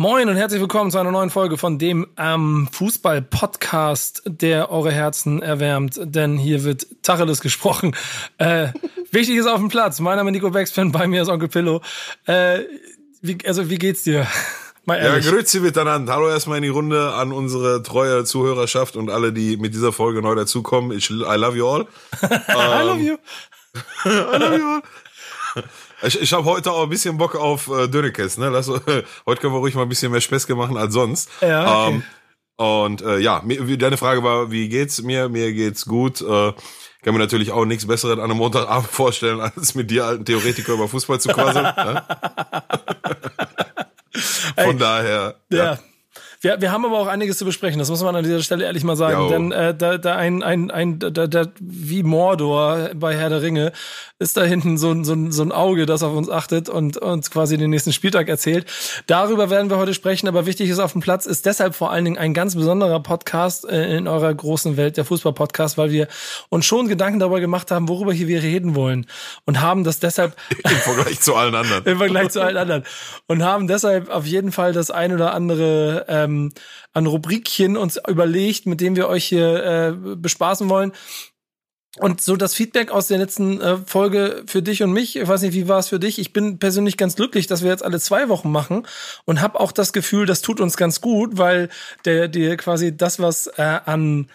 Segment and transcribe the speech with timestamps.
[0.00, 5.42] Moin und herzlich willkommen zu einer neuen Folge von dem ähm, Fußball-Podcast, der eure Herzen
[5.42, 7.94] erwärmt, denn hier wird Tacheles gesprochen.
[8.38, 8.68] Äh,
[9.12, 10.00] wichtig ist auf dem Platz.
[10.00, 11.82] Mein Name ist Nico Beckspin, bei mir ist Onkel Pillow.
[12.24, 12.60] Äh,
[13.20, 14.26] wie, also wie geht's dir?
[14.86, 16.14] Ja, grüezi miteinander.
[16.14, 20.20] Hallo erstmal in die Runde an unsere treue Zuhörerschaft und alle, die mit dieser Folge
[20.20, 20.96] neu dazukommen.
[20.96, 21.86] Ich, I love you all.
[22.22, 23.16] I love you.
[24.06, 24.80] I love you
[25.54, 25.62] all.
[26.02, 28.48] Ich, ich habe heute auch ein bisschen Bock auf äh, Dönekes, ne?
[28.48, 31.28] Lass, äh, heute können wir ruhig mal ein bisschen mehr Späße machen als sonst.
[31.40, 31.94] Ja, okay.
[31.94, 32.02] Ähm,
[32.56, 35.28] und äh, ja, mir, deine Frage war, wie geht's mir?
[35.28, 36.20] Mir geht's gut.
[36.20, 36.52] Äh,
[37.02, 40.74] kann mir natürlich auch nichts Besseres an einem Montagabend vorstellen, als mit dir alten Theoretiker
[40.74, 41.64] über Fußball zu quasseln.
[41.64, 42.02] ne?
[44.56, 45.36] Von Ey, daher.
[45.50, 45.64] Ja.
[45.64, 45.78] ja.
[46.42, 48.82] Wir, wir haben aber auch einiges zu besprechen, das muss man an dieser Stelle ehrlich
[48.82, 49.24] mal sagen.
[49.24, 53.42] Ja, Denn äh, da, da ein, ein, ein da, da, wie Mordor bei Herr der
[53.42, 53.72] Ringe
[54.18, 56.96] ist da hinten so, ein so, ein so ein Auge, das auf uns achtet und
[56.96, 58.64] uns quasi den nächsten Spieltag erzählt.
[59.06, 62.06] Darüber werden wir heute sprechen, aber wichtig ist auf dem Platz, ist deshalb vor allen
[62.06, 66.08] Dingen ein ganz besonderer Podcast äh, in eurer großen Welt, der Fußball-Podcast, weil wir
[66.48, 69.06] uns schon Gedanken darüber gemacht haben, worüber hier wir reden wollen.
[69.44, 70.36] Und haben das deshalb.
[70.64, 71.84] Im Vergleich zu allen anderen.
[71.84, 72.84] Im Vergleich zu allen anderen.
[73.26, 76.52] Und haben deshalb auf jeden Fall das ein oder andere ähm, ähm,
[76.92, 80.92] an Rubrikchen uns überlegt, mit dem wir euch hier äh, bespaßen wollen.
[81.98, 85.42] Und so das Feedback aus der letzten äh, Folge für dich und mich, ich weiß
[85.42, 86.20] nicht, wie war es für dich?
[86.20, 88.86] Ich bin persönlich ganz glücklich, dass wir jetzt alle zwei Wochen machen
[89.24, 91.68] und habe auch das Gefühl, das tut uns ganz gut, weil
[92.04, 94.30] der, der quasi das, was äh, an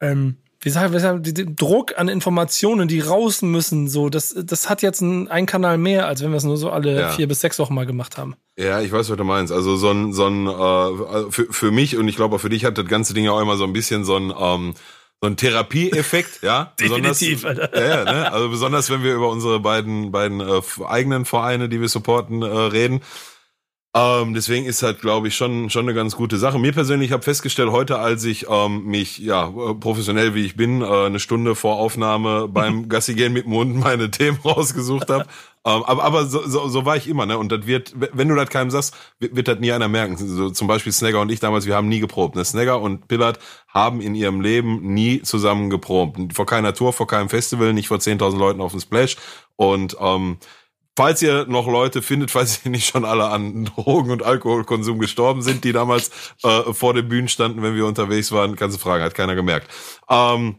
[0.00, 4.82] ähm, wie sagen wir, den Druck an Informationen, die raus müssen, so, das, das hat
[4.82, 7.08] jetzt einen, einen Kanal mehr, als wenn wir es nur so alle ja.
[7.10, 8.34] vier bis sechs Wochen mal gemacht haben.
[8.56, 9.52] Ja, ich weiß, was du meinst.
[9.52, 12.64] Also so ein, so ein äh, für, für mich und ich glaube auch für dich
[12.64, 14.74] hat das ganze Ding ja auch immer so ein bisschen so ein ähm,
[15.20, 16.74] so ein Therapieeffekt, ja.
[16.80, 17.74] Definitiv, Alter.
[17.74, 18.32] Ja, ja, ne?
[18.32, 22.46] Also besonders wenn wir über unsere beiden beiden äh, eigenen Vereine, die wir supporten, äh,
[22.46, 23.00] reden.
[23.96, 26.58] Ähm, deswegen ist halt, glaube ich, schon schon eine ganz gute Sache.
[26.58, 30.84] Mir persönlich habe festgestellt heute, als ich ähm, mich ja professionell wie ich bin, äh,
[30.84, 35.26] eine Stunde vor Aufnahme beim Gassi gehen mit dem Hund meine Themen rausgesucht habe.
[35.64, 37.38] ähm, aber aber so, so, so war ich immer, ne?
[37.38, 40.16] Und das wird, wenn du das keinem sagst, wird, wird das nie einer merken.
[40.16, 42.34] So, zum Beispiel Snagger und ich damals, wir haben nie geprobt.
[42.34, 42.44] Ne?
[42.44, 43.38] Snagger und Pillard
[43.68, 46.18] haben in ihrem Leben nie zusammen geprobt.
[46.32, 49.16] Vor keiner Tour, vor keinem Festival, nicht vor 10.000 Leuten auf dem Splash.
[49.54, 50.38] Und ähm,
[50.96, 55.42] falls ihr noch Leute findet, falls sie nicht schon alle an Drogen- und Alkoholkonsum gestorben
[55.42, 56.10] sind, die damals
[56.42, 59.68] äh, vor den Bühnen standen, wenn wir unterwegs waren, kannst du fragen, hat keiner gemerkt.
[60.08, 60.56] Ähm,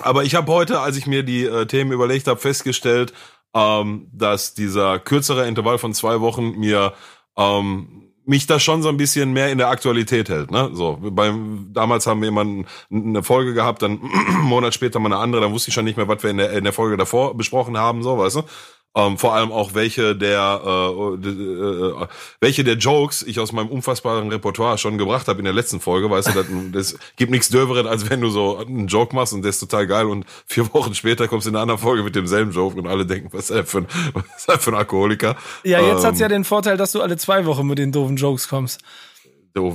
[0.00, 3.12] aber ich habe heute, als ich mir die äh, Themen überlegt habe, festgestellt,
[3.54, 6.92] ähm, dass dieser kürzere Intervall von zwei Wochen mir
[7.36, 10.50] ähm, mich da schon so ein bisschen mehr in der Aktualität hält.
[10.50, 10.70] Ne?
[10.72, 12.46] So, beim damals haben wir immer
[12.90, 15.96] eine Folge gehabt, dann einen Monat später mal eine andere, dann wusste ich schon nicht
[15.96, 18.42] mehr, was wir in der, in der Folge davor besprochen haben, so, weißt du?
[18.96, 22.06] Ähm, vor allem auch welche der äh, äh,
[22.40, 26.08] welche der Jokes ich aus meinem unfassbaren Repertoire schon gebracht habe in der letzten Folge,
[26.08, 26.46] weißt du, das,
[26.92, 29.88] das gibt nichts Döveres, als wenn du so einen Joke machst und der ist total
[29.88, 32.86] geil und vier Wochen später kommst du in einer anderen Folge mit demselben Joke und
[32.86, 35.34] alle denken, was ist er für ein, was ist er für ein Alkoholiker?
[35.64, 38.16] Ja, jetzt ähm, hat's ja den Vorteil, dass du alle zwei Wochen mit den doofen
[38.16, 38.80] Jokes kommst.
[39.54, 39.74] Doof,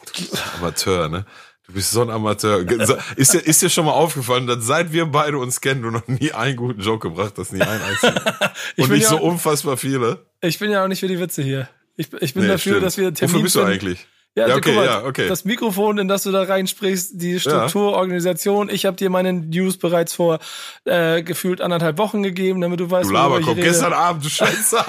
[0.58, 1.24] Amateur, ne?
[1.70, 2.68] Du bist so ein Amateur.
[3.14, 6.08] Ist dir, ist dir schon mal aufgefallen, dass seit wir beide uns kennen, du noch
[6.08, 8.16] nie einen guten Joke gebracht hast, nie einen einzigen.
[8.76, 10.26] Und nicht ja so unfassbar viele.
[10.40, 11.68] Ich bin ja auch nicht für die Witze hier.
[11.94, 12.86] Ich, ich bin nee, dafür, stimmt.
[12.86, 14.08] dass wir Termin Wofür bist du eigentlich?
[14.36, 15.26] Ja, ja, okay, mal, ja, okay.
[15.26, 17.96] Das Mikrofon, in das du da reinsprichst, die Struktur, ja.
[17.96, 18.70] Organisation.
[18.70, 20.38] Ich habe dir meine News bereits vor
[20.84, 24.78] äh, gefühlt anderthalb Wochen gegeben, damit du weißt, du Laber, komm, gestern Abend, du Scheiße.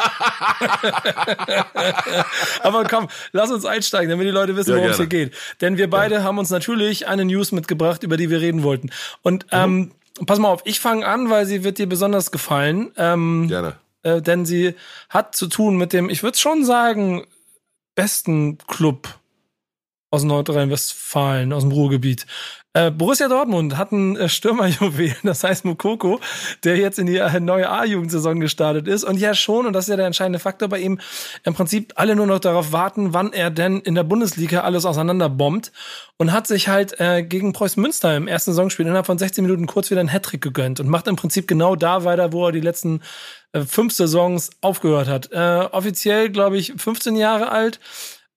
[2.62, 5.34] Aber komm, lass uns einsteigen, damit die Leute wissen, ja, worum es hier geht.
[5.60, 8.92] Denn wir beide haben uns natürlich eine News mitgebracht, über die wir reden wollten.
[9.24, 9.50] Und mhm.
[9.52, 9.92] ähm,
[10.28, 12.92] pass mal auf, ich fange an, weil sie wird dir besonders gefallen.
[12.96, 13.74] Ähm, gerne.
[14.04, 14.76] Äh, denn sie
[15.10, 17.26] hat zu tun mit dem, ich würde schon sagen,
[17.96, 19.10] besten Club
[20.12, 22.28] aus Nordrhein-Westfalen, aus dem Ruhrgebiet.
[22.74, 26.22] Äh, Borussia Dortmund hat einen äh, Stürmerjuwel, das heißt Mukoko,
[26.64, 29.04] der jetzt in die äh, neue A-Jugendsaison gestartet ist.
[29.04, 31.00] Und ja schon, und das ist ja der entscheidende Faktor bei ihm,
[31.44, 35.74] im Prinzip alle nur noch darauf warten, wann er denn in der Bundesliga alles auseinanderbombt.
[36.18, 39.66] Und hat sich halt äh, gegen Preußen Münster im ersten Saisonspiel innerhalb von 16 Minuten
[39.66, 42.62] kurz wieder einen Hattrick gegönnt und macht im Prinzip genau da weiter, wo er die
[42.62, 43.02] letzten
[43.54, 45.34] äh, fünf Saisons aufgehört hat.
[45.74, 47.80] Offiziell, glaube ich, 15 Jahre alt.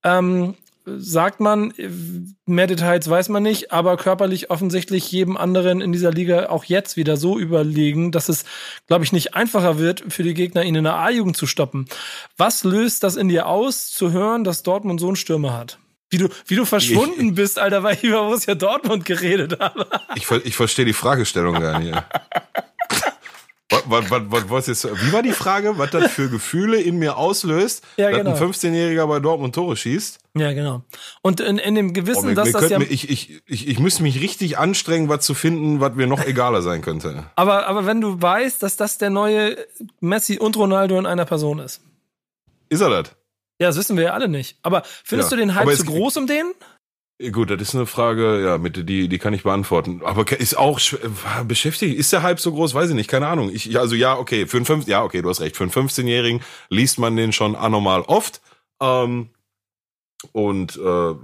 [0.03, 1.73] Ähm, sagt man,
[2.47, 6.97] mehr Details weiß man nicht, aber körperlich offensichtlich jedem anderen in dieser Liga auch jetzt
[6.97, 8.45] wieder so überlegen, dass es,
[8.87, 11.87] glaube ich, nicht einfacher wird für die Gegner, ihn in der A-Jugend zu stoppen.
[12.37, 15.79] Was löst das in dir aus, zu hören, dass Dortmund so einen Stürmer hat?
[16.11, 19.87] Wie du, wie du verschwunden ich, bist, Alter, weil ich über Borussia Dortmund geredet habe.
[20.15, 21.95] Ich, ich verstehe die Fragestellung gar nicht.
[23.87, 27.17] Was, was, was, was jetzt, wie war die Frage, was das für Gefühle in mir
[27.17, 28.31] auslöst, ja, genau.
[28.31, 30.19] dass ein 15-Jähriger bei Dortmund Tore schießt?
[30.37, 30.83] Ja, genau.
[31.23, 32.81] Und in, in dem Gewissen, oh, dass das ja...
[32.81, 36.63] ich, ich, ich, ich müsste mich richtig anstrengen, was zu finden, was mir noch egaler
[36.63, 37.25] sein könnte.
[37.37, 39.57] Aber, aber wenn du weißt, dass das der neue
[40.01, 41.81] Messi und Ronaldo in einer Person ist.
[42.69, 43.11] Ist er das?
[43.61, 44.59] Ja, das wissen wir ja alle nicht.
[44.63, 45.37] Aber findest ja.
[45.37, 46.53] du den Hype zu groß um den?
[47.33, 50.03] Gut, das ist eine Frage, ja, mit die die kann ich beantworten.
[50.05, 50.81] Aber ist auch
[51.47, 51.97] beschäftigt.
[51.97, 52.75] Ist der Hype so groß?
[52.75, 53.11] Weiß ich nicht.
[53.11, 53.51] Keine Ahnung.
[53.53, 55.57] Ich also ja, okay, für einen 15, ja, okay, du hast recht.
[55.57, 58.41] Für einen 15-Jährigen liest man den schon anormal oft.
[58.81, 59.31] Ähm,
[60.33, 61.15] und äh,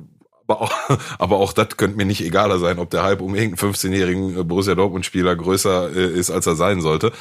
[0.51, 0.73] aber auch,
[1.19, 4.75] aber auch das könnte mir nicht egaler sein, ob der Hype um irgendeinen 15-jährigen Borussia
[4.75, 7.13] Dortmund-Spieler größer äh, ist, als er sein sollte.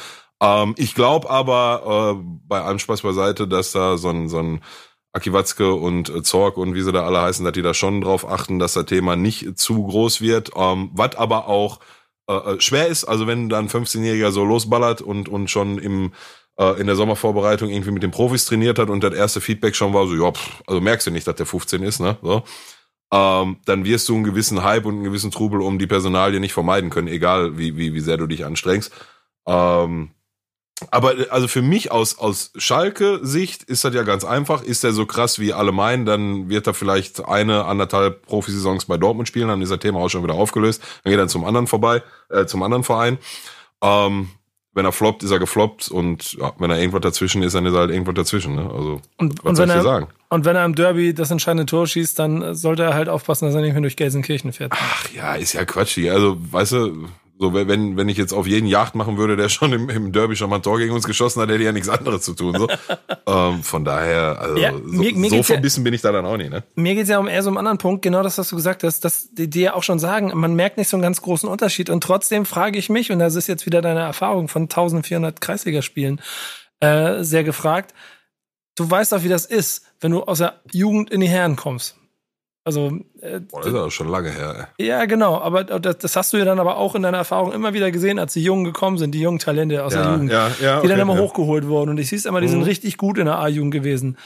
[0.42, 4.60] Ähm, ich glaube aber äh, bei allem Spaß beiseite, dass da so ein so ein
[5.12, 8.00] Aki Watzke und äh, Zorg und wie sie da alle heißen, dass die da schon
[8.00, 10.52] drauf achten, dass das Thema nicht zu groß wird.
[10.56, 11.80] Ähm, was aber auch
[12.28, 16.12] äh, äh schwer ist, also wenn dann 15-Jähriger so losballert und, und schon im
[16.60, 19.94] äh, in der Sommervorbereitung irgendwie mit den Profis trainiert hat und das erste Feedback schon
[19.94, 22.18] war so, ja, pff, also merkst du nicht, dass der 15 ist, ne?
[22.22, 22.42] So.
[23.12, 26.52] Ähm, dann wirst du einen gewissen Hype und einen gewissen Trubel um die Personalie nicht
[26.52, 28.92] vermeiden können, egal wie, wie, wie sehr du dich anstrengst.
[29.46, 30.10] Ähm,
[30.90, 34.62] aber also für mich aus, aus Schalke-Sicht ist das ja ganz einfach.
[34.62, 38.96] Ist er so krass wie alle meinen, dann wird er vielleicht eine, anderthalb Profisaisons bei
[38.96, 40.82] Dortmund spielen, dann ist das Thema auch schon wieder aufgelöst.
[41.04, 43.18] Dann geht er zum anderen vorbei, äh, zum anderen Verein.
[43.82, 44.30] Ähm,
[44.72, 47.74] wenn er floppt, ist er gefloppt und ja, wenn er irgendwas dazwischen ist, dann ist
[47.74, 48.54] er halt irgendwas dazwischen.
[48.54, 48.62] Ne?
[48.62, 50.06] Also, und, was und soll ich dir sagen?
[50.28, 53.54] Und wenn er im Derby das entscheidende Tor schießt, dann sollte er halt aufpassen, dass
[53.54, 54.72] er nicht mehr durch Gelsenkirchen fährt.
[54.74, 55.98] Ach ja, ist ja Quatsch.
[56.08, 57.08] Also, weißt du,
[57.40, 60.36] so, wenn, wenn ich jetzt auf jeden Yacht machen würde, der schon im, im Derby
[60.36, 62.54] schon mal ein Tor gegen uns geschossen hat, hätte ja nichts anderes zu tun.
[62.58, 62.68] So.
[63.26, 66.36] ähm, von daher, also, ja, mir, mir so verbissen ja, bin ich da dann auch
[66.36, 66.50] nicht.
[66.50, 66.62] Ne?
[66.74, 69.06] Mir geht's ja um eher so einen anderen Punkt, genau das, was du gesagt hast,
[69.06, 71.88] dass die, die ja auch schon sagen, man merkt nicht so einen ganz großen Unterschied.
[71.88, 76.20] Und trotzdem frage ich mich, und das ist jetzt wieder deine Erfahrung von 1400 Kreisligaspielen
[76.80, 77.94] äh, sehr gefragt,
[78.74, 81.96] du weißt doch, wie das ist, wenn du aus der Jugend in die Herren kommst.
[82.70, 84.68] Also, äh, Boah, das ist auch schon lange her.
[84.78, 84.86] Ey.
[84.86, 85.40] Ja, genau.
[85.40, 88.20] Aber das, das, hast du ja dann aber auch in deiner Erfahrung immer wieder gesehen,
[88.20, 90.78] als die Jungen gekommen sind, die jungen Talente aus ja, der Jugend, ja, ja, die
[90.78, 91.90] okay, dann immer hochgeholt wurden.
[91.90, 92.52] Und ich siehst immer, die mhm.
[92.52, 94.18] sind richtig gut in der A-Jugend gewesen.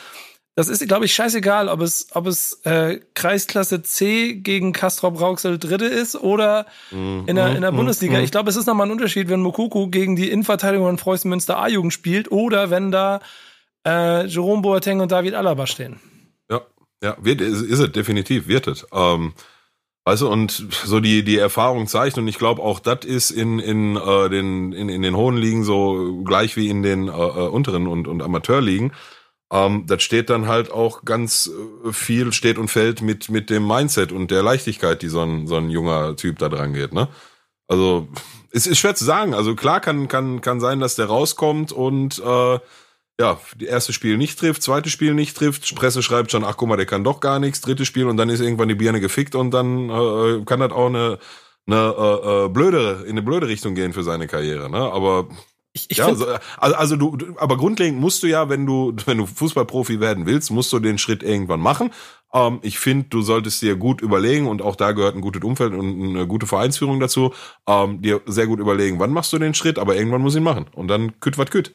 [0.57, 5.59] Das ist, glaube ich, scheißegal, ob es, ob es äh, Kreisklasse C gegen Castrop Rauxel
[5.59, 7.25] Dritte ist oder mhm.
[7.27, 7.77] in der, in der mhm.
[7.77, 8.19] Bundesliga.
[8.19, 8.25] Mhm.
[8.25, 11.59] Ich glaube, es ist nochmal ein Unterschied, wenn Mokuku gegen die Innenverteidigung von Preußen Münster
[11.59, 13.21] A-Jugend spielt oder wenn da
[13.87, 15.99] äh, Jerome Boateng und David Alaba stehen.
[17.05, 18.87] Ja, wird, ist, ist es definitiv, wird es.
[18.91, 19.35] Ähm,
[20.07, 23.59] weißt du, und so die, die Erfahrung zeigt, und ich glaube auch das ist in,
[23.59, 27.49] in, äh, den, in, in den hohen Ligen so gleich wie in den äh, äh,
[27.49, 28.95] unteren und, und Amateurligen.
[29.53, 31.51] Ähm, das steht dann halt auch ganz
[31.87, 35.47] äh, viel, steht und fällt mit, mit dem Mindset und der Leichtigkeit, die so ein,
[35.47, 37.09] so ein junger Typ da dran geht, ne?
[37.69, 38.09] Also,
[38.51, 39.35] es ist schwer zu sagen.
[39.35, 42.59] Also klar kann, kann, kann sein, dass der rauskommt und äh,
[43.21, 46.69] ja, die erste Spiel nicht trifft, zweite Spiel nicht trifft, Presse schreibt schon, ach guck
[46.69, 49.35] mal, der kann doch gar nichts, dritte Spiel und dann ist irgendwann die Birne gefickt
[49.35, 51.19] und dann äh, kann das auch eine,
[51.67, 54.79] eine äh, äh, blöde, in eine blöde Richtung gehen für seine Karriere, ne?
[54.79, 55.29] Aber
[55.77, 56.27] ich, ich ja, also,
[56.57, 60.73] also du, aber grundlegend musst du ja, wenn du, wenn du Fußballprofi werden willst, musst
[60.73, 61.91] du den Schritt irgendwann machen.
[62.33, 65.73] Ähm, ich finde, du solltest dir gut überlegen und auch da gehört ein gutes Umfeld
[65.73, 67.33] und eine gute Vereinsführung dazu,
[67.69, 70.67] ähm, dir sehr gut überlegen, wann machst du den Schritt, aber irgendwann muss ihn machen
[70.75, 71.75] und dann kütt wat kütt.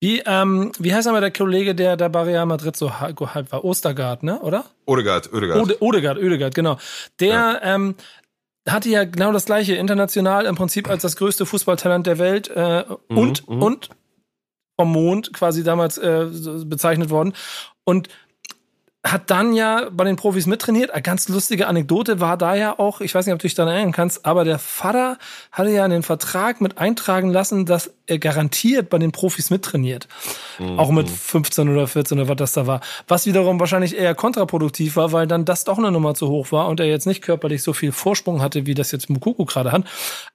[0.00, 3.20] Wie, ähm, wie heißt aber der Kollege, der da bei Real Madrid so halb
[3.52, 3.64] war?
[3.64, 4.40] Ostergaard, ne?
[4.40, 4.64] Oder?
[4.86, 5.60] Odegaard, Odegaard.
[5.60, 6.78] Ode, Odegaard, Odegaard, genau.
[7.20, 7.60] Der ja.
[7.62, 7.94] ähm,
[8.66, 12.84] hatte ja genau das gleiche, international im Prinzip als das größte Fußballtalent der Welt äh,
[13.08, 13.62] mhm, und, mhm.
[13.62, 13.88] und
[14.78, 16.26] vom Mond quasi damals äh,
[16.64, 17.34] bezeichnet worden.
[17.84, 18.08] Und
[19.02, 20.90] hat dann ja bei den Profis mittrainiert.
[20.90, 23.72] Eine ganz lustige Anekdote war da ja auch, ich weiß nicht, ob du dich daran
[23.72, 25.16] erinnern kannst, aber der Vater
[25.52, 30.06] hatte ja in den Vertrag mit eintragen lassen, dass er garantiert bei den Profis mittrainiert.
[30.58, 30.78] Mhm.
[30.78, 32.80] Auch mit 15 oder 14 oder was das da war.
[33.08, 36.68] Was wiederum wahrscheinlich eher kontraproduktiv war, weil dann das doch eine Nummer zu hoch war
[36.68, 39.84] und er jetzt nicht körperlich so viel Vorsprung hatte, wie das jetzt Mukuku gerade hat.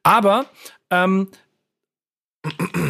[0.01, 0.45] Aber
[0.89, 1.27] ähm,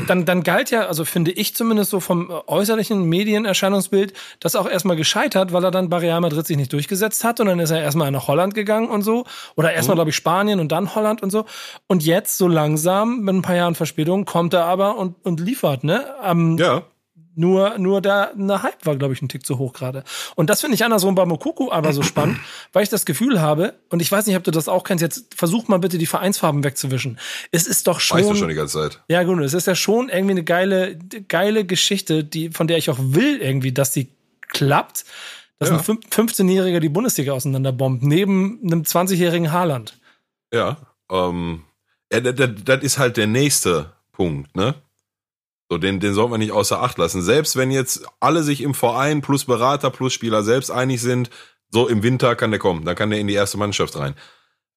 [0.08, 4.96] dann, dann galt ja, also finde ich zumindest so vom äußerlichen Medienerscheinungsbild, das auch erstmal
[4.96, 7.82] gescheitert, weil er dann bei Real Madrid sich nicht durchgesetzt hat und dann ist er
[7.82, 9.26] erstmal nach Holland gegangen und so.
[9.56, 10.00] Oder erstmal, mhm.
[10.00, 11.46] glaube ich, Spanien und dann Holland und so.
[11.88, 15.84] Und jetzt, so langsam, mit ein paar Jahren Verspätung, kommt er aber und, und liefert,
[15.84, 16.06] ne?
[16.24, 16.84] Ähm, ja.
[17.36, 20.04] Nur, nur der eine Hype war, glaube ich, ein Tick zu hoch gerade.
[20.36, 22.40] Und das finde ich andersrum bei Mokuku aber so spannend,
[22.74, 25.36] weil ich das Gefühl habe, und ich weiß nicht, ob du das auch kennst, jetzt
[25.36, 27.20] versuch mal bitte die Vereinsfarben wegzuwischen.
[27.52, 28.20] Es ist doch schon.
[28.20, 29.02] Weißt du schon die ganze Zeit.
[29.10, 32.90] Ja, gut, es ist ja schon irgendwie eine geile, geile Geschichte, die, von der ich
[32.90, 34.10] auch will, irgendwie, dass die
[34.48, 35.06] klappt,
[35.60, 35.78] dass ja.
[35.78, 40.00] ein 15-Jähriger die Bundesliga auseinanderbombt, neben einem 20-jährigen Haaland.
[40.54, 40.78] Ja,
[41.12, 41.64] ähm,
[42.12, 44.76] ja, das, das ist halt der nächste Punkt, ne?
[45.70, 47.22] So, den, den sollte man nicht außer Acht lassen.
[47.22, 51.30] Selbst wenn jetzt alle sich im Verein plus Berater plus Spieler selbst einig sind,
[51.72, 54.16] so im Winter kann der kommen, dann kann der in die erste Mannschaft rein.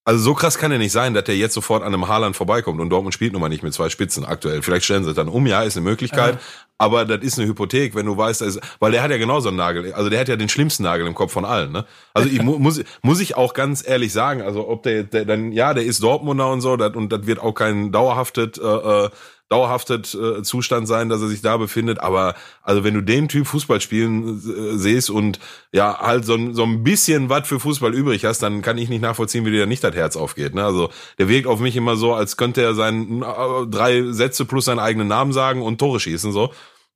[0.08, 2.80] Also so krass kann er nicht sein, dass der jetzt sofort an einem Haaland vorbeikommt
[2.80, 4.62] und Dortmund spielt nun mal nicht mit zwei Spitzen aktuell.
[4.62, 6.40] Vielleicht stellen sie es dann um, ja, ist eine Möglichkeit, ja.
[6.78, 9.58] aber das ist eine Hypothek, wenn du weißt, ist, weil der hat ja genauso einen
[9.58, 11.84] Nagel, also der hat ja den schlimmsten Nagel im Kopf von allen, ne?
[12.14, 15.74] Also ich muss muss ich auch ganz ehrlich sagen, also ob der, der dann ja,
[15.74, 19.10] der ist Dortmunder und so, dat, und das wird auch kein dauerhaftes äh, äh
[19.48, 22.00] dauerhaftet äh, Zustand sein, dass er sich da befindet.
[22.00, 25.38] Aber also wenn du den Typ Fußball spielen äh, siehst und
[25.72, 29.00] ja halt so, so ein bisschen was für Fußball übrig hast, dann kann ich nicht
[29.00, 30.54] nachvollziehen, wie dir nicht das Herz aufgeht.
[30.54, 30.64] Ne?
[30.64, 34.66] Also der wirkt auf mich immer so, als könnte er seinen äh, drei Sätze plus
[34.66, 36.52] seinen eigenen Namen sagen und Tore schießen so.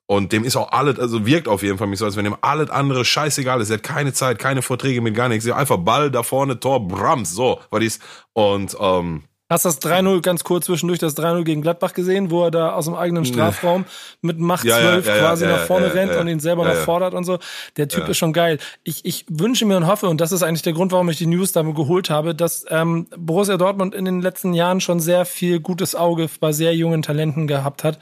[0.06, 2.36] Und dem ist auch alles, also wirkt auf jeden Fall mich so, als wenn dem
[2.42, 3.70] alles andere scheißegal ist.
[3.70, 5.48] Er hat keine Zeit, keine Vorträge mit gar nichts.
[5.48, 8.02] Einfach Ball da vorne, Tor, Brams, so, was ist.
[8.34, 12.50] Und ähm, Hast das 3-0 ganz kurz zwischendurch, das 3-0 gegen Gladbach gesehen, wo er
[12.50, 13.84] da aus dem eigenen Strafraum
[14.22, 17.12] mit Macht 12 ja, ja, ja, quasi nach vorne rennt und ihn selber noch fordert
[17.12, 17.38] und so.
[17.76, 18.56] Der Typ ist schon geil.
[18.82, 21.26] Ich, ich wünsche mir und hoffe, und das ist eigentlich der Grund, warum ich die
[21.26, 25.60] News damit geholt habe, dass ähm, Borussia Dortmund in den letzten Jahren schon sehr viel
[25.60, 27.98] gutes Auge bei sehr jungen Talenten gehabt hat.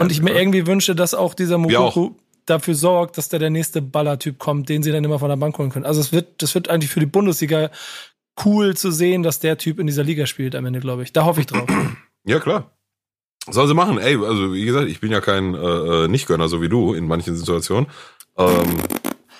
[0.00, 3.82] und ich mir irgendwie wünsche, dass auch dieser Mukoko dafür sorgt, dass der der nächste
[3.82, 5.86] Ballertyp kommt, den sie dann immer von der Bank holen können.
[5.86, 7.70] Also es wird, das wird eigentlich für die Bundesliga
[8.44, 11.12] cool zu sehen, dass der Typ in dieser Liga spielt am Ende, glaube ich.
[11.12, 11.68] Da hoffe ich drauf.
[12.24, 12.72] Ja, klar.
[13.50, 13.98] Soll sie machen.
[13.98, 17.06] Ey, also wie gesagt, ich bin ja kein äh, äh Nicht-Gönner, so wie du in
[17.06, 17.86] manchen Situationen.
[18.36, 18.82] Ähm,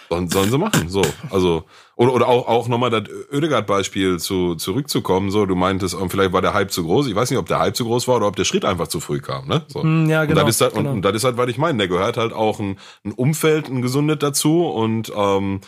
[0.09, 0.89] sollen, sollen sie machen.
[0.89, 1.65] So, also
[1.97, 5.31] oder, oder auch auch nochmal das Oedegaard-Beispiel zu zurückzukommen.
[5.31, 7.07] So, du meintest, ähm, vielleicht war der Hype zu groß.
[7.09, 9.01] Ich weiß nicht, ob der Hype zu groß war oder ob der Schritt einfach zu
[9.01, 9.47] früh kam.
[9.47, 9.63] Ne?
[9.69, 9.83] So.
[9.83, 10.41] Hm, ja, genau.
[10.41, 10.91] Und das ist halt, genau.
[10.91, 11.79] und, und das ist halt, was ich meine.
[11.79, 15.61] Der gehört halt auch ein, ein Umfeld, ein gesundet dazu und ähm,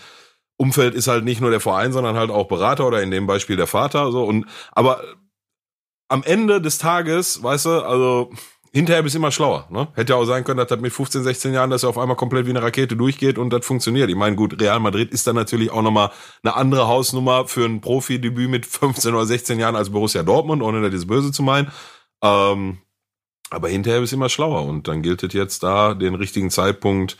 [0.60, 3.56] Umfeld ist halt nicht nur der Verein, sondern halt auch Berater oder in dem Beispiel
[3.56, 4.12] der Vater.
[4.12, 5.02] So und aber
[6.08, 8.30] am Ende des Tages, weißt du, also
[8.70, 9.66] hinterher bist du immer schlauer.
[9.70, 9.88] Ne?
[9.94, 12.16] Hätte ja auch sein können, dass das mit 15, 16 Jahren, dass er auf einmal
[12.16, 14.10] komplett wie eine Rakete durchgeht und das funktioniert.
[14.10, 16.10] Ich meine, gut, Real Madrid ist dann natürlich auch nochmal
[16.42, 20.90] eine andere Hausnummer für ein Profidebüt mit 15 oder 16 Jahren als Borussia Dortmund, ohne
[20.90, 21.72] das Böse zu meinen.
[22.22, 22.82] Ähm,
[23.48, 27.16] aber hinterher bist du immer schlauer und dann gilt es jetzt da, den richtigen Zeitpunkt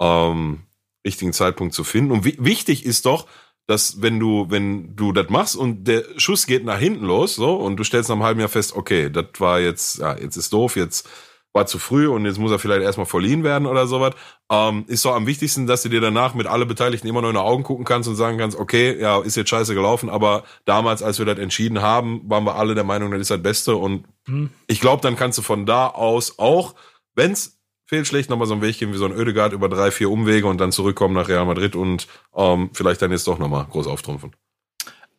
[0.00, 0.67] ähm,
[1.06, 2.12] richtigen Zeitpunkt zu finden.
[2.12, 3.26] Und wichtig ist doch,
[3.66, 7.56] dass wenn du, wenn du das machst und der Schuss geht nach hinten los, so,
[7.56, 10.52] und du stellst nach einem halben Jahr fest, okay, das war jetzt, ja, jetzt ist
[10.52, 11.06] doof, jetzt
[11.52, 14.14] war zu früh und jetzt muss er vielleicht erstmal verliehen werden oder sowas,
[14.50, 17.34] ähm, ist doch am wichtigsten, dass du dir danach mit alle Beteiligten immer noch in
[17.34, 21.02] die Augen gucken kannst und sagen kannst, okay, ja, ist jetzt scheiße gelaufen, aber damals,
[21.02, 24.06] als wir das entschieden haben, waren wir alle der Meinung, das ist das Beste und
[24.26, 24.50] mhm.
[24.66, 26.74] ich glaube, dann kannst du von da aus auch,
[27.14, 27.57] wenn's
[27.88, 30.60] fehlschlägt, nochmal so einen Weg gehen wie so ein Ödegard über drei, vier Umwege und
[30.60, 34.32] dann zurückkommen nach Real Madrid und ähm, vielleicht dann jetzt doch nochmal groß auftrumpfen.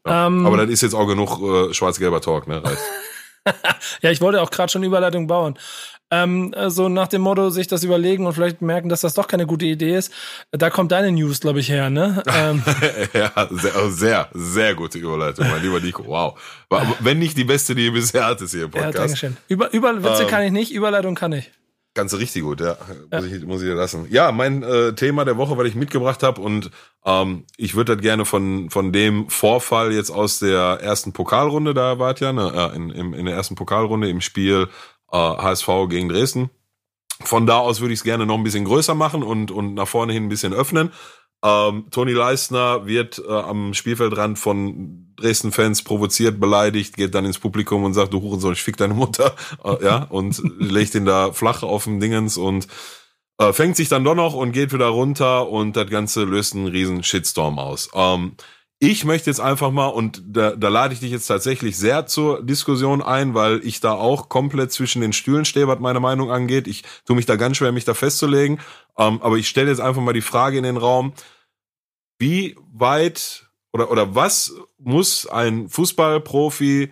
[0.05, 0.27] Ja.
[0.27, 0.45] Ähm.
[0.45, 2.61] Aber das ist jetzt auch genug äh, schwarz-gelber Talk, ne?
[4.01, 5.57] ja, ich wollte auch gerade schon Überleitung bauen.
[6.11, 9.45] Ähm, so nach dem Motto, sich das überlegen und vielleicht merken, dass das doch keine
[9.45, 10.11] gute Idee ist.
[10.51, 12.23] Da kommt deine News, glaube ich, her, ne?
[12.35, 12.63] Ähm.
[13.13, 16.05] ja, sehr, sehr, sehr gute Überleitung, mein lieber Nico.
[16.05, 16.39] Wow.
[16.99, 18.95] Wenn nicht die beste, die ihr bisher hattest hier im Podcast.
[18.95, 19.37] Ja, Dankeschön.
[19.47, 21.51] Über, über Witze ähm, kann ich nicht, Überleitung kann ich.
[21.95, 22.77] Ganze richtig gut, ja.
[23.11, 24.07] Muss, Ich, muss ich dir lassen.
[24.09, 26.69] Ja, mein äh, Thema der Woche, was ich mitgebracht habe und
[27.03, 31.97] ähm, ich würde das gerne von von dem Vorfall jetzt aus der ersten Pokalrunde, da
[31.97, 34.67] wart ja, ne, äh, in, in, in der ersten Pokalrunde im Spiel
[35.11, 36.51] äh, HSV gegen Dresden.
[37.21, 39.87] Von da aus würde ich es gerne noch ein bisschen größer machen und, und nach
[39.87, 40.91] vorne hin ein bisschen öffnen.
[41.43, 47.83] Ähm, Toni Leistner wird äh, am Spielfeldrand von Dresden-Fans provoziert, beleidigt, geht dann ins Publikum
[47.83, 51.63] und sagt, du Hurensohn, ich fick deine Mutter, äh, ja, und legt ihn da flach
[51.63, 52.67] auf dem Dingens und
[53.37, 56.67] äh, fängt sich dann doch noch und geht wieder runter und das Ganze löst einen
[56.67, 57.89] riesen Shitstorm aus.
[57.93, 58.33] Ähm,
[58.81, 62.41] ich möchte jetzt einfach mal, und da, da lade ich dich jetzt tatsächlich sehr zur
[62.41, 66.65] Diskussion ein, weil ich da auch komplett zwischen den Stühlen stehe, was meine Meinung angeht.
[66.65, 68.59] Ich tue mich da ganz schwer, mich da festzulegen.
[68.97, 71.13] Ähm, aber ich stelle jetzt einfach mal die Frage in den Raum,
[72.19, 76.91] wie weit oder, oder was muss ein Fußballprofi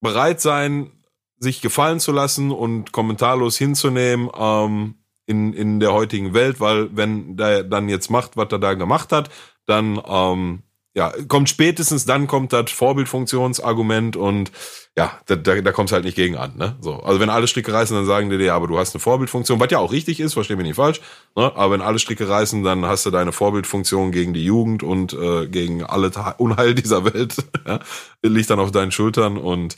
[0.00, 0.92] bereit sein,
[1.38, 4.94] sich gefallen zu lassen und kommentarlos hinzunehmen ähm,
[5.26, 9.12] in, in der heutigen Welt, weil wenn der dann jetzt macht, was er da gemacht
[9.12, 9.30] hat,
[9.66, 10.62] dann ähm,
[10.92, 14.50] ja, kommt spätestens dann kommt das Vorbildfunktionsargument und
[14.96, 16.56] ja, da, da, da kommt es halt nicht gegen an.
[16.56, 16.76] Ne?
[16.80, 19.60] So, also wenn alle Stricke reißen, dann sagen die dir, aber du hast eine Vorbildfunktion,
[19.60, 21.00] was ja auch richtig ist, versteh mich nicht falsch.
[21.36, 21.44] Ne?
[21.54, 25.46] Aber wenn alle Stricke reißen, dann hast du deine Vorbildfunktion gegen die Jugend und äh,
[25.46, 27.36] gegen alle Unheil dieser Welt.
[27.66, 27.78] ja?
[28.22, 29.76] Liegt dann auf deinen Schultern und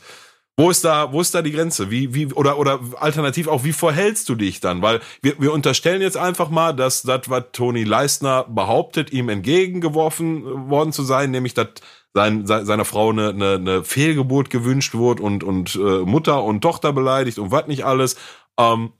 [0.55, 1.89] wo ist da, wo ist da die Grenze?
[1.89, 4.81] Wie, wie, oder, oder alternativ auch, wie verhältst du dich dann?
[4.83, 10.69] Weil wir, wir unterstellen jetzt einfach mal, dass das, was Toni Leistner behauptet, ihm entgegengeworfen
[10.69, 11.69] worden zu sein, nämlich, dass
[12.13, 16.93] sein, seiner Frau eine, eine, eine Fehlgeburt gewünscht wurde und, und äh, Mutter und Tochter
[16.93, 18.15] beleidigt und was nicht alles.
[18.59, 18.93] Ähm,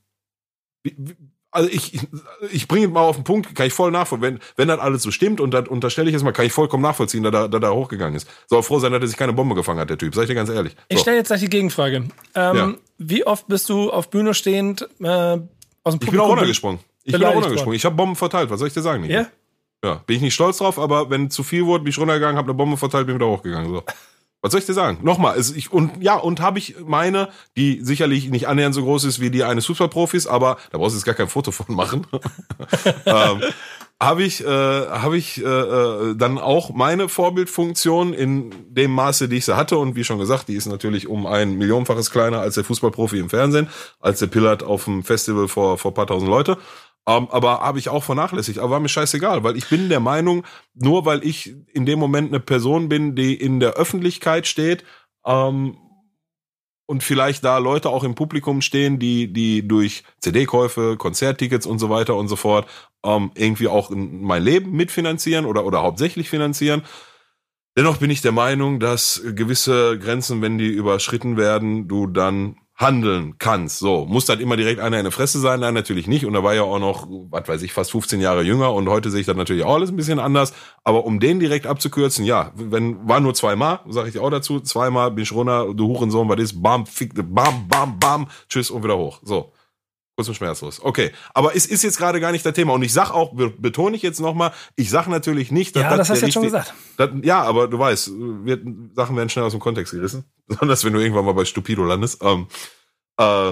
[0.83, 0.95] wie,
[1.53, 1.99] also ich,
[2.51, 4.23] ich bringe mal auf den Punkt, kann ich voll nachvollziehen.
[4.33, 6.81] Wenn, wenn das alles so stimmt und das unterstelle ich jetzt mal, kann ich vollkommen
[6.81, 8.27] nachvollziehen, dass er, dass er hochgegangen ist.
[8.47, 10.15] Soll froh sein, dass er sich keine Bombe gefangen hat, der Typ.
[10.15, 10.73] Sag ich dir ganz ehrlich.
[10.73, 10.79] So.
[10.89, 12.05] Ich stelle jetzt gleich die Gegenfrage.
[12.35, 12.73] Ähm, ja.
[12.97, 15.45] Wie oft bist du auf Bühne stehend äh, aus dem
[15.83, 16.01] Publikum?
[16.01, 16.79] Ich bin auch runtergesprungen.
[17.03, 17.75] Ich bin auch runtergesprungen.
[17.75, 18.49] Ich habe Bomben verteilt.
[18.49, 19.05] Was soll ich dir sagen?
[19.05, 19.27] Ja?
[19.83, 22.47] Ja, bin ich nicht stolz drauf, aber wenn zu viel wurde, bin ich runtergegangen, habe
[22.47, 23.69] eine Bombe verteilt, bin wieder hochgegangen.
[23.69, 23.83] So.
[24.43, 24.97] Was soll ich dir sagen?
[25.03, 29.05] Nochmal, es, ich, und ja, und habe ich meine, die sicherlich nicht annähernd so groß
[29.05, 32.05] ist wie die eines Fußballprofis, aber da brauchst du jetzt gar kein Foto von machen.
[33.05, 33.41] ähm,
[34.01, 39.37] habe ich, äh, hab ich äh, äh, dann auch meine Vorbildfunktion in dem Maße, die
[39.37, 39.77] ich sie hatte.
[39.77, 43.29] Und wie schon gesagt, die ist natürlich um ein Millionenfaches kleiner als der Fußballprofi im
[43.29, 43.69] Fernsehen,
[44.01, 46.57] als der Pillard auf dem Festival vor, vor paar tausend Leute.
[47.05, 48.59] Um, ähm, aber habe ich auch vernachlässigt.
[48.59, 52.29] Aber war mir scheißegal, weil ich bin der Meinung, nur weil ich in dem Moment
[52.29, 54.85] eine Person bin, die in der Öffentlichkeit steht
[55.25, 55.77] ähm,
[56.85, 61.89] und vielleicht da Leute auch im Publikum stehen, die die durch CD-Käufe, Konzerttickets und so
[61.89, 62.69] weiter und so fort
[63.03, 66.83] ähm, irgendwie auch mein Leben mitfinanzieren oder oder hauptsächlich finanzieren.
[67.75, 73.35] Dennoch bin ich der Meinung, dass gewisse Grenzen, wenn die überschritten werden, du dann handeln
[73.39, 73.79] kannst.
[73.79, 75.61] So, muss das immer direkt einer in der Fresse sein?
[75.61, 76.25] Nein, natürlich nicht.
[76.25, 79.09] Und da war ja auch noch, was weiß ich, fast 15 Jahre jünger und heute
[79.09, 80.53] sehe ich das natürlich auch alles ein bisschen anders.
[80.83, 84.59] Aber um den direkt abzukürzen, ja, wenn, war nur zweimal, sage ich dir auch dazu,
[84.59, 88.83] zweimal bin ich runter, du Hurensohn, was ist, bam, fick, bam, bam, bam, tschüss und
[88.83, 89.19] wieder hoch.
[89.23, 89.51] So.
[90.15, 90.79] Kurz und schmerzlos.
[90.79, 91.11] Okay.
[91.33, 92.73] Aber es ist jetzt gerade gar nicht das Thema.
[92.73, 95.97] Und ich sag auch, betone ich jetzt nochmal, ich sag natürlich nicht, dass ja, das,
[95.97, 96.73] das hast du jetzt schon gesagt.
[96.97, 98.11] Das, ja, aber du weißt,
[98.45, 98.63] wird,
[98.95, 100.25] Sachen werden schnell aus dem Kontext gerissen.
[100.47, 102.21] Besonders wenn du irgendwann mal bei Stupido landest.
[102.21, 102.47] Ähm,
[103.17, 103.51] äh,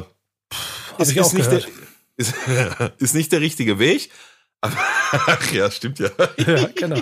[1.00, 1.62] ist, ist, nicht der,
[2.18, 2.36] ist,
[3.00, 4.12] ist nicht der richtige Weg.
[4.62, 6.10] Ach ja, stimmt ja.
[6.38, 7.02] Ja, genau.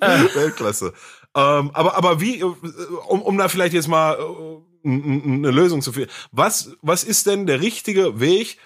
[0.00, 0.92] Weltklasse.
[1.36, 6.10] Ähm, aber, aber wie, um, um da vielleicht jetzt mal äh, eine Lösung zu finden.
[6.32, 8.58] Was, was ist denn der richtige Weg,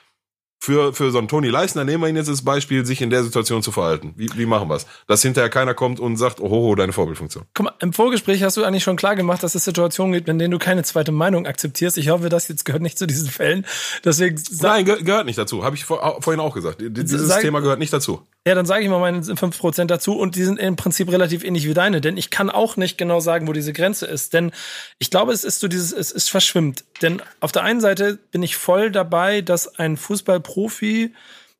[0.63, 3.25] für, für so einen Toni Leisner, nehmen wir ihn jetzt als Beispiel, sich in der
[3.25, 4.13] Situation zu verhalten?
[4.17, 4.87] Wie, wie machen wir es?
[5.07, 7.45] Dass hinterher keiner kommt und sagt, oh, oh, deine Vorbildfunktion.
[7.55, 10.39] Guck mal, im Vorgespräch hast du eigentlich schon klar gemacht, dass es Situationen gibt, in
[10.39, 11.97] denen du keine zweite Meinung akzeptierst.
[11.97, 13.65] Ich hoffe, das jetzt gehört nicht zu diesen Fällen.
[14.05, 15.65] Deswegen Nein, ge gehört nicht dazu.
[15.65, 16.77] Habe ich vor, vorhin auch gesagt.
[16.81, 18.27] Dieses Thema gehört nicht dazu.
[18.47, 21.69] Ja, dann sage ich mal meine 5% dazu und die sind im Prinzip relativ ähnlich
[21.69, 24.51] wie deine, denn ich kann auch nicht genau sagen, wo diese Grenze ist, denn
[24.99, 26.85] ich glaube, es ist so dieses, es ist verschwimmt.
[27.03, 31.13] Denn auf der einen Seite bin ich voll dabei, dass ein Fußballprofi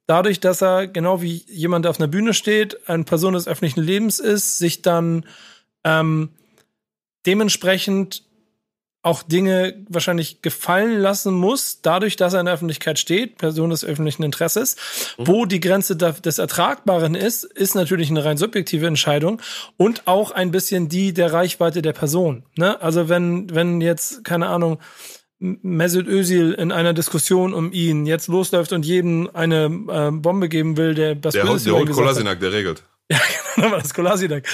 [0.07, 4.19] dadurch, dass er genau wie jemand, auf einer Bühne steht, eine Person des öffentlichen Lebens
[4.19, 5.27] ist, sich dann
[5.85, 6.31] ähm,
[7.27, 8.25] dementsprechend
[9.03, 13.85] auch Dinge wahrscheinlich gefallen lassen muss, dadurch, dass er in der Öffentlichkeit steht, Person des
[13.85, 14.77] öffentlichen Interesses.
[15.17, 15.27] Mhm.
[15.27, 19.41] Wo die Grenze des Ertragbaren ist, ist natürlich eine rein subjektive Entscheidung
[19.79, 22.45] und auch ein bisschen die der Reichweite der Person.
[22.57, 22.81] Ne?
[22.83, 24.79] Also wenn, wenn jetzt, keine Ahnung,
[25.39, 30.77] Mesut Özil in einer Diskussion um ihn jetzt losläuft und jedem eine äh, Bombe geben
[30.77, 32.83] will, der das der, der holt Kolasinak, der regelt.
[33.57, 34.47] Ja, genau, das Kolasinak.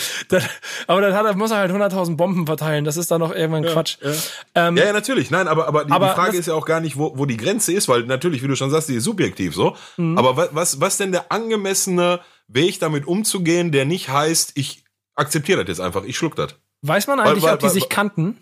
[0.87, 2.85] aber dann hat, muss er halt 100.000 Bomben verteilen.
[2.85, 3.99] Das ist dann noch irgendwann ja, Quatsch.
[4.01, 4.13] Ja.
[4.55, 5.31] Ähm, ja, ja, natürlich.
[5.31, 7.37] Nein, aber, aber, die, aber die Frage ist ja auch gar nicht, wo, wo die
[7.37, 9.77] Grenze ist, weil natürlich, wie du schon sagst, die ist subjektiv so.
[9.97, 10.19] Mhm.
[10.19, 15.65] Aber was, was, was denn der angemessene Weg damit umzugehen, der nicht heißt, ich akzeptiere
[15.65, 16.55] das jetzt einfach, ich schluck das?
[16.83, 18.39] Weiß man eigentlich, weil, weil, ob die weil, sich kannten?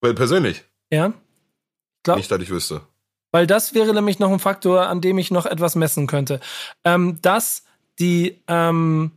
[0.00, 0.64] Weil persönlich.
[0.90, 1.12] Ja.
[2.02, 2.82] Glaub, nicht, dass ich wüsste.
[3.30, 6.40] Weil das wäre nämlich noch ein Faktor, an dem ich noch etwas messen könnte.
[6.84, 7.64] Ähm, dass
[8.02, 9.12] die, ähm,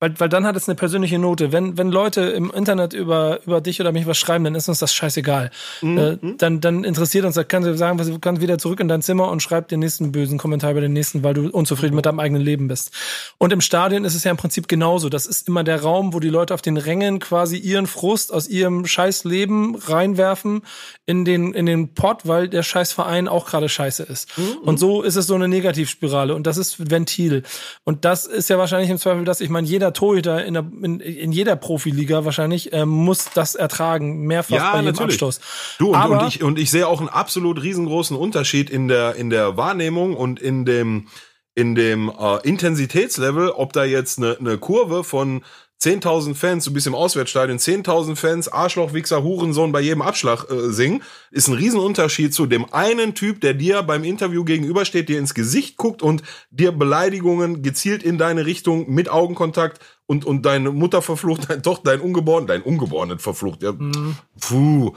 [0.00, 1.52] weil, weil dann hat es eine persönliche Note.
[1.52, 4.78] Wenn, wenn Leute im Internet über, über dich oder mich was schreiben, dann ist uns
[4.78, 5.50] das scheißegal.
[5.82, 5.98] Mhm.
[5.98, 9.02] Äh, dann, dann interessiert uns, da kannst du sagen, du kannst wieder zurück in dein
[9.02, 11.96] Zimmer und schreib den nächsten bösen Kommentar über den nächsten, weil du unzufrieden mhm.
[11.96, 12.92] mit deinem eigenen Leben bist.
[13.38, 15.08] Und im Stadion ist es ja im Prinzip genauso.
[15.08, 18.48] Das ist immer der Raum, wo die Leute auf den Rängen quasi ihren Frust aus
[18.48, 20.62] ihrem scheiß Leben reinwerfen
[21.06, 24.38] in den, in den Pott, weil der scheiß Verein auch gerade scheiße ist.
[24.38, 24.58] Mhm.
[24.64, 27.42] Und so ist es so eine Negativspirale und das ist Ventil.
[27.84, 31.00] Und das ist ja wahrscheinlich im Zweifel das, ich meine, jeder Torhüter in, der, in,
[31.00, 35.22] in jeder Profiliga wahrscheinlich äh, muss das ertragen, mehrfach ja, bei jedem natürlich.
[35.22, 35.40] Abstoß.
[35.78, 39.14] Du, und, Aber, und, ich, und ich sehe auch einen absolut riesengroßen Unterschied in der,
[39.16, 41.08] in der Wahrnehmung und in dem,
[41.54, 45.42] in dem äh, Intensitätslevel, ob da jetzt eine ne Kurve von
[45.80, 50.72] 10.000 Fans, du bist im Auswärtsstadion, 10.000 Fans, Arschloch, Wichser, Hurensohn bei jedem Abschlag äh,
[50.72, 55.34] singen, ist ein Riesenunterschied zu dem einen Typ, der dir beim Interview gegenübersteht, dir ins
[55.34, 61.00] Gesicht guckt und dir Beleidigungen gezielt in deine Richtung mit Augenkontakt und, und deine Mutter
[61.00, 63.62] verflucht, deine Tochter, dein Ungeborenen, dein Ungeborenen verflucht.
[63.62, 64.16] Ja, mhm.
[64.40, 64.94] Puh,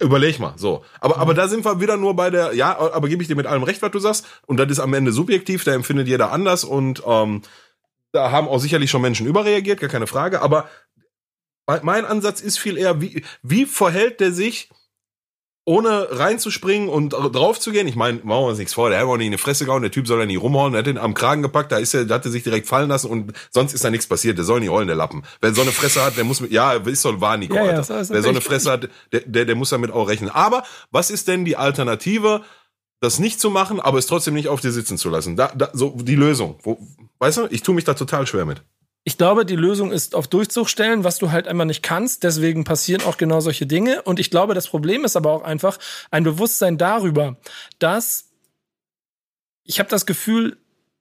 [0.00, 0.82] überleg mal, so.
[1.00, 1.20] Aber, mhm.
[1.20, 3.64] aber da sind wir wieder nur bei der, ja, aber gebe ich dir mit allem
[3.64, 4.24] recht, was du sagst.
[4.46, 7.42] Und das ist am Ende subjektiv, da empfindet jeder anders und ähm,
[8.16, 10.42] da haben auch sicherlich schon Menschen überreagiert, gar keine Frage.
[10.42, 10.68] Aber
[11.82, 14.70] mein Ansatz ist viel eher, wie, wie verhält der sich,
[15.68, 17.88] ohne reinzuspringen und drauf zu gehen?
[17.88, 19.82] Ich meine, machen wir uns nichts vor, der hat auch nicht in die Fresse gehauen,
[19.82, 22.08] der Typ soll ja nicht rumhauen, der hat den am Kragen gepackt, da ist er,
[22.08, 24.70] hat er sich direkt fallen lassen und sonst ist da nichts passiert, der soll nicht
[24.70, 25.24] rollen, der Lappen.
[25.40, 27.88] Wer so eine Fresse hat, der muss mit, ja, ist so wahr, Nico, ja, ja,
[27.88, 30.30] Wer so eine Fresse hat, der, der, der muss damit auch rechnen.
[30.30, 32.42] Aber was ist denn die Alternative?
[33.00, 35.36] das nicht zu machen, aber es trotzdem nicht auf dir sitzen zu lassen.
[35.36, 36.58] Da, da, so die Lösung.
[36.62, 36.78] Wo,
[37.18, 38.62] weißt du, ich tue mich da total schwer mit.
[39.04, 42.24] Ich glaube, die Lösung ist auf Durchzug stellen, was du halt einmal nicht kannst.
[42.24, 44.02] Deswegen passieren auch genau solche Dinge.
[44.02, 45.78] Und ich glaube, das Problem ist aber auch einfach
[46.10, 47.36] ein Bewusstsein darüber,
[47.78, 48.30] dass
[49.62, 50.58] ich habe das Gefühl,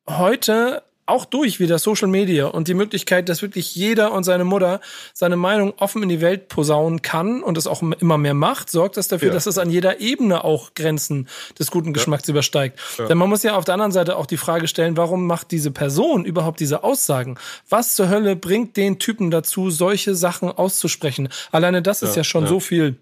[0.08, 4.80] heute auch durch wieder Social Media und die Möglichkeit, dass wirklich jeder und seine Mutter
[5.13, 8.98] seine Meinung offen in die Welt posaunen kann und es auch immer mehr macht, sorgt
[8.98, 9.34] das dafür, ja.
[9.34, 11.28] dass es an jeder Ebene auch Grenzen
[11.60, 12.32] des guten Geschmacks ja.
[12.32, 12.80] übersteigt.
[12.98, 13.06] Ja.
[13.06, 15.72] Denn man muss ja auf der anderen Seite auch die Frage stellen, warum macht diese
[15.72, 17.38] Person überhaupt diese Aussagen?
[17.70, 21.30] Was zur Hölle bringt den Typen dazu, solche Sachen auszusprechen?
[21.52, 22.98] Alleine das ist ja schon so viel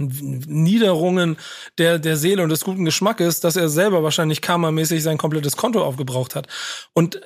[0.00, 1.36] Niederungen
[1.78, 5.82] der, der Seele und des guten Geschmackes, dass er selber wahrscheinlich karmamäßig sein komplettes Konto
[5.82, 6.48] aufgebraucht hat.
[6.94, 7.20] Und,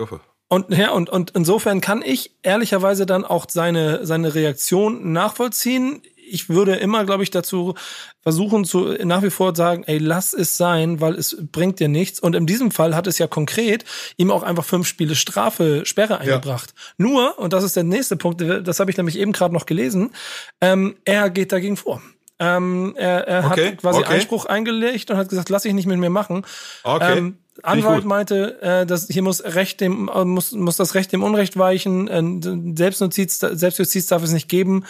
[0.49, 6.03] und, ja, und, und insofern kann ich ehrlicherweise dann auch seine, seine Reaktion nachvollziehen.
[6.27, 7.75] Ich würde immer, glaube ich, dazu
[8.23, 12.19] versuchen zu nach wie vor sagen, ey, lass es sein, weil es bringt dir nichts.
[12.19, 13.85] Und in diesem Fall hat es ja konkret
[14.17, 16.73] ihm auch einfach fünf Spiele Strafe, Sperre eingebracht.
[16.75, 16.95] Ja.
[16.97, 20.13] Nur, und das ist der nächste Punkt, das habe ich nämlich eben gerade noch gelesen,
[20.61, 22.01] ähm, er geht dagegen vor.
[22.38, 24.14] Ähm, er er okay, hat quasi okay.
[24.14, 26.44] Einspruch eingelegt und hat gesagt, lass ich nicht mit mir machen.
[26.83, 27.18] Okay.
[27.18, 31.23] Ähm, Anwalt meinte, äh, dass hier muss Recht dem äh, muss muss das Recht dem
[31.23, 32.09] Unrecht weichen.
[32.09, 34.85] Äh, Selbstjustiz, Selbstjustiz darf es nicht geben.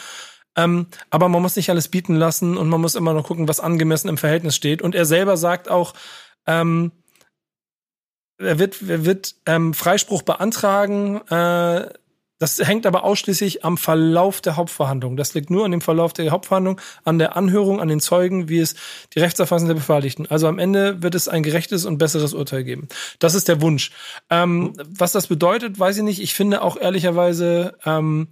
[0.57, 3.61] Ähm, aber man muss nicht alles bieten lassen und man muss immer noch gucken, was
[3.61, 4.83] angemessen im Verhältnis steht.
[4.83, 5.95] Und er selber sagt auch,
[6.47, 6.93] ähm,
[8.39, 11.21] er wird, er wird ähm, Freispruch beantragen.
[11.29, 11.89] Äh,
[12.39, 15.17] das hängt aber ausschließlich am Verlauf der Hauptverhandlung.
[15.17, 18.59] Das liegt nur an dem Verlauf der Hauptverhandlung, an der Anhörung, an den Zeugen, wie
[18.59, 18.75] es
[19.15, 20.27] die Rechtserfassung der Befalligten.
[20.27, 22.89] Also am Ende wird es ein gerechtes und besseres Urteil geben.
[23.21, 23.93] Das ist der Wunsch.
[24.31, 26.21] Ähm, was das bedeutet, weiß ich nicht.
[26.21, 28.29] Ich finde auch ehrlicherweise, ähm,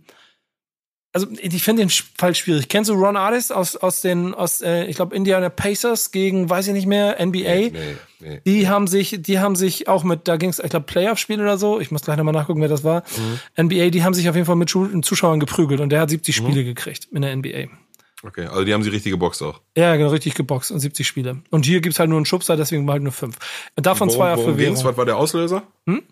[1.14, 2.68] also ich finde den Fall schwierig.
[2.68, 6.68] Kennst du Ron Artist aus aus den aus äh, ich glaube Indiana Pacers gegen weiß
[6.68, 7.38] ich nicht mehr NBA?
[7.38, 8.40] Nee, nee, nee.
[8.46, 11.40] Die haben sich die haben sich auch mit da ging es ich glaube Playoff Spiel
[11.40, 11.81] oder so.
[11.81, 13.03] Ich muss gleich nochmal nachgucken, wer das war.
[13.57, 13.64] Mhm.
[13.64, 16.46] NBA, die haben sich auf jeden Fall mit Zuschauern geprügelt und der hat 70 mhm.
[16.46, 17.68] Spiele gekriegt in der NBA.
[18.25, 19.61] Okay, also die haben sie richtig geboxt auch.
[19.77, 21.42] Ja, genau, richtig geboxt und 70 Spiele.
[21.51, 23.37] Und hier gibt's halt nur einen Schubser, deswegen halt nur fünf.
[23.75, 24.77] Davon worum, zwei auf Bewährung.
[24.77, 25.64] Was war der Auslöser?
[25.87, 26.03] Hm?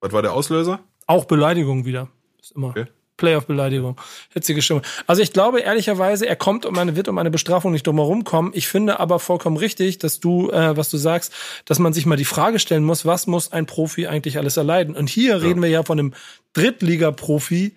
[0.00, 0.80] Was war der Auslöser?
[1.06, 2.08] Auch Beleidigung wieder.
[2.40, 2.68] Ist immer.
[2.68, 2.86] Okay.
[3.16, 4.00] Playoff-Beleidigung.
[4.32, 4.82] Hitzige Stimmung.
[5.06, 8.50] Also ich glaube ehrlicherweise, er kommt um eine, wird um eine Bestrafung nicht drumherum kommen.
[8.54, 11.32] Ich finde aber vollkommen richtig, dass du, äh, was du sagst,
[11.64, 14.96] dass man sich mal die Frage stellen muss, was muss ein Profi eigentlich alles erleiden?
[14.96, 15.36] Und hier ja.
[15.36, 16.14] reden wir ja von einem
[16.54, 17.74] Drittliga-Profi,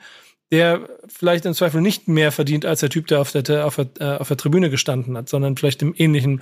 [0.52, 3.88] der vielleicht im Zweifel nicht mehr verdient als der Typ, der auf der, auf der,
[4.00, 6.42] äh, auf der Tribüne gestanden hat, sondern vielleicht im ähnlichen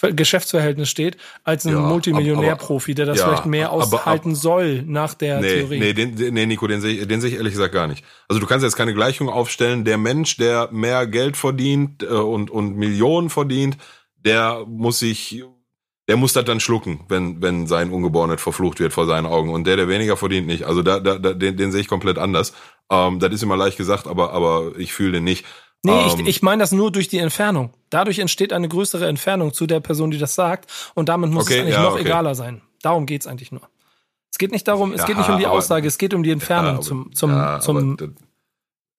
[0.00, 5.14] Geschäftsverhältnis steht, als ein ja, Multimillionärprofi, der das ja, vielleicht mehr aushalten aber, soll nach
[5.14, 5.78] der nee, Theorie.
[5.78, 8.04] Nee, den, nee, Nico, den sehe ich, den sehe ich ehrlich gesagt gar nicht.
[8.28, 9.84] Also du kannst jetzt keine Gleichung aufstellen.
[9.84, 13.76] Der Mensch, der mehr Geld verdient äh, und, und Millionen verdient,
[14.16, 15.44] der muss sich,
[16.08, 19.50] der muss das dann schlucken, wenn, wenn sein Ungeborenes verflucht wird vor seinen Augen.
[19.50, 20.64] Und der, der weniger verdient, nicht.
[20.64, 22.52] Also da, da, da den, den sehe ich komplett anders.
[22.90, 25.44] Ähm, das ist immer leicht gesagt, aber, aber ich fühle den nicht.
[25.82, 27.72] Nee, ähm, ich, ich meine das nur durch die Entfernung.
[27.88, 30.70] Dadurch entsteht eine größere Entfernung zu der Person, die das sagt.
[30.94, 32.02] Und damit muss okay, es eigentlich ja, noch okay.
[32.02, 32.62] egaler sein.
[32.82, 33.62] Darum geht's eigentlich nur.
[34.30, 36.30] Es geht nicht darum, es ja, geht nicht um die Aussage, es geht um die
[36.30, 37.96] Entfernung ja, zum, zum, ja, zum.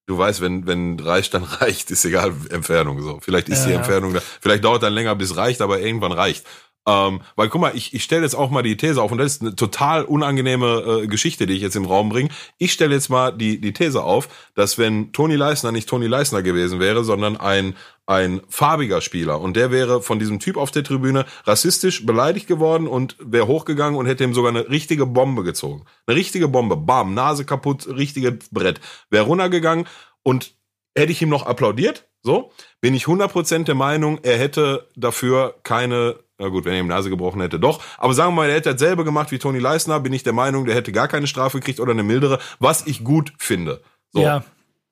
[0.07, 3.19] Du weißt, wenn, wenn reicht, dann reicht, ist egal, Entfernung, so.
[3.21, 6.45] Vielleicht ist die Entfernung da, vielleicht dauert dann länger, bis reicht, aber irgendwann reicht.
[6.87, 9.33] Ähm, weil guck mal, ich, ich stelle jetzt auch mal die These auf und das
[9.33, 12.29] ist eine total unangenehme äh, Geschichte, die ich jetzt im Raum bringe.
[12.57, 16.41] Ich stelle jetzt mal die, die These auf, dass wenn Toni Leisner nicht Toni Leisner
[16.41, 17.75] gewesen wäre, sondern ein,
[18.07, 22.87] ein farbiger Spieler und der wäre von diesem Typ auf der Tribüne rassistisch beleidigt geworden
[22.87, 25.85] und wäre hochgegangen und hätte ihm sogar eine richtige Bombe gezogen.
[26.07, 28.81] Eine richtige Bombe, bam, Nase kaputt, richtige Brett.
[29.11, 29.85] Wäre runtergegangen
[30.23, 30.55] und
[30.95, 36.17] hätte ich ihm noch applaudiert, so, bin ich 100% der Meinung, er hätte dafür keine
[36.41, 37.83] Na gut, wenn er ihm Nase gebrochen hätte, doch.
[37.99, 40.65] Aber sagen wir mal, er hätte dasselbe gemacht wie Toni Leisner, bin ich der Meinung,
[40.65, 43.83] der hätte gar keine Strafe gekriegt oder eine mildere, was ich gut finde.
[44.09, 44.21] So.
[44.21, 44.43] Ja.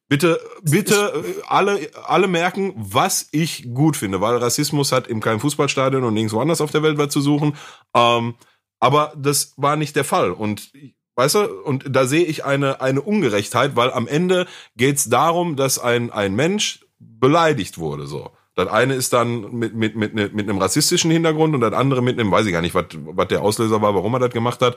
[0.07, 5.39] Bitte, bitte äh, alle, alle merken, was ich gut finde, weil Rassismus hat im keinem
[5.39, 7.55] Fußballstadion und nirgendwo anders auf der Welt was zu suchen.
[7.95, 8.35] Ähm,
[8.79, 10.31] aber das war nicht der Fall.
[10.31, 10.71] Und
[11.15, 15.79] weißt du, und da sehe ich eine, eine Ungerechtheit, weil am Ende geht's darum, dass
[15.79, 18.05] ein, ein Mensch beleidigt wurde.
[18.05, 18.29] So.
[18.59, 22.19] Das eine ist dann mit, mit, mit, mit einem rassistischen Hintergrund und das andere mit
[22.19, 24.75] einem, weiß ich gar nicht, was, der Auslöser war, warum er das gemacht hat.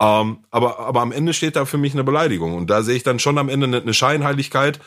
[0.00, 2.54] Ähm, aber, aber am Ende steht da für mich eine Beleidigung.
[2.54, 4.78] Und da sehe ich dann schon am Ende eine, eine Scheinheiligkeit,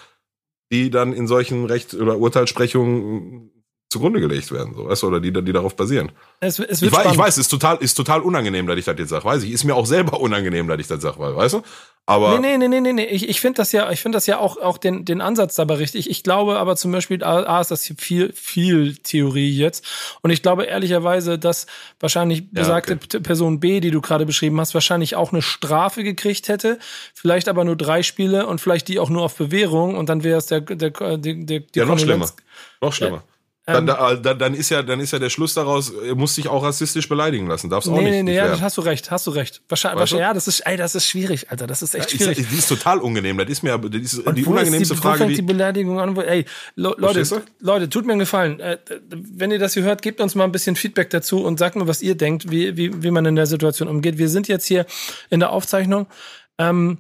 [0.71, 3.51] die dann in solchen Recht- oder Urteilssprechungen
[3.89, 6.11] zugrunde gelegt werden, so weißt du, oder die, die darauf basieren.
[6.41, 8.97] Es, es Ich wird weiß, ich weiß, ist total, ist total unangenehm, dass ich das
[8.99, 9.51] jetzt sage, weiß ich.
[9.51, 11.61] Ist mir auch selber unangenehm, dass ich das sage, weißt du?
[12.05, 13.05] Aber Nee, nee, nee, nee, nee.
[13.05, 15.75] Ich, ich finde das ja, ich finde das ja auch, auch den, den Ansatz dabei
[15.75, 16.09] richtig.
[16.09, 19.85] Ich glaube aber zum Beispiel, A, ist das hier viel, viel Theorie jetzt.
[20.21, 21.65] Und ich glaube ehrlicherweise, dass
[21.99, 26.47] wahrscheinlich besagte P- Person B, die du gerade beschrieben hast, wahrscheinlich auch eine Strafe gekriegt
[26.49, 26.79] hätte.
[27.13, 30.37] Vielleicht aber nur drei Spiele und vielleicht die auch nur auf Bewährung und dann wäre
[30.37, 32.29] es der, der, der, der die ja, noch schlimmer.
[32.81, 33.17] Noch schlimmer.
[33.17, 33.23] Ähm,
[33.73, 36.47] dann, da, dann, dann ist ja, dann ist ja der Schluss daraus, er muss sich
[36.47, 37.69] auch rassistisch beleidigen lassen.
[37.69, 38.11] Darf's auch Nee, nicht.
[38.11, 38.51] nee, nee, ja, werden.
[38.53, 39.61] das hast du recht, hast du recht.
[39.67, 40.17] Wahrscheinlich, Weißt du?
[40.19, 42.47] ja, das ist, ey, das ist schwierig, Alter, das ist echt ist, schwierig.
[42.49, 43.37] die ist total unangenehm.
[43.37, 45.35] Das ist mir das ist Und die wo ist unangenehmste die, wo Frage, fängt die
[45.35, 45.41] die.
[45.41, 46.15] Beleidigung an?
[46.15, 48.59] Wo, ey, Le Leute, Leute, tut mir einen Gefallen.
[48.61, 48.77] Äh,
[49.09, 51.87] wenn ihr das hier hört, gebt uns mal ein bisschen Feedback dazu und sagt mir,
[51.87, 54.17] was ihr denkt, wie, wie, wie man in der Situation umgeht.
[54.17, 54.85] Wir sind jetzt hier
[55.29, 56.07] in der Aufzeichnung.
[56.57, 56.99] Ähm,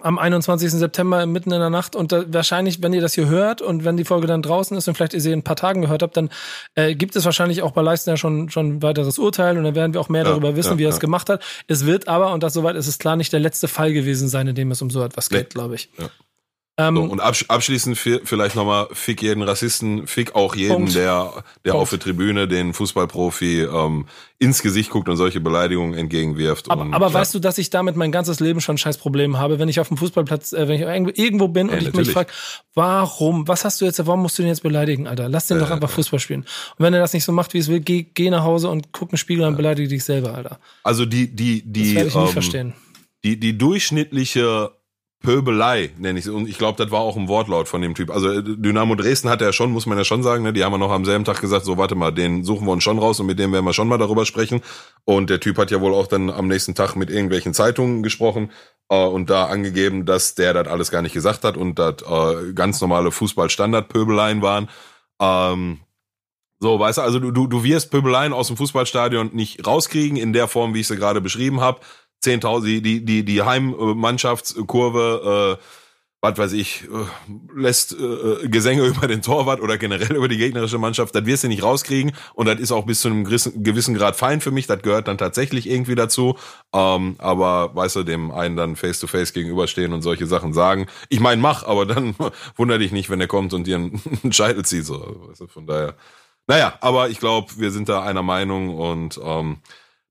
[0.00, 0.70] am 21.
[0.72, 3.96] September mitten in der Nacht und da, wahrscheinlich, wenn ihr das hier hört und wenn
[3.96, 6.16] die Folge dann draußen ist und vielleicht ihr sie in ein paar Tagen gehört habt,
[6.16, 6.28] dann
[6.74, 10.00] äh, gibt es wahrscheinlich auch bei Leistner schon schon weiteres Urteil und dann werden wir
[10.00, 11.42] auch mehr Ja, darüber wissen, ja, wie er es gemacht hat.
[11.66, 14.46] Es wird aber und das soweit ist es klar nicht der letzte Fall gewesen sein,
[14.48, 15.48] in dem es um so etwas geht, Nee.
[15.54, 15.88] glaube ich.
[16.78, 16.88] Ja.
[16.88, 20.94] Ähm, So, und absch abschließend vi- vielleicht nochmal, fick jeden Rassisten, fick auch jeden, Punkt.
[20.94, 21.82] der, der Punkt.
[21.82, 24.04] auf der Tribüne den Fußballprofi ähm,
[24.38, 26.70] ins Gesicht guckt und solche Beleidigungen entgegenwirft.
[26.70, 27.14] Aber, und, aber ja.
[27.14, 29.88] weißt du, dass ich damit mein ganzes Leben schon scheiß Probleme habe, wenn ich auf
[29.88, 30.82] dem Fußballplatz, äh, wenn ich
[31.18, 32.12] irgendwo, bin und Ja, ich mich natürlich.
[32.12, 32.32] frage,
[32.74, 35.30] warum, was hast du jetzt, warum musst du den jetzt beleidigen, Alter?
[35.30, 36.40] Lass den doch einfach Fußball spielen.
[36.42, 38.92] Und wenn er das nicht so macht, wie es will, geh, geh nach Hause und
[38.92, 40.58] guck einen Spiegel und beleidige dich selber, Alter.
[40.82, 42.74] Also die, die, Das die, werde ich nie ähm, verstehen.
[43.24, 44.72] die, die durchschnittliche
[45.22, 46.30] Pöbelei, nenne ich es.
[46.30, 48.10] Und ich glaube, das war auch ein Wortlaut von dem Typ.
[48.10, 50.52] Also äh, Dynamo Dresden hat er schon, muss man ja schon sagen, ne?
[50.52, 52.84] die haben ja noch am selben Tag gesagt, so warte mal, den suchen wir uns
[52.84, 54.60] schon raus und mit dem werden wir schon mal darüber sprechen.
[55.04, 58.50] Und der Typ hat ja wohl auch dann am nächsten Tag mit irgendwelchen Zeitungen gesprochen
[58.88, 62.52] äh, und da angegeben, dass der das alles gar nicht gesagt hat und das äh,
[62.52, 64.68] ganz normale Fußball-Standard-Pöbeleien waren.
[65.20, 65.80] Ähm,
[66.58, 70.32] so, weißt du, also du, du, du wirst Pöbeleien aus dem Fußballstadion nicht rauskriegen in
[70.32, 71.80] der Form, wie ich sie gerade beschrieben habe.
[72.24, 75.62] 10.000, die, die, die, die Heimmannschaftskurve, äh,
[76.22, 77.04] was weiß ich, äh,
[77.54, 81.48] lässt äh, Gesänge über den Torwart oder generell über die gegnerische Mannschaft, das wirst du
[81.48, 82.12] nicht rauskriegen.
[82.34, 85.18] Und das ist auch bis zu einem gewissen, Grad fein für mich, das gehört dann
[85.18, 86.36] tatsächlich irgendwie dazu,
[86.74, 91.40] ähm, aber weißt du, dem einen dann face-to-face gegenüberstehen und solche Sachen sagen, ich mein,
[91.40, 92.16] mach, aber dann
[92.56, 95.66] wunder dich nicht, wenn er kommt und dir einen Scheitel zieht, so, weißt du, von
[95.66, 95.94] daher,
[96.48, 99.58] naja, aber ich glaube, wir sind da einer Meinung und ähm,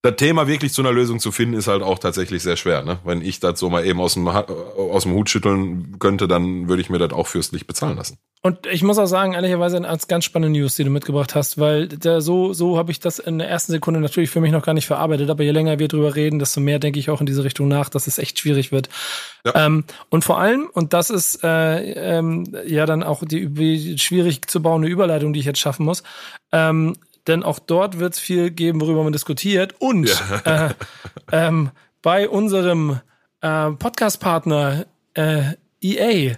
[0.05, 2.83] das Thema wirklich zu einer Lösung zu finden, ist halt auch tatsächlich sehr schwer.
[2.83, 2.99] Ne?
[3.03, 6.81] Wenn ich das so mal eben aus dem, aus dem Hut schütteln könnte, dann würde
[6.81, 8.17] ich mir das auch fürstlich bezahlen lassen.
[8.45, 11.87] Und ich muss auch sagen, ehrlicherweise als ganz spannende News, die du mitgebracht hast, weil
[11.87, 14.75] der, so, so habe ich das in der ersten Sekunde natürlich für mich noch gar
[14.75, 17.43] nicht verarbeitet, aber je länger wir drüber reden, desto mehr denke ich auch in diese
[17.43, 18.89] Richtung nach, dass es echt schwierig wird.
[19.47, 19.65] Ja.
[19.65, 24.47] Ähm, und vor allem, und das ist äh, ähm, ja dann auch die, die schwierig
[24.47, 26.03] zu bauende Überleitung, die ich jetzt schaffen muss,
[26.51, 26.95] ähm,
[27.27, 29.75] denn auch dort wird es viel geben, worüber man diskutiert.
[29.79, 30.09] Und
[30.45, 30.69] äh,
[31.31, 32.99] ähm, bei unserem
[33.41, 34.85] äh, Podcast-Partner
[35.15, 36.35] äh, EA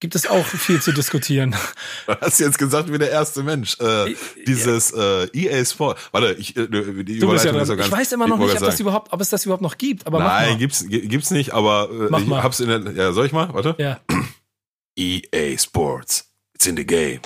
[0.00, 1.54] gibt es auch viel zu diskutieren.
[2.06, 3.78] Du hast jetzt gesagt wie der erste Mensch.
[3.80, 4.14] Äh,
[4.46, 5.98] dieses äh, EA Sport.
[6.12, 7.62] Warte, ich, äh, die Du ja Überleitung dran.
[7.62, 7.86] ist ja ganz.
[7.86, 10.18] ich weiß immer noch nicht, ob, das überhaupt, ob es das überhaupt noch gibt, aber
[10.18, 12.42] Nein, gibt's gibt's nicht, aber äh, Mach ich mal.
[12.42, 12.92] hab's in der.
[12.92, 13.54] Ja, soll ich mal?
[13.54, 13.74] Warte.
[13.78, 14.00] Ja.
[14.96, 16.30] EA Sports.
[16.54, 17.20] It's in the game.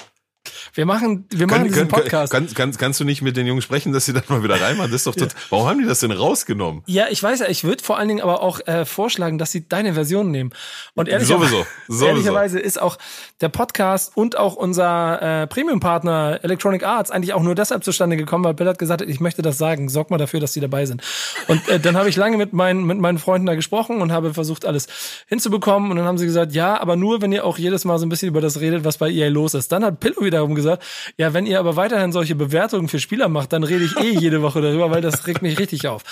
[0.75, 2.33] Wir machen, wir machen diesen Podcast.
[2.33, 4.91] Kann, kannst, kannst du nicht mit den Jungs sprechen, dass sie das mal wieder reinmachen?
[4.91, 6.83] Das ist doch tot, Warum haben die das denn rausgenommen?
[6.87, 9.69] ja, ich weiß ja, ich würde vor allen Dingen aber auch äh, vorschlagen, dass sie
[9.69, 10.51] deine Version nehmen.
[10.95, 12.07] Und ehrlicherweise, Sowieso, sowieso.
[12.07, 12.99] ehrlicherweise ist auch
[13.41, 18.45] der Podcast und auch unser äh, Premium-Partner Electronic Arts eigentlich auch nur deshalb zustande gekommen,
[18.45, 21.03] weil Bill hat gesagt, ich möchte das sagen, sorg mal dafür, dass sie dabei sind.
[21.47, 24.35] Und äh, dann habe ich lange mit meinen, mit meinen Freunden da gesprochen und habe
[24.35, 24.87] versucht, alles
[25.27, 25.91] hinzubekommen.
[25.91, 28.09] Und dann haben sie gesagt, ja, aber nur, wenn ihr auch jedes Mal so ein
[28.09, 29.73] bisschen über das redet, was bei EA los ist.
[29.73, 30.85] Dann hat Pillow wiederum gesagt, gesagt,
[31.17, 34.43] ja, wenn ihr aber weiterhin solche Bewertungen für Spieler macht, dann rede ich eh jede
[34.43, 36.03] Woche darüber, weil das regt mich richtig auf.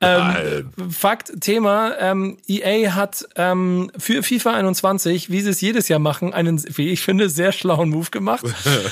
[0.00, 5.98] Ähm, Fakt, Thema, ähm, EA hat ähm, für FIFA 21, wie sie es jedes Jahr
[5.98, 8.44] machen, einen, wie ich finde, sehr schlauen Move gemacht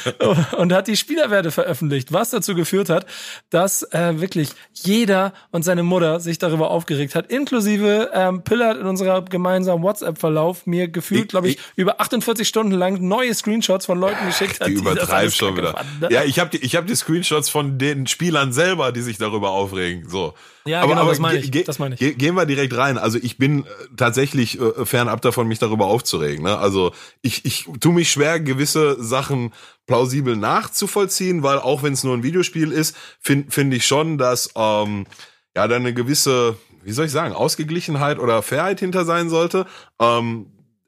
[0.58, 3.06] und hat die Spielerwerte veröffentlicht, was dazu geführt hat,
[3.50, 8.86] dass äh, wirklich jeder und seine Mutter sich darüber aufgeregt hat, inklusive ähm, Pillard in
[8.86, 13.98] unserer gemeinsamen WhatsApp-Verlauf mir gefühlt, glaube ich, ich, über 48 Stunden lang neue Screenshots von
[13.98, 14.68] Leuten geschickt hat.
[14.68, 15.72] Die, die übertreibst schon wieder.
[15.72, 16.08] Fanden, ne?
[16.10, 19.50] Ja, ich habe die, ich hab die Screenshots von den Spielern selber, die sich darüber
[19.50, 20.08] aufregen.
[20.08, 20.34] So.
[20.64, 21.50] Ja, aber, genau, aber das meine ich.
[21.64, 22.18] Das meine ich.
[22.18, 22.98] Gehen wir direkt rein.
[22.98, 26.44] Also ich bin äh, tatsächlich äh, fernab davon, mich darüber aufzuregen.
[26.44, 26.58] Ne?
[26.58, 29.52] Also ich, ich tu mich schwer, gewisse Sachen
[29.86, 34.50] plausibel nachzuvollziehen, weil auch wenn es nur ein Videospiel ist, finde find ich schon, dass
[34.56, 35.06] ähm,
[35.54, 39.66] ja da eine gewisse, wie soll ich sagen, Ausgeglichenheit oder Fairheit hinter sein sollte.
[40.00, 40.46] Ähm,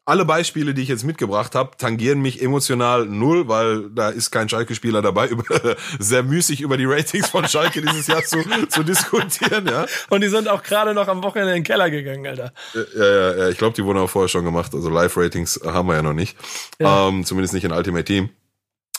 [0.09, 4.49] alle Beispiele, die ich jetzt mitgebracht habe, tangieren mich emotional null, weil da ist kein
[4.49, 5.45] Schalke-Spieler dabei, über,
[5.99, 9.67] sehr müßig über die Ratings von Schalke dieses Jahr zu, zu diskutieren.
[9.67, 9.87] Ja.
[10.09, 12.53] Und die sind auch gerade noch am Wochenende in den Keller gegangen, Alter.
[12.75, 13.49] Ja, ja, ja.
[13.51, 14.75] Ich glaube, die wurden auch vorher schon gemacht.
[14.75, 16.37] Also Live-Ratings haben wir ja noch nicht.
[16.79, 17.09] Ja.
[17.09, 18.31] Ähm, zumindest nicht in Ultimate Team.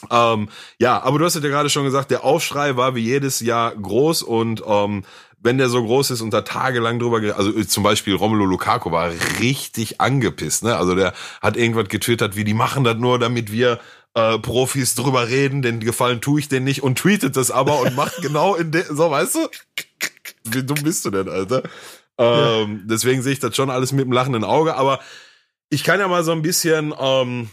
[0.09, 3.75] Ähm, ja, aber du hast ja gerade schon gesagt, der Aufschrei war wie jedes Jahr
[3.75, 5.03] groß und ähm,
[5.41, 8.91] wenn der so groß ist und da tagelang drüber, also äh, zum Beispiel Romelu Lukaku
[8.91, 10.75] war richtig angepisst, ne?
[10.75, 13.79] Also der hat irgendwas getwittert, wie die machen das nur, damit wir
[14.15, 17.95] äh, Profis drüber reden, den Gefallen tue ich denen nicht und tweetet das aber und
[17.95, 19.47] macht genau in der, so weißt du?
[20.45, 21.63] Wie dumm bist du denn, Alter?
[22.17, 22.83] Ähm.
[22.85, 24.99] Deswegen sehe ich das schon alles mit dem lachenden Auge, aber
[25.69, 27.49] ich kann ja mal so ein bisschen ähm,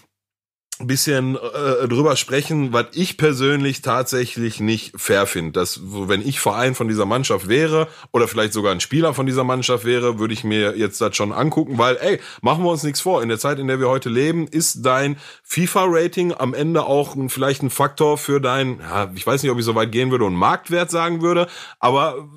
[0.79, 5.53] bisschen äh, drüber sprechen, was ich persönlich tatsächlich nicht fair finde.
[5.53, 9.45] Dass, wenn ich Verein von dieser Mannschaft wäre oder vielleicht sogar ein Spieler von dieser
[9.45, 13.01] Mannschaft wäre, würde ich mir jetzt das schon angucken, weil, ey, machen wir uns nichts
[13.01, 13.23] vor.
[13.23, 17.63] In der Zeit, in der wir heute leben, ist dein FIFA-Rating am Ende auch vielleicht
[17.63, 20.35] ein Faktor für dein, ja, ich weiß nicht, ob ich so weit gehen würde und
[20.35, 21.49] Marktwert sagen würde,
[21.81, 22.29] aber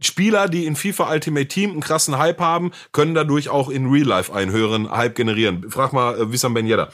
[0.00, 4.06] Spieler, die in FIFA Ultimate Team einen krassen Hype haben, können dadurch auch in Real
[4.06, 5.70] Life einen höheren Hype generieren.
[5.70, 6.90] Frag mal äh, Wissam Ben Yedder.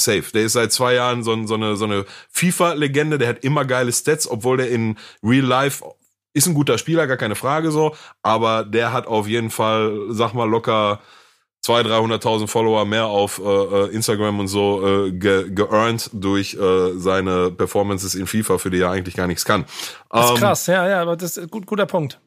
[0.00, 0.24] Safe.
[0.32, 3.18] Der ist seit zwei Jahren so, so eine, so eine FIFA-Legende.
[3.18, 5.84] Der hat immer geile Stats, obwohl der in Real Life
[6.34, 7.94] ist ein guter Spieler, gar keine Frage so.
[8.22, 11.00] Aber der hat auf jeden Fall, sag mal, locker
[11.64, 16.98] 200.000, 300.000 Follower mehr auf äh, äh, Instagram und so äh, ge geearned durch äh,
[16.98, 19.64] seine Performances in FIFA, für die er eigentlich gar nichts kann.
[20.10, 22.20] Das ist ähm, krass, ja, ja, aber das ist gut, guter Punkt.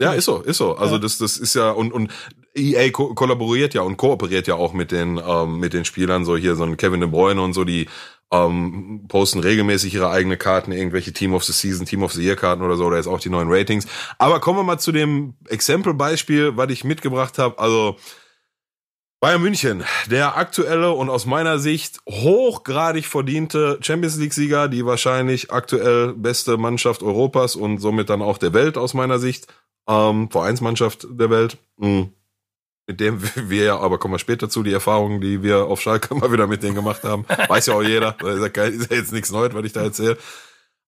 [0.00, 0.74] Ja, ist so, ist so.
[0.74, 1.00] Also ja.
[1.00, 2.10] das, das ist ja und und
[2.54, 6.36] EA ko kollaboriert ja und kooperiert ja auch mit den ähm, mit den Spielern so
[6.36, 7.88] hier so ein Kevin De Bruyne und so die
[8.32, 12.36] ähm, posten regelmäßig ihre eigene Karten, irgendwelche Team of the Season, Team of the Year
[12.36, 13.86] Karten oder so, oder jetzt auch die neuen Ratings.
[14.18, 17.58] Aber kommen wir mal zu dem Exempel-Beispiel, was ich mitgebracht habe.
[17.58, 17.96] Also
[19.20, 26.14] Bayern München, der aktuelle und aus meiner Sicht hochgradig verdiente Champions League-Sieger, die wahrscheinlich aktuell
[26.14, 29.46] beste Mannschaft Europas und somit dann auch der Welt aus meiner Sicht,
[29.88, 31.58] ähm, Vereinsmannschaft der Welt.
[31.76, 32.12] Mhm
[32.90, 36.12] mit dem wir ja, aber kommen wir später zu, die Erfahrungen, die wir auf Schalke
[36.16, 37.24] mal wieder mit denen gemacht haben.
[37.46, 38.16] Weiß ja auch jeder.
[38.24, 40.18] ist ja, ist ja jetzt nichts Neues, was ich da erzähle.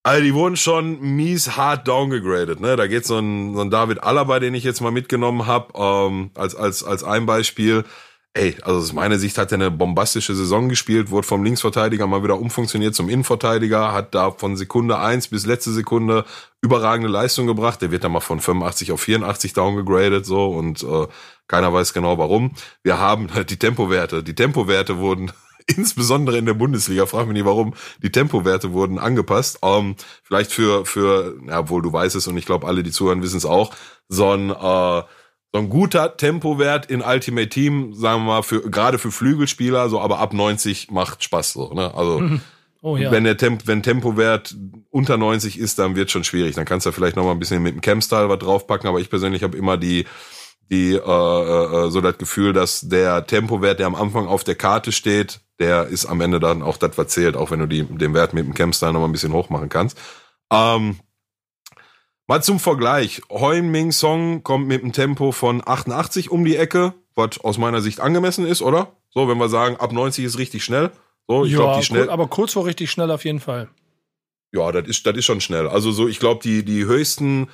[0.02, 2.58] Also die wurden schon mies hart downgegradet.
[2.58, 2.74] Ne?
[2.74, 6.32] Da geht so ein, so ein David Alaba, den ich jetzt mal mitgenommen habe, ähm,
[6.34, 7.84] als, als, als ein Beispiel.
[8.34, 12.22] Ey, also aus meiner Sicht hat er eine bombastische Saison gespielt, wurde vom Linksverteidiger mal
[12.22, 16.24] wieder umfunktioniert zum Innenverteidiger, hat da von Sekunde eins bis letzte Sekunde
[16.62, 17.82] überragende Leistung gebracht.
[17.82, 21.08] Der wird dann mal von 85 auf 84 downgegradet so und äh,
[21.46, 22.52] keiner weiß genau warum.
[22.82, 24.22] Wir haben die Tempowerte.
[24.22, 25.30] Die Tempowerte wurden
[25.66, 29.58] insbesondere in der Bundesliga, frag mich nicht warum, die Tempowerte wurden angepasst.
[29.62, 33.22] Ähm, vielleicht für, für, ja, obwohl du weißt es und ich glaube, alle, die zuhören,
[33.22, 33.74] wissen es auch,
[34.08, 35.02] so ein äh,
[35.52, 40.00] so ein guter Tempowert in Ultimate Team, sagen wir mal, für gerade für Flügelspieler, so
[40.00, 41.94] aber ab 90 macht Spaß so, ne?
[41.94, 42.40] Also mhm.
[42.80, 43.10] oh, ja.
[43.10, 44.56] wenn der Temp wenn Tempowert
[44.90, 46.54] unter 90 ist, dann wird schon schwierig.
[46.54, 49.10] Dann kannst du vielleicht noch mal ein bisschen mit dem Cam-Style was draufpacken, aber ich
[49.10, 50.06] persönlich habe immer die
[50.70, 54.90] die äh, äh, so das Gefühl, dass der Tempowert, der am Anfang auf der Karte
[54.90, 58.14] steht, der ist am Ende dann auch das, was zählt, auch wenn du die, den
[58.14, 59.98] Wert mit dem Cam-Style noch mal ein bisschen hoch machen kannst.
[60.50, 60.96] Ähm,
[62.32, 63.20] Mal zum Vergleich.
[63.28, 68.00] Heung-Ming Song kommt mit einem Tempo von 88 um die Ecke, was aus meiner Sicht
[68.00, 68.96] angemessen ist, oder?
[69.10, 70.92] So, wenn wir sagen, ab 90 ist richtig schnell.
[71.28, 72.08] So, ich ja, glaube, die schnell.
[72.08, 73.68] Aber kurz vor richtig schnell auf jeden Fall.
[74.50, 75.68] Ja, das ist, das ist schon schnell.
[75.68, 77.48] Also so, ich glaube, die, die höchsten,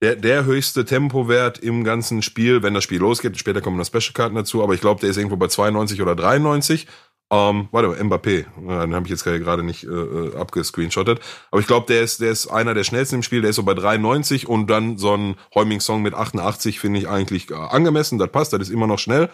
[0.00, 4.36] der, der höchste Tempowert im ganzen Spiel, wenn das Spiel losgeht, später kommen noch Special-Karten
[4.36, 6.86] dazu, aber ich glaube, der ist irgendwo bei 92 oder 93.
[7.34, 11.20] Ähm, warte mal, Mbappé, den habe ich jetzt gerade nicht äh, äh, abgescreenshottet.
[11.50, 13.64] Aber ich glaube, der ist, der ist einer der schnellsten im Spiel, der ist so
[13.64, 18.30] bei 93 und dann so ein Heuming-Song mit 88 finde ich eigentlich äh, angemessen, das
[18.30, 19.30] passt, das ist immer noch schnell.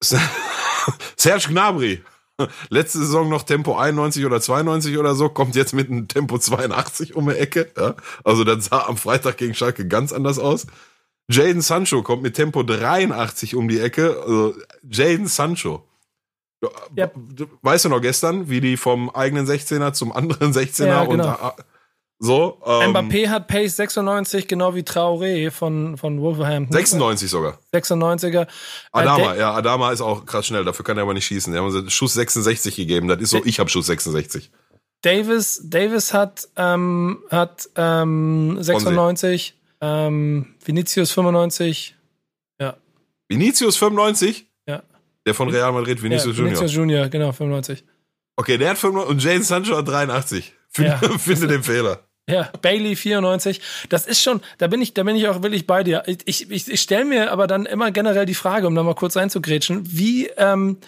[1.16, 2.00] Serge Gnabry
[2.70, 7.16] letzte Saison noch Tempo 91 oder 92 oder so, kommt jetzt mit einem Tempo 82
[7.16, 7.72] um die Ecke.
[7.76, 7.96] Ja?
[8.22, 10.68] Also das sah am Freitag gegen Schalke ganz anders aus.
[11.28, 14.22] Jaden Sancho kommt mit Tempo 83 um die Ecke.
[14.22, 14.54] Also
[14.88, 15.87] Jaden Sancho.
[16.96, 17.10] Ja.
[17.62, 21.30] Weißt du noch gestern, wie die vom eigenen 16er zum anderen 16er ja, genau.
[21.30, 21.64] und
[22.20, 22.60] so.
[22.66, 26.72] Ähm, Mbappé hat Pace 96, genau wie Traoré von, von Wolverhampton.
[26.72, 27.58] 96 sogar.
[27.72, 28.42] 96er.
[28.42, 28.46] Äh,
[28.90, 31.52] Adama, ja, Adama ist auch krass schnell, dafür kann er aber nicht schießen.
[31.52, 34.50] Die haben uns Schuss 66 gegeben, das ist so, ich habe Schuss 66.
[35.02, 41.96] Davis, Davis hat, ähm, hat ähm, 96, ähm, Vinicius 95,
[42.60, 42.76] ja.
[43.28, 44.47] Vinicius 95?
[45.28, 46.60] Der von Real Madrid, Vinicius ja, Junior.
[46.60, 47.84] Vinicius Junior, genau, 95.
[48.36, 50.54] Okay, der hat 95 und Jane Sancho hat 83.
[50.70, 51.18] Finde, ja.
[51.18, 52.00] finde den Fehler.
[52.26, 53.60] Ja, Bailey 94.
[53.90, 56.02] Das ist schon, da bin ich, da bin ich auch wirklich bei dir.
[56.06, 59.18] Ich, ich, ich stelle mir aber dann immer generell die Frage, um da mal kurz
[59.18, 60.78] reinzugrätschen, wie, ähm,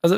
[0.00, 0.16] also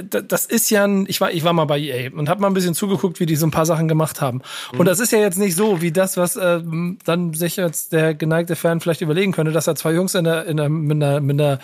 [0.00, 2.54] das ist ja ein, ich war, ich war mal bei EA und habe mal ein
[2.54, 4.40] bisschen zugeguckt, wie die so ein paar Sachen gemacht haben.
[4.72, 4.80] Mhm.
[4.80, 6.60] Und das ist ja jetzt nicht so wie das, was äh,
[7.04, 10.46] dann sich jetzt der geneigte Fan vielleicht überlegen könnte, dass da zwei Jungs in der,
[10.46, 11.58] in der, mit einer, mit einer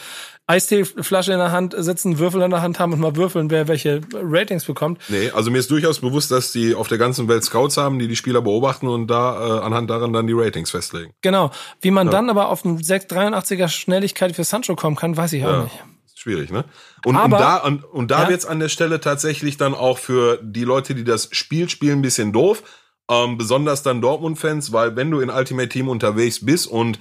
[0.48, 4.00] Eisteeflasche in der Hand sitzen, Würfel in der Hand haben und mal würfeln, wer welche
[4.12, 5.00] Ratings bekommt.
[5.08, 8.08] Nee, also mir ist durchaus bewusst, dass die auf der ganzen Welt Scouts haben, die
[8.08, 11.12] die Spieler beobachten und da äh, anhand daran dann die Ratings festlegen.
[11.20, 11.52] Genau.
[11.80, 12.10] Wie man ja.
[12.10, 15.62] dann aber auf eine 683er Schnelligkeit für Sancho kommen kann, weiß ich auch ja.
[15.62, 15.84] nicht.
[16.16, 16.64] Schwierig, ne?
[17.04, 18.28] Und, aber, und da, und, und da ja.
[18.28, 22.02] wird's an der Stelle tatsächlich dann auch für die Leute, die das Spiel spielen, ein
[22.02, 22.62] bisschen doof.
[23.10, 26.98] Ähm, besonders dann Dortmund-Fans, weil wenn du in Ultimate Team unterwegs bist und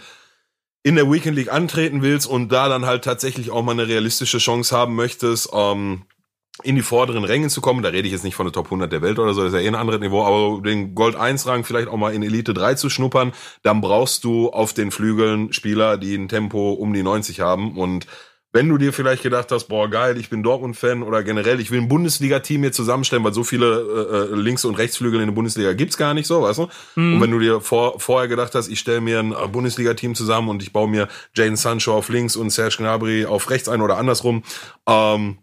[0.83, 4.39] in der Weekend League antreten willst und da dann halt tatsächlich auch mal eine realistische
[4.39, 6.03] Chance haben möchtest, ähm,
[6.63, 8.91] in die vorderen Rängen zu kommen, da rede ich jetzt nicht von der Top 100
[8.91, 11.47] der Welt oder so, das ist ja eh ein anderes Niveau, aber den Gold 1
[11.47, 13.31] Rang vielleicht auch mal in Elite 3 zu schnuppern,
[13.63, 18.05] dann brauchst du auf den Flügeln Spieler, die ein Tempo um die 90 haben und
[18.53, 21.79] wenn du dir vielleicht gedacht hast, boah geil, ich bin Dortmund-Fan oder generell, ich will
[21.79, 25.71] ein Bundesliga-Team hier zusammenstellen, weil so viele äh, äh Links- und Rechtsflügel in der Bundesliga
[25.73, 26.67] gibt's gar nicht so, weißt du?
[26.95, 27.15] Mhm.
[27.15, 30.49] Und wenn du dir vor, vorher gedacht hast, ich stelle mir ein äh, Bundesliga-Team zusammen
[30.49, 33.97] und ich baue mir Jane Sancho auf links und Serge Gnabry auf rechts ein oder
[33.97, 34.43] andersrum,
[34.87, 35.37] ähm,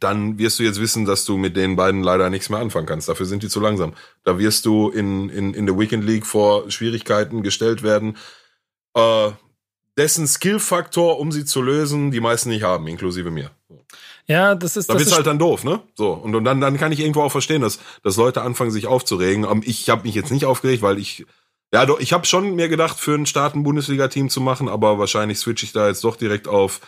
[0.00, 3.08] dann wirst du jetzt wissen, dass du mit den beiden leider nichts mehr anfangen kannst.
[3.08, 3.94] Dafür sind die zu langsam.
[4.24, 8.16] Da wirst du in, in, in der Weekend League vor Schwierigkeiten gestellt werden.
[8.96, 9.30] Äh,
[9.96, 13.50] dessen Skill-Faktor, um sie zu lösen, die meisten nicht haben, inklusive mir.
[14.26, 14.88] Ja, das ist.
[14.88, 15.80] Da das bist ist halt dann doof, ne?
[15.94, 18.86] So und, und dann dann kann ich irgendwo auch verstehen, dass dass Leute anfangen sich
[18.86, 19.44] aufzuregen.
[19.44, 21.26] Ähm, ich habe mich jetzt nicht aufgeregt, weil ich
[21.72, 25.40] ja, doch, ich habe schon mir gedacht, für einen starten Bundesliga-Team zu machen, aber wahrscheinlich
[25.40, 26.80] switche ich da jetzt doch direkt auf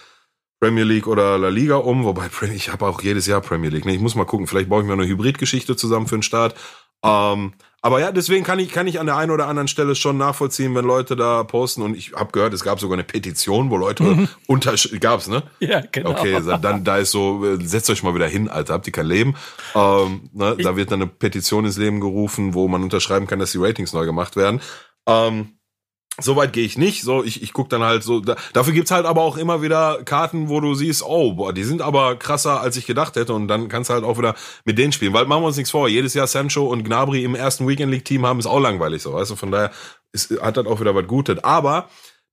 [0.60, 3.84] Premier League oder La Liga um, wobei ich habe auch jedes Jahr Premier League.
[3.84, 3.94] Ne?
[3.94, 6.54] Ich muss mal gucken, vielleicht baue ich mir eine Hybridgeschichte zusammen für den Start.
[7.02, 7.54] Ähm,
[7.86, 10.74] aber ja, deswegen kann ich, kann ich an der einen oder anderen Stelle schon nachvollziehen,
[10.74, 11.82] wenn Leute da posten.
[11.82, 14.28] Und ich habe gehört, es gab sogar eine Petition, wo Leute mhm.
[14.48, 15.44] unter gab's, ne?
[15.60, 16.10] Ja, genau.
[16.10, 19.06] Okay, dann da ist so, äh, setzt euch mal wieder hin, Alter, habt ihr kein
[19.06, 19.36] Leben.
[19.76, 20.56] Ähm, ne?
[20.60, 23.92] Da wird dann eine Petition ins Leben gerufen, wo man unterschreiben kann, dass die Ratings
[23.92, 24.60] neu gemacht werden.
[25.06, 25.55] Ähm,
[26.18, 27.02] Soweit gehe ich nicht.
[27.02, 28.20] So, ich, ich guck dann halt so.
[28.20, 31.64] Da, dafür gibt's halt aber auch immer wieder Karten, wo du siehst, oh, boah, die
[31.64, 33.34] sind aber krasser, als ich gedacht hätte.
[33.34, 35.12] Und dann kannst du halt auch wieder mit denen spielen.
[35.12, 35.88] Weil machen wir uns nichts vor.
[35.88, 39.12] Jedes Jahr Sancho und Gnabry im ersten Weekend League Team haben, ist auch langweilig so.
[39.12, 39.70] Weißt du, von daher
[40.12, 41.44] ist, hat das auch wieder was Gutes.
[41.44, 41.88] Aber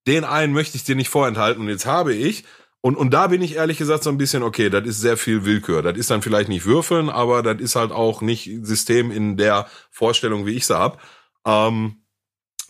[0.07, 1.61] den einen möchte ich dir nicht vorenthalten.
[1.61, 2.45] Und jetzt habe ich
[2.85, 5.45] und, und da bin ich ehrlich gesagt so ein bisschen, okay, das ist sehr viel
[5.45, 5.81] Willkür.
[5.81, 9.67] Das ist dann vielleicht nicht Würfeln, aber das ist halt auch nicht System in der
[9.89, 11.01] Vorstellung, wie ich sie hab.
[11.45, 12.02] Ähm,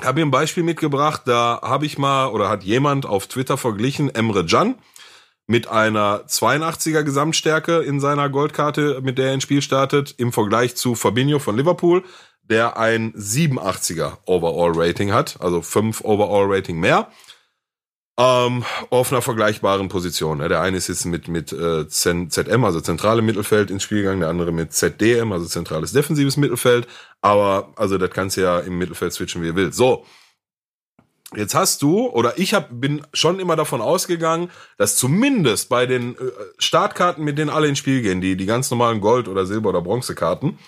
[0.02, 4.14] habe mir ein Beispiel mitgebracht, da habe ich mal oder hat jemand auf Twitter verglichen
[4.14, 4.76] Emre Can
[5.46, 10.76] mit einer 82er Gesamtstärke in seiner Goldkarte, mit der er ins Spiel startet, im Vergleich
[10.76, 12.04] zu Fabinho von Liverpool,
[12.50, 17.10] der ein 87er Overall Rating hat, also 5 Overall Rating mehr.
[18.16, 20.38] Ähm, auf einer vergleichbaren Position.
[20.38, 24.30] Der eine ist jetzt mit, mit äh, ZM, also zentrale Mittelfeld ins Spiel gegangen, der
[24.30, 26.88] andere mit ZDM, also zentrales defensives Mittelfeld.
[27.22, 29.78] Aber also das kannst du ja im Mittelfeld switchen, wie ihr willst.
[29.78, 30.06] So,
[31.36, 36.16] Jetzt hast du, oder ich hab, bin schon immer davon ausgegangen, dass zumindest bei den
[36.16, 39.70] äh, Startkarten, mit denen alle ins Spiel gehen, die, die ganz normalen Gold- oder Silber-
[39.70, 40.60] oder Bronzekarten,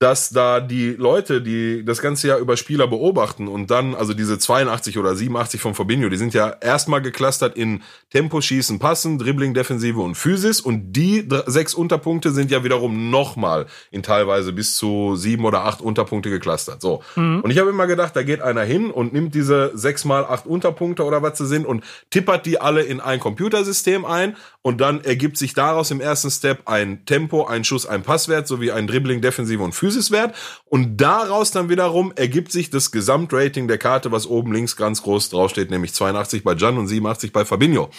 [0.00, 4.38] dass da die Leute, die das ganze Jahr über Spieler beobachten und dann, also diese
[4.38, 9.52] 82 oder 87 von Fabinho, die sind ja erstmal geclustert in Tempo, Schießen, Passen, Dribbling,
[9.52, 15.16] Defensive und Physis und die sechs Unterpunkte sind ja wiederum nochmal in teilweise bis zu
[15.16, 16.80] sieben oder acht Unterpunkte geclustert.
[16.80, 17.02] So.
[17.16, 17.42] Mhm.
[17.42, 20.46] Und ich habe immer gedacht, da geht einer hin und nimmt diese sechs mal acht
[20.46, 25.04] Unterpunkte oder was sie sind und tippert die alle in ein Computersystem ein und dann
[25.04, 29.20] ergibt sich daraus im ersten Step ein Tempo, ein Schuss, ein Passwert sowie ein Dribbling,
[29.20, 30.34] Defensive und Physis Physiswert
[30.64, 35.30] und daraus dann wiederum ergibt sich das Gesamtrating der Karte, was oben links ganz groß
[35.30, 37.90] draufsteht, nämlich 82 bei Jan und 87 bei Fabinho.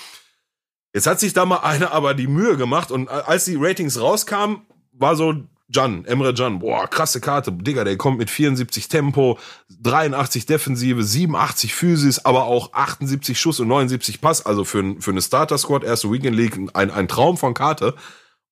[0.94, 4.62] Jetzt hat sich da mal einer aber die Mühe gemacht und als die Ratings rauskamen,
[4.94, 5.36] war so
[5.74, 9.40] Jan, Emre Jan, boah, krasse Karte, Digga, der kommt mit 74 Tempo,
[9.82, 15.22] 83 Defensive, 87 Physis, aber auch 78 Schuss und 79 Pass, also für, für eine
[15.22, 17.96] Starter-Squad, erste Weekend League, ein, ein Traum von Karte.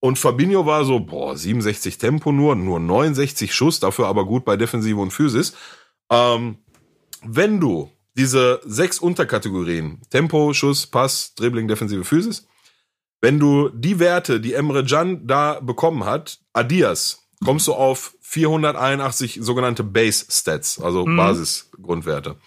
[0.02, 4.56] Und Fabinho war so, boah, 67 Tempo nur, nur 69 Schuss, dafür aber gut bei
[4.56, 5.54] Defensive und Physis.
[6.10, 6.58] Ähm,
[7.22, 12.48] wenn du diese sechs Unterkategorien, Tempo, Schuss, Pass, Dribbling, Defensive, Physis,
[13.22, 19.40] wenn du die Werte, die Emre Can da bekommen hat, addierst, kommst du auf 481
[19.42, 21.18] sogenannte Base Stats, also mhm.
[21.18, 22.38] Basisgrundwerte.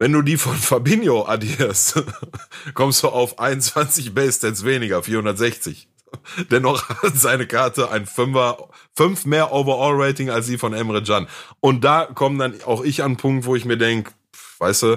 [0.00, 2.02] Wenn du die von Fabinho addierst,
[2.74, 5.88] kommst du auf 21 Base Stats weniger, 460.
[6.50, 11.28] Dennoch hat seine Karte ein Fünfer, fünf mehr Overall-Rating als die von Emre Can.
[11.60, 14.12] Und da kommen dann auch ich an einen Punkt, wo ich mir denke,
[14.58, 14.96] weißt du,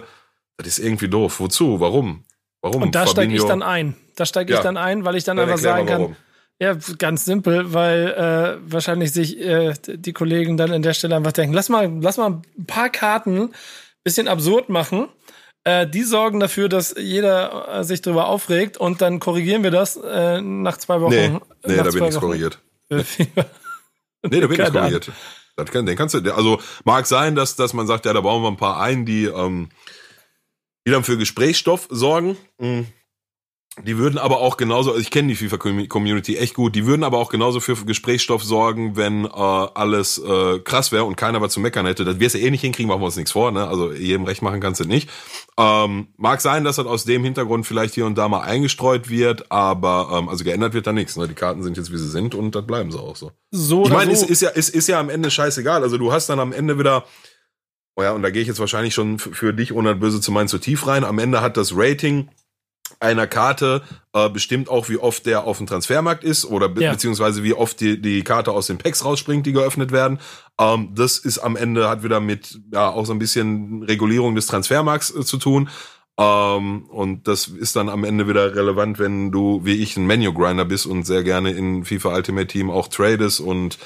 [0.58, 1.40] das ist irgendwie doof.
[1.40, 1.80] Wozu?
[1.80, 2.24] Warum?
[2.62, 2.84] Warum?
[2.84, 3.96] Und da steige ich dann ein.
[4.16, 4.64] Da steige ich ja.
[4.64, 6.16] dann ein, weil ich dann, dann einfach sagen kann, warum.
[6.60, 11.32] ja, ganz simpel, weil äh, wahrscheinlich sich äh, die Kollegen dann an der Stelle einfach
[11.32, 13.52] denken, lass mal, lass mal ein paar Karten
[14.04, 15.10] bisschen absurd machen
[15.64, 19.96] äh, die sorgen dafür, dass jeder äh, sich darüber aufregt und dann korrigieren wir das
[19.98, 21.14] äh, nach zwei Wochen.
[21.14, 22.60] Nee, nee da bin ich korrigiert.
[22.90, 23.00] nee,
[24.24, 25.12] da bin ich korrigiert.
[25.56, 28.42] Das kann, den kannst du, also mag sein, dass, dass man sagt, ja, da bauen
[28.42, 29.70] wir ein paar ein, die, ähm,
[30.88, 32.38] die dann für Gesprächsstoff sorgen.
[32.58, 32.88] Mhm.
[33.86, 37.18] Die würden aber auch genauso, also ich kenne die FIFA-Community echt gut, die würden aber
[37.18, 41.62] auch genauso für Gesprächsstoff sorgen, wenn äh, alles äh, krass wäre und keiner was zu
[41.62, 42.04] meckern hätte.
[42.04, 43.66] Das wirst du eh nicht hinkriegen, machen wir uns nichts vor, ne?
[43.66, 45.10] Also jedem recht machen kannst du nicht.
[45.58, 49.50] Ähm, mag sein, dass das aus dem Hintergrund vielleicht hier und da mal eingestreut wird,
[49.54, 51.16] aber ähm, also geändert wird da nichts.
[51.16, 51.30] Ne?
[51.30, 53.32] Die Karten sind jetzt wie sie sind und das bleiben sie auch so.
[53.52, 53.86] So.
[53.86, 54.26] Ich meine, so.
[54.26, 55.82] ist, ist ja ist, ist ja am Ende scheißegal.
[55.82, 57.06] Also du hast dann am Ende wieder
[57.96, 60.48] Oh ja, und da gehe ich jetzt wahrscheinlich schon für dich, ohne böse zu meinen,
[60.48, 61.04] zu tief rein.
[61.04, 62.30] Am Ende hat das Rating
[63.00, 63.82] einer Karte
[64.14, 66.92] äh, bestimmt auch, wie oft der auf dem Transfermarkt ist oder be ja.
[66.92, 70.20] beziehungsweise wie oft die, die Karte aus den Packs rausspringt, die geöffnet werden.
[70.60, 74.48] Ähm, das ist am Ende, hat wieder mit ja auch so ein bisschen Regulierung des
[74.48, 75.70] Transfermarkts äh, zu tun.
[76.20, 80.66] Ähm, und das ist dann am Ende wieder relevant, wenn du, wie ich, ein Menu-Grinder
[80.66, 83.78] bist und sehr gerne in FIFA Ultimate Team auch tradest und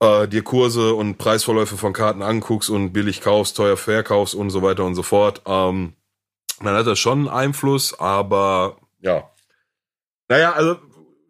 [0.00, 4.62] äh, dir Kurse und Preisvorläufe von Karten anguckst und billig kaufst, teuer verkaufst und so
[4.62, 5.42] weiter und so fort.
[5.46, 5.92] Ähm,
[6.60, 9.30] dann hat das schon einen Einfluss, aber ja.
[10.28, 10.76] Naja, also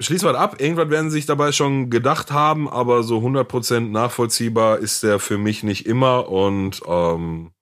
[0.00, 0.60] schließen wir ab.
[0.60, 5.38] Irgendwas werden sie sich dabei schon gedacht haben, aber so 100% nachvollziehbar ist der für
[5.38, 7.52] mich nicht immer und ähm,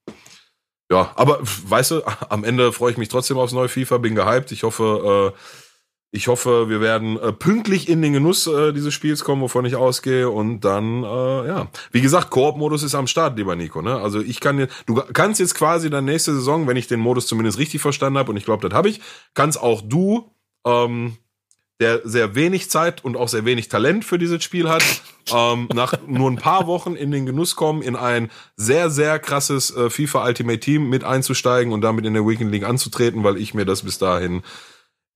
[0.91, 4.51] ja, aber weißt du, am Ende freue ich mich trotzdem aufs neue FIFA, bin gehypt.
[4.53, 5.39] Ich hoffe, äh,
[6.13, 9.77] ich hoffe, wir werden äh, pünktlich in den Genuss äh, dieses Spiels kommen, wovon ich
[9.77, 10.29] ausgehe.
[10.29, 11.69] Und dann, äh, ja.
[11.93, 13.81] Wie gesagt, Koop-Modus ist am Start, lieber Nico.
[13.81, 13.97] Ne?
[13.97, 17.29] Also ich kann jetzt, du kannst jetzt quasi dann nächste Saison, wenn ich den Modus
[17.29, 19.01] zumindest richtig verstanden habe, und ich glaube, das habe ich,
[19.35, 20.33] kannst auch du,
[20.67, 21.17] ähm,
[21.79, 24.83] der sehr wenig Zeit und auch sehr wenig Talent für dieses Spiel hat,
[25.33, 29.75] ähm, nach nur ein paar Wochen in den Genuss kommen, in ein sehr, sehr krasses
[29.77, 33.55] äh, FIFA Ultimate Team mit einzusteigen und damit in der Weekend League anzutreten, weil ich
[33.55, 34.43] mir das bis dahin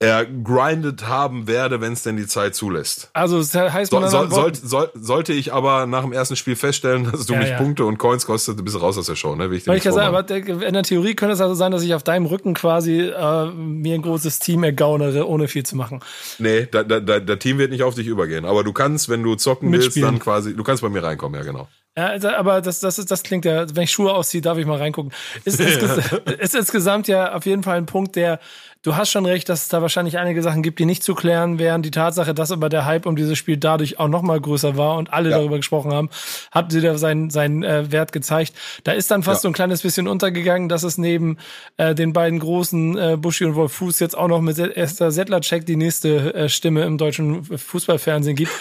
[0.01, 3.11] ergrindet haben werde, wenn es denn die Zeit zulässt.
[3.13, 7.11] Also das heißt man so, soll, soll, sollte ich aber nach dem ersten Spiel feststellen,
[7.11, 7.59] dass du ja, mich ja.
[7.59, 9.51] Punkte und Coins kostet, du bist raus aus der Show, ne?
[9.51, 12.03] Will ich, ich sagen, aber in der Theorie könnte es also sein, dass ich auf
[12.03, 16.01] deinem Rücken quasi äh, mir ein großes Team ergaunere, ohne viel zu machen.
[16.39, 18.45] Nee, da, da, da, der Team wird nicht auf dich übergehen.
[18.45, 21.47] Aber du kannst, wenn du zocken willst, dann quasi, du kannst bei mir reinkommen, ja
[21.47, 21.69] genau.
[21.97, 24.67] Ja, also, aber das, das, ist, das klingt ja, wenn ich Schuhe ausziehe, darf ich
[24.67, 25.13] mal reingucken.
[25.45, 25.83] Ist, ist,
[26.41, 28.41] ist insgesamt ja auf jeden Fall ein Punkt, der
[28.85, 31.59] du hast schon recht, dass es da wahrscheinlich einige Sachen gibt, die nicht zu klären
[31.59, 31.83] wären.
[31.83, 34.97] Die Tatsache, dass aber der Hype um dieses Spiel dadurch auch noch mal größer war
[34.97, 35.39] und alle ja.
[35.39, 36.11] darüber gesprochen haben,
[36.53, 38.53] hat wieder seinen, seinen äh, Wert gezeigt.
[38.85, 39.43] Da ist dann fast ja.
[39.43, 41.39] so ein kleines bisschen untergegangen, dass es neben
[41.79, 45.65] äh, den beiden großen äh, Buschi und Wolf Fuß jetzt auch noch mit Esther Settlercheck
[45.67, 48.53] die nächste äh, Stimme im deutschen Fußballfernsehen gibt,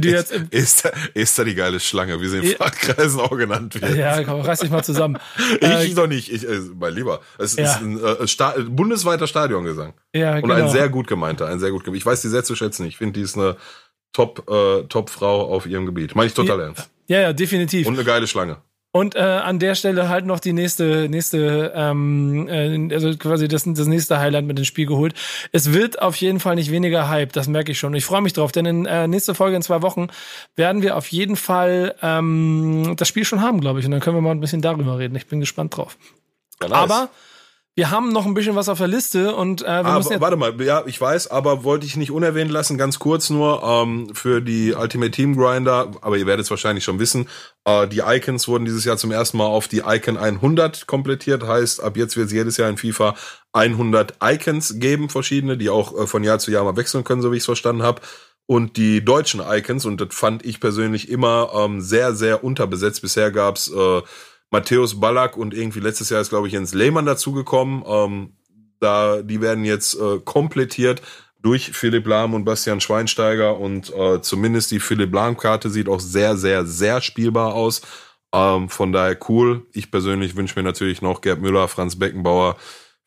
[0.00, 0.32] die du jetzt.
[1.14, 3.96] Ist, da die geile Schlange, wie sie in Fachkreisen auch genannt wird.
[3.96, 5.18] Ja, komm, reiß dich mal zusammen.
[5.60, 7.20] ich äh, doch nicht, ich, äh, mein Lieber.
[7.38, 7.64] Es ja.
[7.64, 9.94] ist ein äh, Sta bundesweiter Stadiongesang.
[10.14, 10.54] Ja, genau.
[10.54, 11.98] Und ein sehr gut gemeinter, ein sehr gut gemeinter.
[11.98, 12.86] Ich weiß die sehr zu schätzen.
[12.86, 13.56] Ich finde, die ist eine
[14.12, 16.14] Top, äh, Top-Frau auf ihrem Gebiet.
[16.14, 16.90] Meine ich total ja, ernst.
[17.06, 17.86] Ja, ja, definitiv.
[17.86, 18.58] Und eine geile Schlange.
[18.96, 23.64] Und äh, an der Stelle halt noch die nächste, nächste, ähm, äh, also quasi das,
[23.66, 25.12] das nächste Highlight mit ins Spiel geholt.
[25.52, 27.92] Es wird auf jeden Fall nicht weniger Hype, das merke ich schon.
[27.92, 30.08] Ich freue mich drauf, denn in äh, nächste Folge in zwei Wochen
[30.54, 33.84] werden wir auf jeden Fall ähm, das Spiel schon haben, glaube ich.
[33.84, 35.14] Und dann können wir mal ein bisschen darüber reden.
[35.14, 35.98] Ich bin gespannt drauf.
[36.62, 36.78] Ja, nice.
[36.78, 37.10] Aber
[37.76, 40.22] wir haben noch ein bisschen was auf der Liste und äh, wir ah, müssen jetzt
[40.22, 44.08] warte mal, ja, ich weiß, aber wollte ich nicht unerwähnt lassen, ganz kurz nur ähm,
[44.14, 47.28] für die Ultimate Team Grinder, aber ihr werdet es wahrscheinlich schon wissen,
[47.66, 51.82] äh, die Icons wurden dieses Jahr zum ersten Mal auf die Icon 100 komplettiert, heißt,
[51.82, 53.14] ab jetzt wird es jedes Jahr in FIFA
[53.52, 57.30] 100 Icons geben, verschiedene, die auch äh, von Jahr zu Jahr mal wechseln können, so
[57.30, 58.00] wie ich es verstanden habe.
[58.46, 63.02] Und die deutschen Icons, und das fand ich persönlich immer ähm, sehr, sehr unterbesetzt.
[63.02, 64.02] Bisher gab's äh,
[64.50, 67.82] Matthäus Ballack und irgendwie letztes Jahr ist, glaube ich, Jens Lehmann dazugekommen.
[67.86, 68.32] Ähm,
[68.80, 71.02] da, die werden jetzt äh, komplettiert
[71.42, 76.36] durch Philipp Lahm und Bastian Schweinsteiger und äh, zumindest die Philipp Lahm-Karte sieht auch sehr,
[76.36, 77.82] sehr, sehr spielbar aus.
[78.32, 79.64] Ähm, von daher cool.
[79.72, 82.56] Ich persönlich wünsche mir natürlich noch Gerd Müller, Franz Beckenbauer,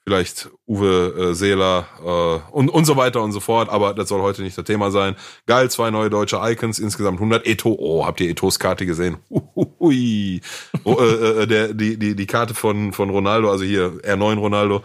[0.10, 4.22] vielleicht Uwe äh, Seeler äh, und, und so weiter und so fort, aber das soll
[4.22, 5.16] heute nicht das Thema sein.
[5.46, 7.46] Geil, zwei neue deutsche Icons, insgesamt 100.
[7.46, 9.18] Eto, oh, habt ihr Etos Karte gesehen?
[9.30, 10.42] Hui.
[10.84, 14.82] Oh, äh, äh, der, die, die, die Karte von, von Ronaldo, also hier R9 Ronaldo,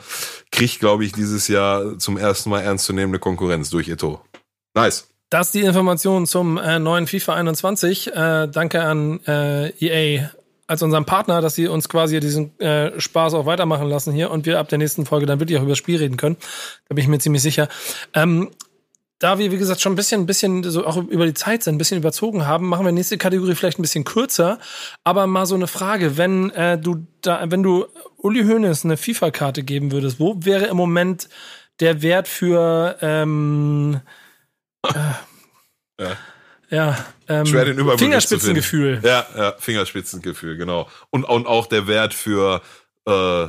[0.52, 4.20] kriegt, glaube ich, dieses Jahr zum ersten Mal ernstzunehmende Konkurrenz durch Eto.
[4.74, 5.08] Nice.
[5.30, 8.08] Das ist die Information zum äh, neuen FIFA 21.
[8.14, 10.28] Äh, danke an äh, EA
[10.66, 14.46] als unseren Partner, dass sie uns quasi diesen äh, Spaß auch weitermachen lassen hier und
[14.46, 16.36] wir ab der nächsten Folge dann wirklich auch über das Spiel reden können.
[16.88, 17.68] Da bin ich mir ziemlich sicher.
[18.14, 18.50] Ähm,
[19.18, 21.76] da wir, wie gesagt, schon ein bisschen, ein bisschen so auch über die Zeit sind,
[21.76, 24.58] ein bisschen überzogen haben, machen wir nächste Kategorie vielleicht ein bisschen kürzer.
[25.04, 27.86] Aber mal so eine Frage, wenn äh, du da, wenn du
[28.18, 31.28] Uli Hoeneß eine FIFA-Karte geben würdest, wo wäre im Moment
[31.80, 34.00] der Wert für ähm,
[34.82, 36.16] äh, ja.
[36.70, 39.00] Ja, ähm, Schwer den Überblick Fingerspitzengefühl.
[39.02, 40.88] Ja, ja, Fingerspitzengefühl, genau.
[41.10, 42.62] Und, und auch der Wert für
[43.06, 43.46] äh,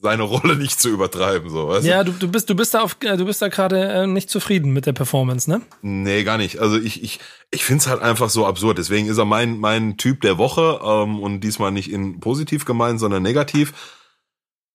[0.00, 2.96] seine Rolle nicht zu übertreiben, so, weißt Ja, du, du bist, du bist da auf,
[3.02, 5.60] äh, du bist da gerade äh, nicht zufrieden mit der Performance, ne?
[5.82, 6.58] Nee, gar nicht.
[6.60, 7.18] Also ich, ich,
[7.50, 8.78] ich find's halt einfach so absurd.
[8.78, 13.00] Deswegen ist er mein, mein Typ der Woche ähm, und diesmal nicht in positiv gemeint,
[13.00, 13.72] sondern negativ.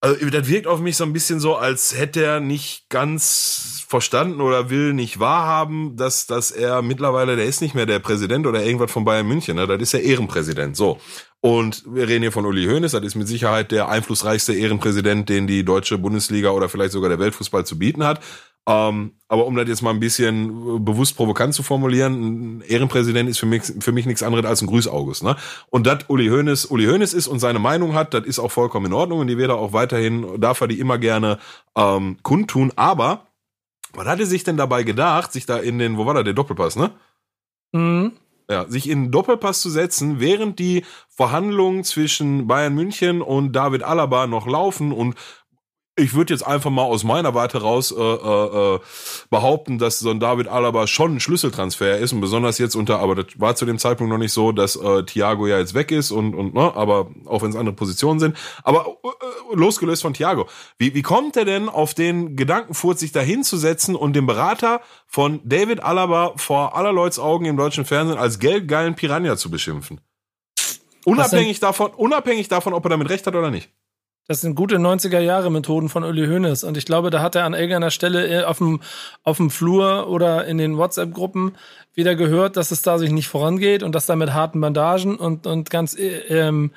[0.03, 4.41] Also das wirkt auf mich so ein bisschen so, als hätte er nicht ganz verstanden
[4.41, 8.65] oder will nicht wahrhaben, dass, dass er mittlerweile, der ist nicht mehr der Präsident oder
[8.65, 9.65] irgendwas von Bayern München, ne?
[9.65, 10.75] das ist der Ehrenpräsident.
[10.75, 10.99] So.
[11.39, 15.47] Und wir reden hier von Uli Hoeneß, das ist mit Sicherheit der einflussreichste Ehrenpräsident, den
[15.47, 18.19] die deutsche Bundesliga oder vielleicht sogar der Weltfußball zu bieten hat.
[18.65, 23.29] Ähm, aber um das jetzt mal ein bisschen äh, bewusst provokant zu formulieren, ein Ehrenpräsident
[23.29, 25.21] ist für mich, für mich nichts anderes als ein Grüßaugus.
[25.21, 25.35] Ne?
[25.69, 28.85] Und dass Uli Hoeneß Uli Hoeneß ist und seine Meinung hat, das ist auch vollkommen
[28.85, 31.39] in Ordnung und die wird er auch weiterhin, darf er die immer gerne
[31.75, 32.71] ähm, kundtun.
[32.77, 33.27] Aber
[33.93, 36.33] was hat er sich denn dabei gedacht, sich da in den, wo war da der
[36.33, 36.91] Doppelpass, ne?
[37.73, 38.13] Mhm.
[38.49, 43.83] Ja, sich in den Doppelpass zu setzen, während die Verhandlungen zwischen Bayern München und David
[43.83, 45.15] Alaba noch laufen und
[45.95, 48.79] ich würde jetzt einfach mal aus meiner Warte raus äh, äh, äh,
[49.29, 53.15] behaupten, dass so ein David Alaba schon ein Schlüsseltransfer ist und besonders jetzt unter, aber
[53.15, 56.09] das war zu dem Zeitpunkt noch nicht so, dass äh, Thiago ja jetzt weg ist
[56.09, 60.47] und und ne, aber auch wenn es andere Positionen sind, aber äh, losgelöst von Thiago,
[60.79, 65.41] wie wie kommt er denn auf den Gedankenfurt, sich da hinzusetzen und den Berater von
[65.43, 70.01] David Alaba vor aller Leuts Augen im deutschen Fernsehen als geldgeilen Piranha zu beschimpfen?
[71.05, 73.69] Unabhängig davon, unabhängig davon, ob er damit recht hat oder nicht.
[74.27, 76.63] Das sind gute 90er-Jahre-Methoden von Uli Hoeneß.
[76.63, 78.79] Und ich glaube, da hat er an irgendeiner Stelle äh, auf dem,
[79.23, 81.55] auf dem Flur oder in den WhatsApp-Gruppen
[81.93, 85.45] wieder gehört, dass es da sich nicht vorangeht und dass da mit harten Bandagen und,
[85.45, 86.71] und ganz äh, ähm,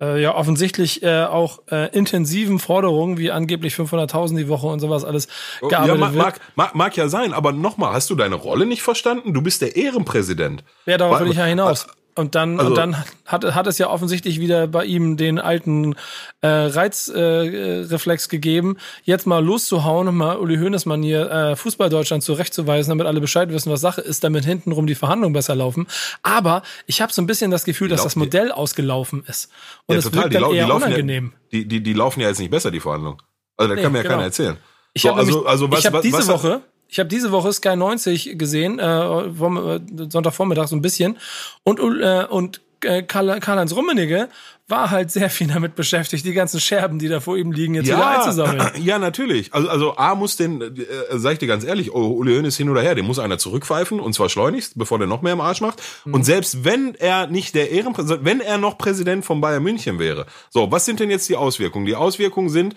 [0.00, 5.04] äh, ja offensichtlich äh, auch äh, intensiven Forderungen wie angeblich 500.000 die Woche und sowas
[5.04, 5.28] alles
[5.60, 6.40] oh, gearbeitet ja, mag, wird.
[6.56, 9.34] Mag, mag ja sein, aber nochmal, hast du deine Rolle nicht verstanden?
[9.34, 10.64] Du bist der Ehrenpräsident.
[10.86, 11.86] Ja, darauf will ich ja hinaus.
[12.18, 12.96] Und dann, also, und dann
[13.26, 15.94] hat, hat es ja offensichtlich wieder bei ihm den alten
[16.40, 22.90] äh, Reizreflex äh, gegeben, jetzt mal loszuhauen und mal Uli Hoeneß-Manier äh, Fußball Deutschland zurechtzuweisen,
[22.90, 25.86] damit alle Bescheid wissen, was Sache ist, damit hintenrum die Verhandlungen besser laufen.
[26.24, 29.52] Aber ich habe so ein bisschen das Gefühl, dass das Modell ausgelaufen ist.
[29.86, 30.24] Und ja, es total.
[30.24, 31.32] wirkt dann eher die unangenehm.
[31.34, 33.18] Ja, die, die, die laufen ja jetzt nicht besser, die Verhandlungen.
[33.56, 34.14] Also da nee, kann mir ja genau.
[34.14, 34.56] keiner erzählen.
[34.92, 37.52] Ich so, habe also, also was, ich hab diese was, Woche ich habe diese Woche
[37.52, 39.80] Sky 90 gesehen, äh, vom, äh,
[40.10, 41.18] Sonntagvormittag so ein bisschen.
[41.62, 44.28] Und, äh, und äh, Karl-Heinz Rummenigge
[44.68, 47.88] war halt sehr viel damit beschäftigt, die ganzen Scherben, die da vor ihm liegen, jetzt
[47.88, 48.70] ja, wieder einzusammeln.
[48.78, 49.52] Ja, natürlich.
[49.52, 52.68] Also, also A muss den, äh, sag ich dir ganz ehrlich, oh, Uli Hoeneß hin
[52.68, 55.60] oder her, den muss einer zurückpfeifen und zwar schleunigst, bevor der noch mehr im Arsch
[55.60, 55.82] macht.
[56.04, 56.14] Mhm.
[56.14, 60.26] Und selbst wenn er nicht der Ehrenpräsident, wenn er noch Präsident von Bayern München wäre.
[60.50, 61.86] So, was sind denn jetzt die Auswirkungen?
[61.86, 62.74] Die Auswirkungen sind,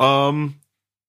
[0.00, 0.54] ähm,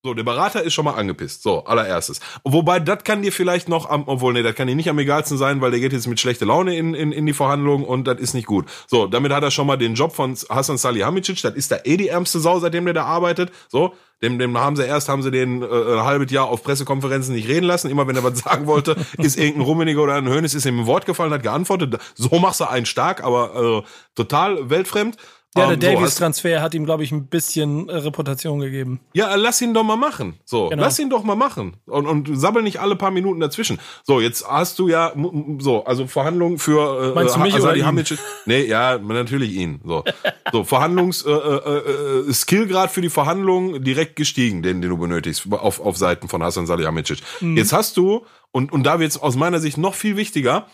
[0.08, 1.44] so, der Berater ist schon mal angepisst.
[1.44, 2.22] So, allererstes.
[2.46, 5.38] Wobei, das kann dir vielleicht noch am, obwohl, nee, das kann dir nicht am egalsten
[5.38, 8.20] sein, weil der geht jetzt mit schlechter Laune in, in, in die Verhandlungen und das
[8.20, 8.68] ist nicht gut.
[8.88, 11.98] So, damit hat er schon mal den Job von Hassan Salihamidzic, das ist da eh
[11.98, 13.52] die ärmste Sau, seitdem der da arbeitet.
[13.68, 17.36] So, dem, dem haben sie erst, haben sie den äh, ein halbes Jahr auf Pressekonferenzen
[17.36, 17.92] nicht reden lassen.
[17.92, 20.88] Immer wenn er was sagen wollte, ist irgendein Rummeniger oder ein Hönes ist ihm ein
[20.88, 21.98] Wort gefallen, hat geantwortet.
[22.16, 25.18] So machst du einen stark, aber äh, total weltfremd.
[25.56, 29.00] Ja, der Ähm, so, Davies-Transfer hat ihm, glaube ich, ein bisschen äh, Reputation gegeben.
[29.14, 30.36] Ja, lass ihn doch mal machen.
[30.46, 30.84] So, Genau.
[30.84, 31.78] lass ihn doch mal machen.
[31.88, 33.80] Und, und sabbel nicht alle paar Minuten dazwischen.
[34.04, 35.14] So, jetzt hast du ja,
[35.60, 37.86] so, also Verhandlungen für, äh, Meinst du mich Asadi ihn?
[37.86, 38.20] Hamicic.
[38.46, 39.80] Nee, ja, natürlich ihn.
[39.86, 40.04] So,
[40.52, 45.48] so Verhandlungs, äh, äh, äh, Skillgrad für die Verhandlungen direkt gestiegen, den, den du benötigst,
[45.52, 47.20] auf, auf Seiten von Hassan Salihamidzic.
[47.42, 47.58] Mhm.
[47.58, 50.68] Jetzt hast du, und, und da wird's aus meiner Sicht noch viel wichtiger,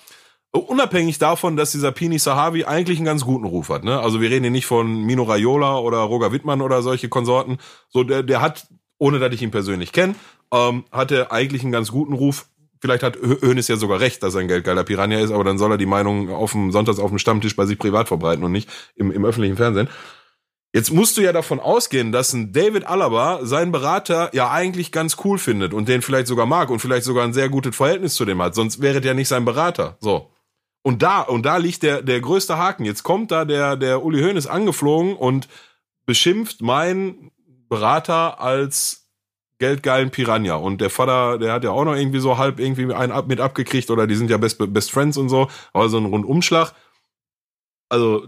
[0.59, 3.83] unabhängig davon, dass dieser Pini Sahavi eigentlich einen ganz guten Ruf hat.
[3.83, 3.99] Ne?
[3.99, 7.57] Also wir reden hier nicht von Mino Raiola oder Roger Wittmann oder solche Konsorten.
[7.89, 8.67] So, der, der hat,
[8.99, 10.15] ohne dass ich ihn persönlich kenne,
[10.51, 12.45] ähm, hat er eigentlich einen ganz guten Ruf.
[12.79, 15.57] Vielleicht hat Hö- Hoeneß ja sogar recht, dass er ein geldgeiler Piranha ist, aber dann
[15.57, 18.51] soll er die Meinung auf dem Sonntags auf dem Stammtisch bei sich privat verbreiten und
[18.51, 19.87] nicht im, im öffentlichen Fernsehen.
[20.75, 25.17] Jetzt musst du ja davon ausgehen, dass ein David Alaba seinen Berater ja eigentlich ganz
[25.23, 28.25] cool findet und den vielleicht sogar mag und vielleicht sogar ein sehr gutes Verhältnis zu
[28.25, 28.53] dem hat.
[28.55, 29.97] Sonst wäre der nicht sein Berater.
[29.99, 30.29] So.
[30.83, 32.85] Und da, und da liegt der, der größte Haken.
[32.85, 35.47] Jetzt kommt da der, der Uli Hoeneß angeflogen und
[36.05, 37.31] beschimpft meinen
[37.69, 39.07] Berater als
[39.59, 40.55] geldgeilen Piranha.
[40.55, 43.39] Und der Vater, der hat ja auch noch irgendwie so halb irgendwie einen ab, mit
[43.39, 45.49] abgekriegt oder die sind ja Best, Best Friends und so.
[45.71, 46.73] Aber so ein Rundumschlag.
[47.87, 48.27] Also,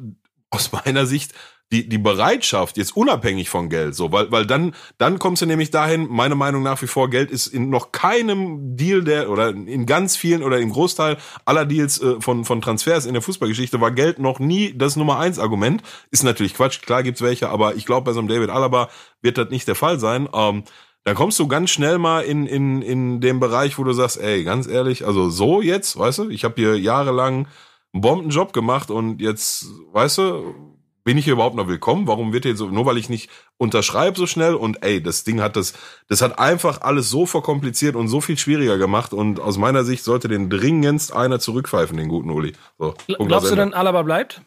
[0.50, 1.34] aus meiner Sicht,
[1.72, 5.72] die, die Bereitschaft, jetzt unabhängig von Geld, so, weil, weil dann, dann kommst du nämlich
[5.72, 9.86] dahin, meine Meinung nach wie vor, Geld ist in noch keinem Deal der, oder in
[9.88, 13.92] ganz vielen oder im Großteil aller Deals äh, von, von Transfers in der Fußballgeschichte war
[13.92, 15.82] Geld noch nie das Nummer eins Argument.
[16.12, 18.90] Ist natürlich Quatsch, klar gibt's welche, aber ich glaube, bei so einem David Alaba
[19.22, 20.30] wird das nicht der Fall sein.
[20.34, 20.64] Ähm,
[21.04, 24.44] dann kommst du ganz schnell mal in, in, in dem Bereich, wo du sagst, ey,
[24.44, 27.48] ganz ehrlich, also so jetzt, weißt du, ich habe hier jahrelang
[27.94, 30.75] einen Bombenjob gemacht und jetzt, weißt du,
[31.06, 32.08] bin ich hier überhaupt noch willkommen?
[32.08, 35.40] Warum wird hier so, nur weil ich nicht unterschreibe so schnell und ey, das Ding
[35.40, 35.74] hat das,
[36.10, 40.04] das hat einfach alles so verkompliziert und so viel schwieriger gemacht und aus meiner Sicht
[40.04, 42.54] sollte den dringendst einer zurückpfeifen, den guten Uli.
[42.80, 44.42] So, Punkt Glaubst du denn, Alaba bleibt?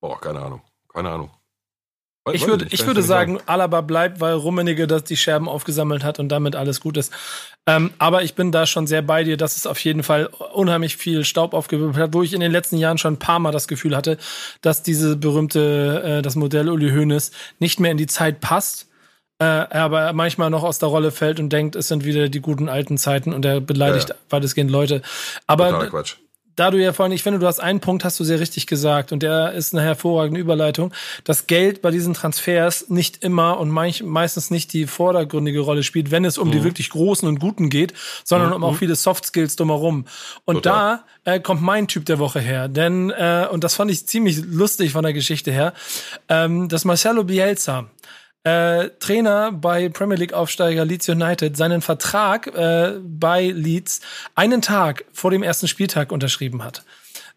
[0.00, 0.60] Boah, keine Ahnung,
[0.92, 1.30] keine Ahnung.
[2.32, 6.30] Ich würde, ich würde sagen, Alaba bleibt, weil Rummenigge das die Scherben aufgesammelt hat und
[6.30, 7.12] damit alles gut ist.
[7.66, 10.96] Ähm, aber ich bin da schon sehr bei dir, dass es auf jeden Fall unheimlich
[10.96, 13.68] viel Staub aufgewirbelt hat, wo ich in den letzten Jahren schon ein paar Mal das
[13.68, 14.16] Gefühl hatte,
[14.62, 18.88] dass diese berühmte, äh, das Modell Uli Hoeneß nicht mehr in die Zeit passt.
[19.38, 22.40] Äh, er aber manchmal noch aus der Rolle fällt und denkt, es sind wieder die
[22.40, 24.14] guten alten Zeiten und er beleidigt Ja.
[24.30, 25.02] weitestgehend Leute.
[25.46, 26.16] Aber Totaler Quatsch.
[26.56, 29.12] Da du ja vorhin, ich finde, du hast einen Punkt, hast du sehr richtig gesagt,
[29.12, 30.92] und der ist eine hervorragende Überleitung,
[31.24, 36.24] dass Geld bei diesen Transfers nicht immer und meistens nicht die vordergründige Rolle spielt, wenn
[36.24, 36.52] es um Mhm.
[36.52, 37.94] die wirklich großen und guten geht,
[38.24, 40.06] sondern um auch viele Soft Skills drumherum.
[40.44, 41.00] Und Total.
[41.24, 44.38] da äh, kommt mein Typ der Woche her, denn, äh, und das fand ich ziemlich
[44.44, 45.72] lustig von der Geschichte her,
[46.28, 47.86] ähm, dass Marcelo Bielsa,
[48.44, 54.00] äh, Trainer bei Premier League Aufsteiger Leeds United seinen Vertrag äh, bei Leeds
[54.34, 56.84] einen Tag vor dem ersten Spieltag unterschrieben hat.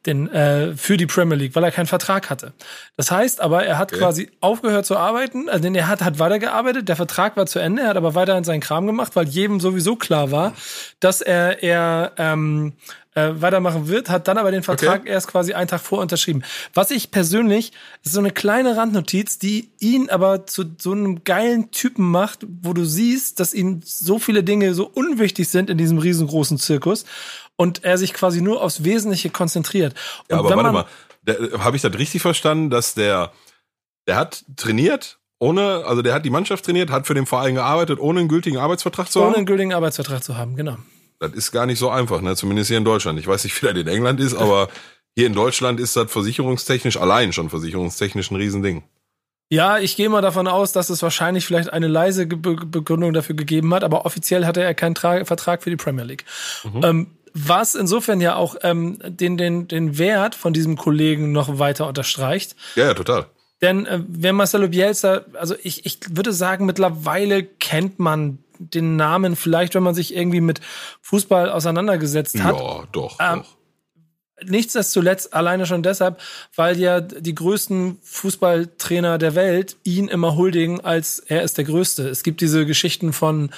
[0.05, 2.53] Den, äh, für die Premier League, weil er keinen Vertrag hatte.
[2.95, 3.99] Das heißt aber, er hat Okay.
[3.99, 7.81] quasi aufgehört zu arbeiten, also denn er hat, hat weitergearbeitet, der Vertrag war zu Ende,
[7.81, 10.53] er hat aber weiterhin seinen Kram gemacht, weil jedem sowieso klar war,
[10.99, 12.73] dass er, er ähm,
[13.17, 16.43] äh, weitermachen wird, hat dann aber den Vertrag erst quasi einen Tag vor unterschrieben.
[16.75, 17.71] Was ich persönlich,
[18.03, 22.73] ist so eine kleine Randnotiz, die ihn aber zu so einem geilen Typen macht, wo
[22.73, 27.05] du siehst, dass ihm so viele Dinge so unwichtig sind in diesem riesengroßen Zirkus
[27.55, 29.95] und er sich quasi nur aufs Wesentliche konzentriert.
[30.29, 33.31] Und Ja, aber warte mal, habe ich das richtig verstanden, dass der,
[34.05, 37.99] der hat trainiert, ohne, also der hat die Mannschaft trainiert, hat für den Verein gearbeitet,
[37.99, 39.35] ohne einen gültigen Arbeitsvertrag zu Ohne haben?
[39.37, 40.77] einen gültigen Arbeitsvertrag zu haben, genau.
[41.19, 42.35] Das ist gar nicht so einfach, ne?
[42.35, 43.19] Zumindest hier in Deutschland.
[43.19, 44.69] Ich weiß nicht, wie das in England ist, aber
[45.15, 48.83] hier in Deutschland ist das versicherungstechnisch, allein schon versicherungstechnisch ein Riesending.
[49.49, 53.73] Ja, ich gehe mal davon aus, dass es wahrscheinlich vielleicht eine leise Begründung dafür gegeben
[53.73, 56.25] hat, aber offiziell hatte er keinen Tra Vertrag für die Premier League.
[56.83, 61.87] Ähm, was insofern ja auch ähm, den, den, den Wert von diesem Kollegen noch weiter
[61.87, 62.55] unterstreicht.
[62.75, 63.27] Ja, ja, total.
[63.61, 69.35] Denn äh, wer Marcelo Bielsa, also ich, ich würde sagen, mittlerweile kennt man den Namen
[69.35, 70.61] vielleicht, wenn man sich irgendwie mit
[71.01, 72.55] Fußball auseinandergesetzt hat.
[72.57, 73.57] Ja, doch, Ähm, doch.
[74.45, 76.19] Nichtsdestotrotz alleine schon deshalb,
[76.55, 82.07] weil ja die größten Fußballtrainer der Welt ihn immer huldigen, als er ist der Größte.
[82.07, 83.49] Es gibt diese Geschichten von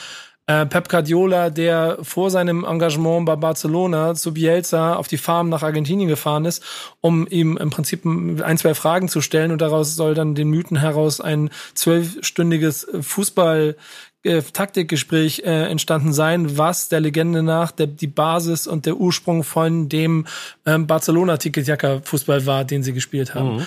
[0.49, 5.61] äh, Pep Guardiola, der vor seinem Engagement bei Barcelona zu Bielsa auf die Farm nach
[5.61, 6.63] Argentinien gefahren ist,
[7.01, 10.77] um ihm im Prinzip ein, zwei Fragen zu stellen und daraus soll dann den Mythen
[10.77, 13.75] heraus ein zwölfstündiges Fußball
[14.23, 19.43] äh, Taktikgespräch äh, entstanden sein, was der Legende nach der, die Basis und der Ursprung
[19.43, 20.25] von dem
[20.65, 23.65] ähm, Barcelona Ticketjacker Fußball war, den sie gespielt haben.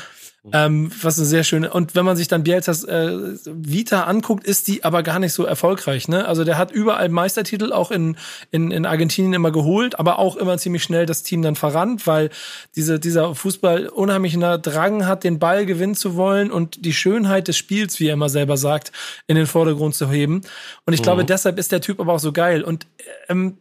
[0.53, 1.73] Ähm, was eine sehr schöne.
[1.73, 5.45] Und wenn man sich dann Bielzas äh, Vita anguckt, ist die aber gar nicht so
[5.45, 6.09] erfolgreich.
[6.09, 6.27] Ne?
[6.27, 8.17] Also der hat überall Meistertitel auch in,
[8.51, 12.31] in, in Argentinien immer geholt, aber auch immer ziemlich schnell das Team dann verrannt, weil
[12.75, 17.49] diese, dieser Fußball unheimlich unheimlichen Drang hat, den Ball gewinnen zu wollen und die Schönheit
[17.49, 18.93] des Spiels, wie er immer selber sagt,
[19.27, 20.43] in den Vordergrund zu heben.
[20.87, 21.05] Und ich mhm.
[21.05, 22.63] glaube, deshalb ist der Typ aber auch so geil.
[22.63, 22.87] Und
[23.29, 23.59] ähm,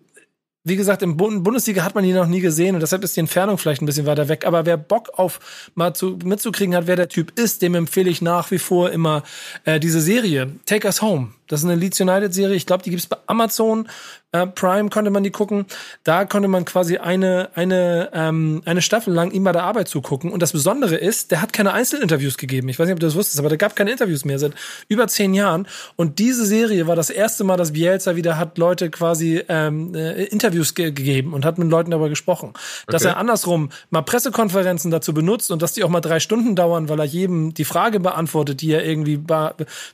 [0.64, 3.58] wie gesagt, im Bundesliga hat man ihn noch nie gesehen und deshalb ist die Entfernung
[3.58, 4.46] vielleicht ein bisschen weiter weg.
[4.46, 8.22] Aber wer Bock auf mal zu, mitzukriegen hat, wer der Typ ist, dem empfehle ich
[8.22, 9.24] nach wie vor immer
[9.66, 11.30] äh, diese Serie Take Us Home.
[11.52, 12.56] Das ist eine Leeds United Serie.
[12.56, 13.88] Ich glaube, die gibt's bei Amazon
[14.34, 15.66] äh, Prime konnte man die gucken.
[16.04, 20.32] Da konnte man quasi eine, eine, ähm, eine Staffel lang ihm bei der Arbeit zugucken.
[20.32, 22.70] Und das Besondere ist, der hat keine Einzelinterviews gegeben.
[22.70, 24.54] Ich weiß nicht, ob du das wusstest, aber der gab keine Interviews mehr seit
[24.88, 25.68] über zehn Jahren.
[25.98, 30.24] Und diese Serie war das erste Mal, dass Bielsa wieder hat Leute quasi ähm, äh,
[30.26, 32.50] Interviews ge gegeben und hat mit Leuten darüber gesprochen.
[32.50, 32.86] Okay.
[32.88, 36.90] Dass er andersrum mal Pressekonferenzen dazu benutzt und dass die auch mal drei Stunden dauern,
[36.90, 39.22] weil er jedem die Frage beantwortet, die er irgendwie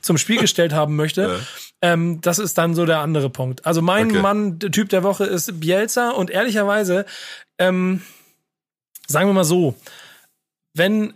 [0.00, 1.22] zum Spiel gestellt haben möchte.
[1.22, 1.36] Ja.
[1.80, 3.64] Ähm, das ist dann so der andere Punkt.
[3.66, 4.20] Also mein okay.
[4.20, 7.06] Mann, der Typ der Woche ist Bielsa und ehrlicherweise,
[7.58, 8.02] ähm,
[9.06, 9.74] sagen wir mal so,
[10.74, 11.14] wenn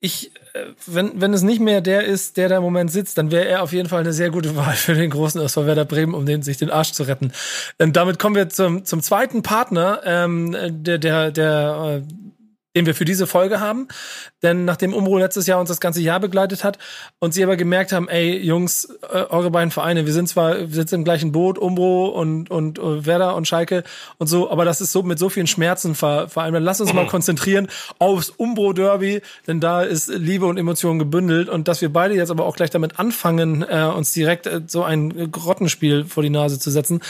[0.00, 3.30] ich, äh, wenn, wenn es nicht mehr der ist, der da im Moment sitzt, dann
[3.30, 6.14] wäre er auf jeden Fall eine sehr gute Wahl für den großen SV Werder Bremen,
[6.14, 7.32] um den, sich den Arsch zu retten.
[7.78, 10.54] Und damit kommen wir zum, zum zweiten Partner, ähm,
[10.84, 12.27] der, der, der, äh,
[12.78, 13.88] den wir für diese Folge haben.
[14.42, 16.78] Denn nachdem Umbro letztes Jahr uns das ganze Jahr begleitet hat
[17.18, 20.68] und sie aber gemerkt haben, ey, Jungs, äh, eure beiden Vereine, wir sind zwar, wir
[20.68, 23.82] sitzen im gleichen Boot, Umbro und, und uh, Werder und Schalke
[24.18, 26.62] und so, aber das ist so mit so vielen Schmerzen ver, allem.
[26.62, 27.66] Lass uns mal konzentrieren
[27.98, 32.46] aufs Umbro-Derby, denn da ist Liebe und Emotionen gebündelt und dass wir beide jetzt aber
[32.46, 36.70] auch gleich damit anfangen, äh, uns direkt äh, so ein Grottenspiel vor die Nase zu
[36.70, 37.00] setzen,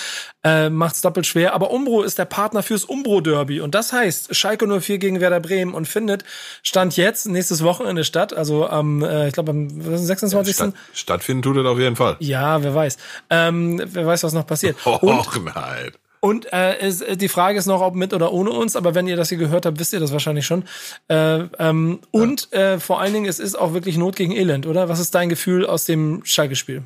[0.44, 1.52] äh, macht's doppelt schwer.
[1.52, 5.57] Aber Umbro ist der Partner fürs Umbro-Derby und das heißt Schalke 04 gegen Werder Bremen
[5.64, 6.24] und findet
[6.62, 8.32] Stand jetzt nächstes Wochenende statt.
[8.32, 10.58] Also am, äh, ich glaube am 26.
[10.58, 12.16] Ja, statt, stattfinden tut es auf jeden Fall.
[12.20, 12.96] Ja, wer weiß.
[13.30, 14.76] Ähm, wer weiß, was noch passiert.
[14.84, 15.92] Och nein.
[16.20, 19.16] Und äh, ist, die Frage ist noch, ob mit oder ohne uns, aber wenn ihr
[19.16, 20.64] das hier gehört habt, wisst ihr das wahrscheinlich schon.
[21.08, 22.20] Äh, ähm, ja.
[22.22, 24.88] Und äh, vor allen Dingen, es ist auch wirklich Not gegen Elend, oder?
[24.88, 26.82] Was ist dein Gefühl aus dem Schalke-Spiel?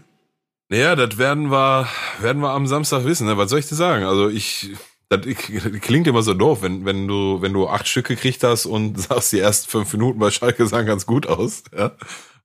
[0.68, 1.88] Naja, das werden wir,
[2.20, 3.26] werden wir am Samstag wissen.
[3.26, 3.36] Ne?
[3.36, 4.04] Was soll ich dir sagen?
[4.04, 4.70] Also ich
[5.16, 9.00] das klingt immer so doof, wenn, wenn du, wenn du acht Stück gekriegt hast und
[9.00, 11.92] sagst, die ersten fünf Minuten bei Schalke sahen ganz gut aus, ja.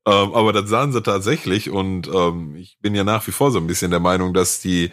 [0.06, 3.60] Ähm, aber das sahen sie tatsächlich und ähm, ich bin ja nach wie vor so
[3.60, 4.92] ein bisschen der Meinung, dass die,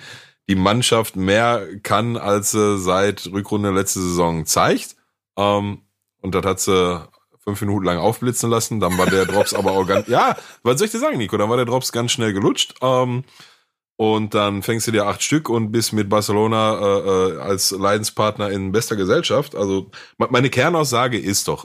[0.49, 4.97] die Mannschaft mehr kann, als sie seit Rückrunde letzte Saison zeigt.
[5.37, 5.83] Ähm,
[6.21, 7.09] und das hat sie
[7.45, 8.81] fünf Minuten lang aufblitzen lassen.
[8.81, 11.37] Dann war der Drops aber auch ganz, ja, was soll ich dir sagen, Nico?
[11.37, 12.75] Dann war der Drops ganz schnell gelutscht.
[12.81, 13.23] Ähm,
[13.97, 18.51] und dann fängst du dir acht Stück und bist mit Barcelona äh, äh, als Leidenspartner
[18.51, 19.55] in bester Gesellschaft.
[19.55, 21.65] Also meine Kernaussage ist doch,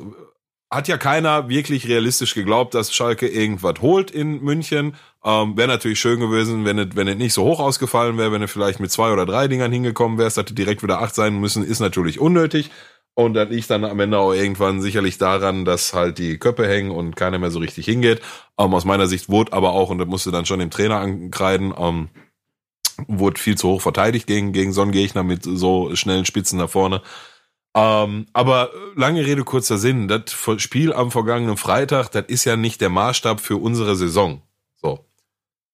[0.71, 4.95] hat ja keiner wirklich realistisch geglaubt, dass Schalke irgendwas holt in München.
[5.23, 8.41] Ähm, wäre natürlich schön gewesen, wenn es wenn es nicht so hoch ausgefallen wäre, wenn
[8.41, 11.63] du vielleicht mit zwei oder drei Dingern hingekommen wärst, hätte direkt wieder acht sein müssen,
[11.63, 12.69] ist natürlich unnötig.
[13.19, 16.89] Und das liegt dann am Ende auch irgendwann sicherlich daran, dass halt die Köpfe hängen
[16.89, 18.21] und keiner mehr so richtig hingeht.
[18.57, 21.73] Ähm, aus meiner Sicht wurde aber auch, und das musste dann schon dem Trainer ankreiden,
[21.77, 22.07] ähm,
[23.09, 26.69] wurde viel zu hoch verteidigt gegen, gegen so einen Gegner mit so schnellen Spitzen da
[26.69, 27.01] vorne.
[27.75, 30.23] Ähm, aber lange Rede, kurzer Sinn, das
[30.55, 34.43] Spiel am vergangenen Freitag, das ist ja nicht der Maßstab für unsere Saison.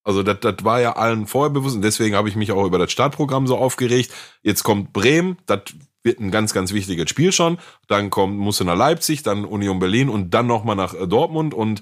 [0.06, 0.10] So.
[0.10, 2.78] Also das, das war ja allen vorher bewusst und deswegen habe ich mich auch über
[2.78, 4.12] das Startprogramm so aufgeregt.
[4.44, 5.62] Jetzt kommt Bremen, das
[6.04, 7.58] wird ein ganz, ganz wichtiges Spiel schon.
[7.88, 11.54] Dann kommt, musst du nach Leipzig, dann Union Berlin und dann nochmal nach äh, Dortmund
[11.54, 11.82] und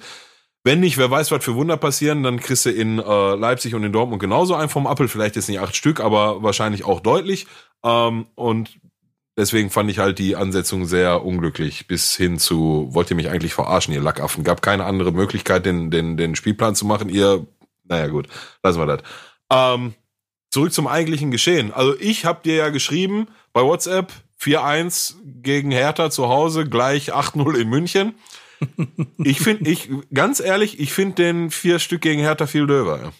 [0.66, 3.84] wenn nicht, wer weiß, was für Wunder passieren, dann kriegst du in äh, Leipzig und
[3.84, 5.10] in Dortmund genauso ein vom Appel.
[5.10, 7.48] Vielleicht jetzt nicht acht Stück, aber wahrscheinlich auch deutlich.
[7.84, 8.80] Ähm, und
[9.36, 11.88] deswegen fand ich halt die Ansetzung sehr unglücklich.
[11.88, 14.46] Bis hin zu, wollt ihr mich eigentlich verarschen, ihr Lackaffen?
[14.46, 17.10] Gab keine andere Möglichkeit, den, den, den Spielplan zu machen.
[17.10, 17.46] Ihr,
[17.84, 18.28] naja gut,
[18.64, 19.02] lassen wir das.
[19.52, 19.94] Ähm,
[20.52, 21.74] zurück zum eigentlichen Geschehen.
[21.74, 24.12] Also ich habe dir ja geschrieben bei WhatsApp
[24.42, 28.16] 4-1 gegen Hertha zu Hause, gleich 8-0 in München
[29.18, 33.14] ich finde, ich, ganz ehrlich, ich finde den vier Stück gegen Hertha viel döver.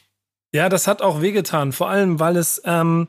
[0.53, 1.72] Ja, das hat auch wehgetan.
[1.72, 3.07] Vor allem, weil es ähm,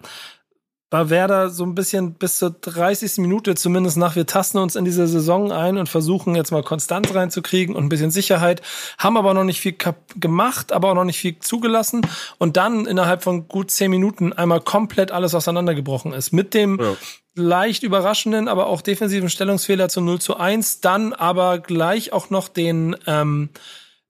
[0.95, 3.19] bei Werder so ein bisschen bis zur 30.
[3.19, 7.13] Minute zumindest nach, wir tasten uns in diese Saison ein und versuchen jetzt mal Konstanz
[7.13, 8.63] reinzukriegen und ein bisschen Sicherheit,
[8.97, 9.75] haben aber noch nicht viel
[10.15, 12.03] gemacht, aber auch noch nicht viel zugelassen
[12.39, 16.31] und dann innerhalb von gut zehn Minuten einmal komplett alles auseinandergebrochen ist.
[16.31, 16.95] Mit dem ja
[17.37, 22.47] leicht überraschenden, aber auch defensiven Stellungsfehler zu 0 zu 1, dann aber gleich auch noch
[22.47, 23.49] den ähm,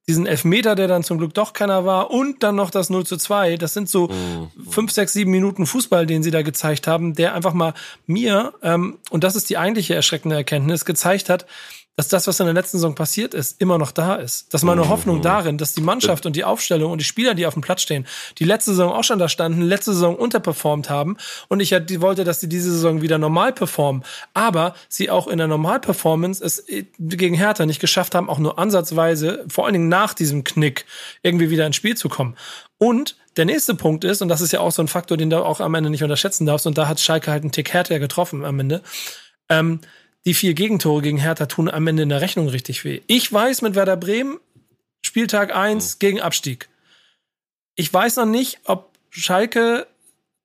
[0.07, 3.17] diesen Elfmeter, der dann zum Glück doch keiner war, und dann noch das 0 zu
[3.17, 3.57] 2.
[3.57, 4.51] Das sind so mhm.
[4.71, 7.75] fünf, sechs, sieben Minuten Fußball, den sie da gezeigt haben, der einfach mal
[8.07, 11.47] mir, ähm, und das ist die eigentliche erschreckende Erkenntnis, gezeigt hat,
[11.97, 14.53] dass das, was in der letzten Saison passiert ist, immer noch da ist.
[14.53, 14.89] Dass meine mhm.
[14.89, 17.83] Hoffnung darin, dass die Mannschaft und die Aufstellung und die Spieler, die auf dem Platz
[17.83, 18.07] stehen,
[18.39, 21.17] die letzte Saison auch schon da standen, letzte Saison unterperformt haben
[21.49, 25.47] und ich wollte, dass sie diese Saison wieder normal performen, aber sie auch in der
[25.47, 30.15] Normalperformance es äh, gegen Hertha nicht geschafft haben, auch nur ansatzweise, vor allen Dingen nach
[30.15, 30.87] diesem Knick,
[31.23, 32.37] irgendwie wieder ins Spiel zu kommen.
[32.79, 35.45] Und der nächste Punkt ist, und das ist ja auch so ein Faktor, den du
[35.45, 38.45] auch am Ende nicht unterschätzen darfst, und da hat Schalke halt einen Tick härter getroffen
[38.45, 38.83] am Ende,
[39.49, 39.81] ähm,
[40.27, 43.03] die vier Gegentore gegen Hertha tun am Ende in der Rechnung richtig weh.
[43.07, 44.39] Ich weiß mit Werder Bremen,
[45.03, 45.99] Spieltag 1 mhm.
[45.99, 46.69] gegen Abstieg.
[47.77, 49.87] Ich weiß noch nicht, ob Schalke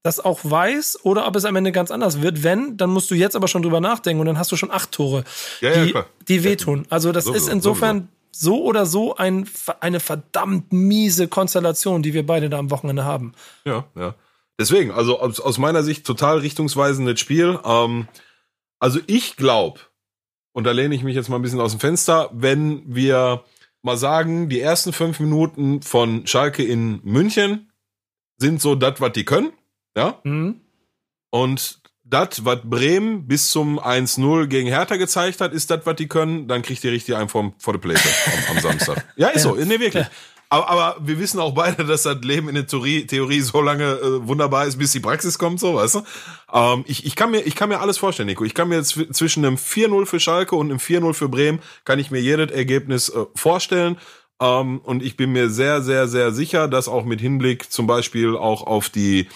[0.04, 2.44] das auch weiß oder ob es am Ende ganz anders wird.
[2.44, 4.92] Wenn, dann musst du jetzt aber schon drüber nachdenken und dann hast du schon acht
[4.92, 5.24] Tore,
[5.62, 6.86] ja, die, ja, die wehtun.
[6.90, 9.48] Also das so, ist insofern so, so oder so ein,
[9.82, 13.34] eine verdammt miese Konstellation, die wir beide da am Wochenende haben.
[13.66, 14.16] Ja, ja.
[14.58, 17.60] Deswegen, also aus, aus meiner Sicht total richtungsweisendes Spiel.
[17.64, 18.08] Ähm,
[18.80, 19.80] also ich glaube,
[20.54, 23.44] und da lehne ich mich jetzt mal ein bisschen aus dem Fenster, wenn wir
[23.82, 27.72] mal sagen, die ersten fünf Minuten von Schalke in München
[28.38, 29.52] sind so das, was die können,
[29.96, 30.20] ja.
[30.24, 30.62] Mhm.
[31.30, 36.08] Und das, was Bremen bis zum 1-0 gegen Hertha gezeigt hat, ist das, was die
[36.08, 38.10] können, dann kriegt ihr richtig einen vor, vor der Pläte
[38.50, 39.06] am, am Samstag.
[39.16, 39.52] Ja, ist ja.
[39.52, 40.08] so, nee, wirklich.
[40.52, 43.84] Aber, aber wir wissen auch beide, dass das Leben in der Theorie, Theorie so lange
[43.84, 46.02] äh, wunderbar ist, bis die Praxis kommt, so, weißt du?
[46.52, 48.44] Ähm, ich, ich, kann mir, ich kann mir alles vorstellen, Nico.
[48.44, 52.10] Ich kann mir zwischen einem 4-0 für Schalke und einem 4-0 für Bremen, kann ich
[52.10, 53.98] mir jedes Ergebnis äh, vorstellen.
[54.42, 58.36] Ähm, und ich bin mir sehr, sehr, sehr sicher, dass auch mit Hinblick zum Beispiel
[58.36, 59.28] auch auf die,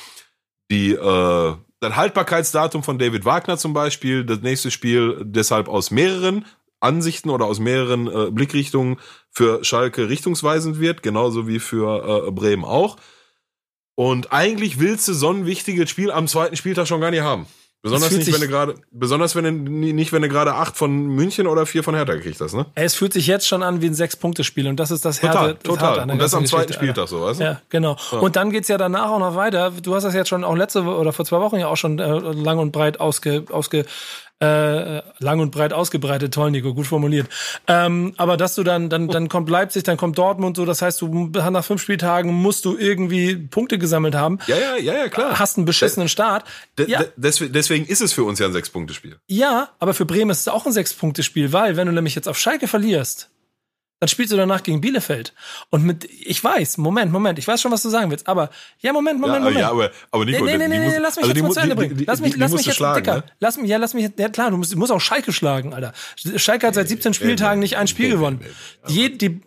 [0.71, 6.45] die, äh, das Haltbarkeitsdatum von David Wagner zum Beispiel, das nächste Spiel deshalb aus mehreren
[6.83, 8.97] Ansichten oder aus mehreren äh, Blickrichtungen
[9.31, 12.97] für Schalke richtungsweisend wird, genauso wie für äh, Bremen auch.
[13.95, 17.47] Und eigentlich willst du so ein wichtiges Spiel am zweiten Spieltag schon gar nicht haben.
[17.83, 21.47] Besonders nicht, wenn du gerade, besonders wenn du nicht, wenn du gerade acht von München
[21.47, 22.65] oder vier von Hertha gekriegt hast, ne?
[22.75, 25.57] Es fühlt sich jetzt schon an wie ein Sechs-Punkte-Spiel und das ist das Härte.
[25.61, 25.95] Total, total.
[25.95, 27.43] Das und das am zweiten Spieltag so, weißt du?
[27.43, 27.97] Ja, genau.
[28.13, 28.19] Ja.
[28.19, 29.71] Und dann geht's ja danach auch noch weiter.
[29.71, 32.19] Du hast das jetzt schon auch letzte oder vor zwei Wochen ja auch schon äh,
[32.19, 33.83] lang und breit ausge, ausge
[34.43, 37.27] äh, lang und breit ausgebreitet, toll, Nico, gut formuliert.
[37.67, 41.01] Ähm, aber dass du dann, dann, dann kommt Leipzig, dann kommt Dortmund, so, das heißt,
[41.01, 44.39] du nach fünf Spieltagen musst du irgendwie Punkte gesammelt haben.
[44.47, 45.39] Ja, ja, ja, ja klar.
[45.39, 46.43] Hast einen beschissenen Start.
[46.77, 47.03] De, ja.
[47.15, 49.17] deswegen ist es für uns ja ein Sechs-Punkte-Spiel.
[49.27, 52.37] Ja, aber für Bremen ist es auch ein Sechs-Punkte-Spiel, weil wenn du nämlich jetzt auf
[52.37, 53.29] Schalke verlierst,
[53.99, 55.33] dann spielst du danach gegen Bielefeld.
[55.69, 58.91] Und mit, ich weiß, Moment, Moment, ich weiß schon, was du sagen willst, aber, ja,
[58.91, 59.59] Moment, Moment, ja, Moment.
[59.59, 61.75] Ja, aber, aber Nico, nee, nee, nee, nee, lass mich also jetzt mal zu Ende
[61.75, 62.03] bringen.
[62.05, 63.23] Lass mich, lass mich jetzt, schlagen, Dicker, ne?
[63.39, 65.93] lass mich, ja, lass mich, ja klar, du musst, du musst auch Schalke schlagen, Alter.
[66.35, 68.41] Schalke hat seit 17 Spieltagen nicht ein Spiel gewonnen.
[68.89, 69.41] Die, die,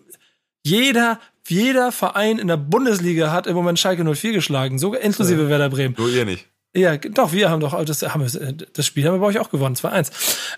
[0.64, 5.68] jeder, jeder Verein in der Bundesliga hat im Moment Schalke 04 geschlagen, sogar inklusive Werder
[5.68, 5.94] Bremen.
[5.98, 6.46] Nur ihr nicht.
[6.76, 9.48] Ja, doch, wir haben doch, das, haben wir, das Spiel haben wir bei euch auch
[9.48, 10.10] gewonnen, 2-1.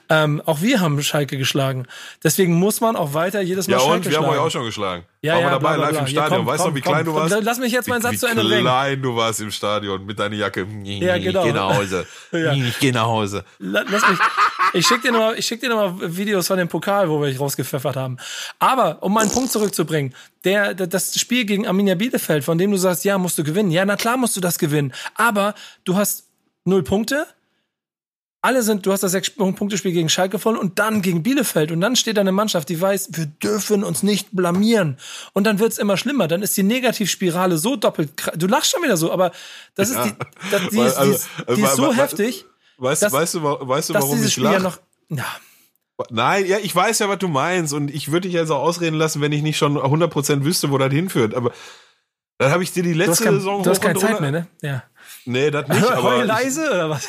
[0.08, 1.86] Ähm, auch wir haben Schalke geschlagen.
[2.24, 4.26] Deswegen muss man auch weiter jedes Mal ja, Schalke und wir schlagen.
[4.26, 5.04] haben euch auch schon geschlagen.
[5.20, 5.90] Ja, Waren ja, dabei, bla, bla, bla.
[5.90, 6.38] live im Stadion.
[6.38, 7.44] Komm, weißt du, wie klein komm, du warst?
[7.44, 8.58] Lass mich jetzt meinen Satz wie, zu Ende bringen.
[8.58, 10.66] Wie klein du warst im Stadion mit deiner Jacke.
[10.84, 11.40] Ja, genau.
[11.40, 12.06] Ich geh nach Hause.
[12.32, 12.52] ja.
[12.52, 13.44] Ich geh nach Hause.
[13.58, 14.18] Lass mich,
[14.74, 17.96] ich schick dir nochmal, schick dir nochmal Videos von dem Pokal, wo wir dich rausgepfeffert
[17.96, 18.16] haben.
[18.58, 20.14] Aber, um meinen Punkt zurückzubringen,
[20.44, 23.70] der, das Spiel gegen Arminia Bielefeld, von dem du sagst, ja, musst du gewinnen.
[23.70, 24.92] Ja, na klar musst du das gewinnen.
[25.14, 25.54] Aber
[25.84, 26.28] du hast
[26.64, 27.26] null Punkte.
[28.40, 31.72] Alle sind, du hast das Sechs-Punkte-Spiel gegen Schalke voll und dann gegen Bielefeld.
[31.72, 34.96] Und dann steht da eine Mannschaft, die weiß, wir dürfen uns nicht blamieren.
[35.32, 36.28] Und dann wird's immer schlimmer.
[36.28, 38.10] Dann ist die Negativspirale so doppelt.
[38.36, 39.32] Du lachst schon wieder so, aber
[39.74, 40.12] das ist die,
[40.52, 42.44] das, die, ist, die, ist, die ist so heftig.
[42.76, 44.54] Weißt, dass, weißt du, weißt du, warum ich lache?
[44.54, 44.78] Ja noch,
[45.08, 45.26] ja.
[46.10, 48.94] Nein, ja, ich weiß ja, was du meinst und ich würde dich jetzt auch ausreden
[48.94, 51.34] lassen, wenn ich nicht schon 100% wüsste, wo das hinführt.
[51.34, 51.52] Aber
[52.38, 54.46] dann habe ich dir die letzte du kein, Saison Du hast keine Zeit mehr, ne?
[54.62, 54.84] Ja.
[55.28, 55.90] Nee, das nicht.
[55.92, 57.06] aber leise oder was?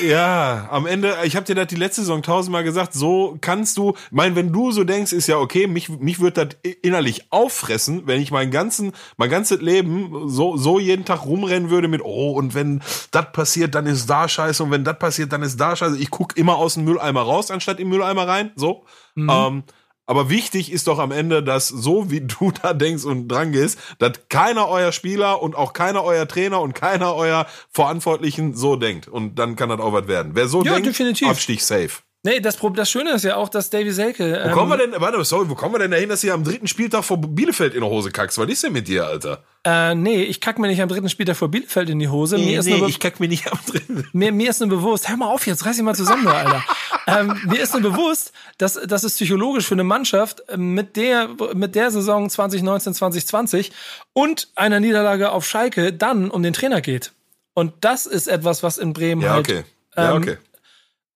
[0.00, 3.94] Ja, am Ende, ich habe dir das die letzte Saison tausendmal gesagt, so kannst du,
[4.12, 6.50] mein, wenn du so denkst, ist ja okay, mich, mich wird das
[6.82, 11.88] innerlich auffressen, wenn ich mein ganzen, mein ganzes Leben so, so jeden Tag rumrennen würde
[11.88, 12.80] mit, oh, und wenn
[13.10, 15.98] das passiert, dann ist da scheiße, und wenn das passiert, dann ist da scheiße.
[15.98, 18.84] Ich guck immer aus dem Mülleimer raus, anstatt im Mülleimer rein, so.
[19.16, 19.30] Mhm.
[19.30, 19.62] Ähm,
[20.08, 23.78] aber wichtig ist doch am Ende, dass so wie du da denkst und dran gehst,
[23.98, 29.06] dass keiner euer Spieler und auch keiner euer Trainer und keiner euer Verantwortlichen so denkt.
[29.06, 30.32] Und dann kann das auch was werden.
[30.34, 31.28] Wer so ja, denkt, definitiv.
[31.28, 32.00] Abstich safe.
[32.24, 34.24] Nee, das, das Schöne ist ja auch, dass Davy Selke.
[34.24, 36.42] Ähm, wo kommen wir denn, warte, sorry, wo kommen wir denn dahin, dass ihr am
[36.42, 38.38] dritten Spieltag vor Bielefeld in der Hose kackst?
[38.38, 39.44] Was ist denn mit dir, Alter?
[39.64, 42.36] Äh, nee, ich kack mir nicht am dritten Spieltag vor Bielefeld in die Hose.
[42.36, 44.08] Nee, mir ist nee, nur ich kack mir nicht am dritten.
[44.12, 46.64] Mir, mir ist nur bewusst, hör mal auf jetzt, reiß dich mal zusammen, Alter.
[47.06, 51.76] ähm, mir ist nur bewusst, dass, dass es psychologisch für eine Mannschaft mit der, mit
[51.76, 53.70] der Saison 2019, 2020
[54.12, 57.12] und einer Niederlage auf Schalke dann um den Trainer geht.
[57.54, 59.64] Und das ist etwas, was in Bremen ja, halt okay.
[59.96, 60.47] Ja, ähm, okay ähm,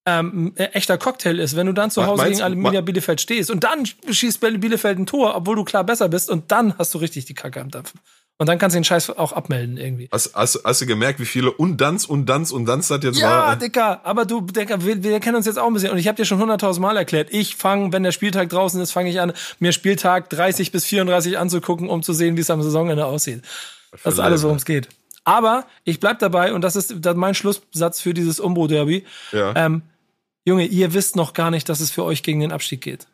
[0.04, 3.62] ein echter Cocktail ist, wenn du dann zu Hause Meinst- gegen Arminia Bielefeld stehst und
[3.64, 7.24] dann schießt Bielefeld ein Tor, obwohl du klar besser bist und dann hast du richtig
[7.26, 8.00] die Kacke am Dampfen.
[8.38, 10.08] Und dann kannst du den Scheiß auch abmelden irgendwie.
[10.10, 13.56] Hast, hast, hast du gemerkt, wie viele Undanz, Undanz, Undanz das jetzt Ja, war?
[13.56, 16.16] Dicker, aber du, Dicker, wir, wir kennen uns jetzt auch ein bisschen und ich habe
[16.16, 19.32] dir schon hunderttausend Mal erklärt, ich fange, wenn der Spieltag draußen ist, fange ich an,
[19.60, 23.42] mir Spieltag 30 bis 34 anzugucken, um zu sehen, wie es am Saisonende aussieht.
[24.02, 24.88] Das ist alles, worum es geht.
[25.24, 29.04] Aber ich bleib dabei und das ist mein Schlusssatz für dieses Umbro-Derby.
[29.30, 29.52] Ja.
[29.54, 29.82] Ähm,
[30.44, 33.06] Junge, ihr wisst noch gar nicht, dass es für euch gegen den Abstieg geht.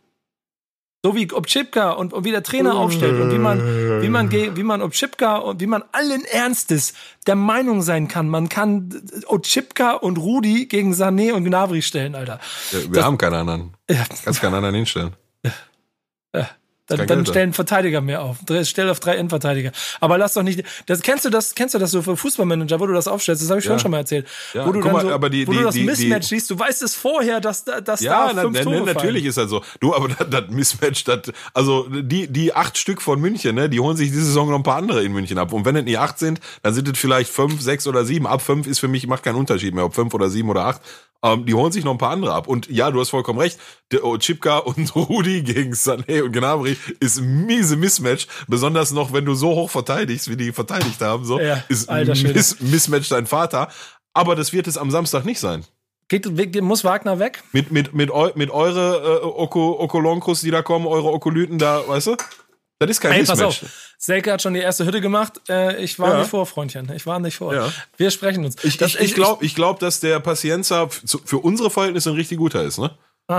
[1.05, 3.61] So wie Obchipka und, und wie der Trainer aufstellt und wie man,
[4.03, 6.93] wie man, wie man Obchipka und wie man allen Ernstes
[7.29, 12.41] der Meinung sein kann, man kann Obchipka und Rudi gegen Sané und Gnabry stellen, Alter.
[12.72, 13.74] Ja, wir haben keinen anderen.
[13.89, 15.12] Ja, Kannst keinen anderen hinstellen.
[16.89, 18.39] Dann, dann stellen Verteidiger mehr auf.
[18.64, 19.72] Stell auf drei Endverteidiger.
[20.01, 20.64] Aber lass doch nicht.
[20.86, 21.55] Das kennst du das?
[21.55, 23.43] Kennst du das so für Fußballmanager, wo du das aufstellst?
[23.43, 23.72] Das habe ich Ja.
[23.72, 24.26] schon schon mal erzählt.
[24.55, 26.34] Ja, wo du dann mal, so, aber die- wo die- du das die- Mismatch die-
[26.36, 26.51] siehst.
[26.51, 29.26] Du weißt es vorher, dass da, dass Ja, da na, fünf na, Tore natürlich fallen.
[29.26, 29.62] ist das so.
[29.80, 31.20] Du, aber das, das Mismatch, das,
[31.55, 34.62] also die, die acht Stück von München, ne, die holen sich diese Saison noch ein
[34.62, 35.53] paar andere in München ab.
[35.53, 38.26] Und wenn es nicht acht sind, dann sind es vielleicht fünf, sechs oder sieben.
[38.26, 40.80] Ab fünf ist für mich, macht keinen Unterschied mehr, ob fünf oder sieben oder acht.
[41.23, 42.47] Ähm, die holen sich noch ein paar andere ab.
[42.47, 43.59] Und ja, du hast vollkommen recht.
[43.91, 48.27] Der Chipka und Rudi gegen Sané und Gnabry ist ein miese Mismatch.
[48.47, 51.91] Besonders noch, wenn du so hoch verteidigst, wie die verteidigt haben, so, Ja, ist.
[51.91, 53.69] Miss, Mismatch dein Vater.
[54.14, 55.64] Aber das wird es am Samstag nicht sein.
[56.09, 56.27] Geht,
[56.62, 57.43] muss Wagner weg?
[57.53, 61.87] Mit, mit, mit, eu, mit eure äh, Oko, Okolonkos, die da kommen, eure Okolyten da,
[61.87, 62.16] weißt du?
[62.81, 63.61] Das ist kein Ey, pass auf.
[63.99, 65.41] Selke hat schon die erste Hütte gemacht.
[65.49, 66.18] Äh, ich war Ja.
[66.20, 66.93] nicht vor, Freundchen.
[66.95, 67.53] Ich war nicht vor.
[67.55, 67.72] Ja.
[67.97, 68.57] Wir sprechen uns.
[68.62, 70.89] Ich, Das- ich, ich glaube, ich glaub, dass der Pacienza
[71.24, 72.97] für unsere Verhältnisse ein richtig guter ist, ne?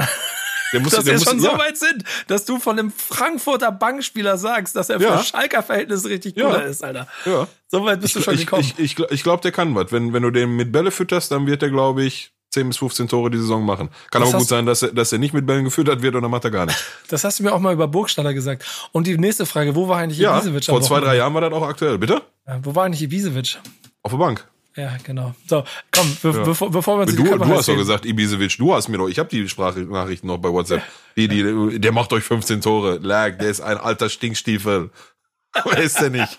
[0.71, 2.91] Der muss, dass der wir muss, schon ja, so weit sind, dass du von einem
[2.91, 5.23] Frankfurter Bankspieler sagst, dass er für Ja.
[5.23, 6.45] Schalker Verhältnisse richtig Ja.
[6.45, 7.07] guter ist, Alter.
[7.25, 7.47] Ja.
[7.69, 8.61] So weit bist du schon Ich, gekommen.
[8.77, 9.91] ich, ich, ich glaube, der kann was.
[9.91, 13.07] Wenn, wenn du den mit Bälle fütterst, dann wird er, glaube ich, 10 bis 15
[13.07, 13.89] Tore die Saison machen.
[14.11, 16.23] Kann Das aber gut sein, dass er, dass er nicht mit Bällen gefüttert wird und
[16.23, 16.83] dann macht er gar nichts.
[17.09, 18.89] das hast du mir auch mal über Burgstaller gesagt.
[18.91, 20.65] Und die nächste Frage, wo war eigentlich Ja, Ibisevic?
[20.65, 21.17] vor zwei, drei?
[21.17, 21.97] Jahren war das auch aktuell.
[21.97, 22.21] Bitte?
[22.47, 23.59] Ja, wo war eigentlich Ibisevic?
[24.01, 24.47] Auf der Bank.
[24.75, 25.35] Ja, genau.
[25.47, 28.87] So, komm, be bevor, bevor wir uns Du, du hast doch gesagt, Ibisevic, du hast
[28.87, 30.81] mir doch, ich habe die Sprachnachrichten noch bei WhatsApp.
[31.17, 32.97] Die, die, der macht euch 15 Tore.
[33.01, 34.89] Lag, der ist ein alter Stinkstiefel.
[35.65, 36.37] Wer ist der nicht?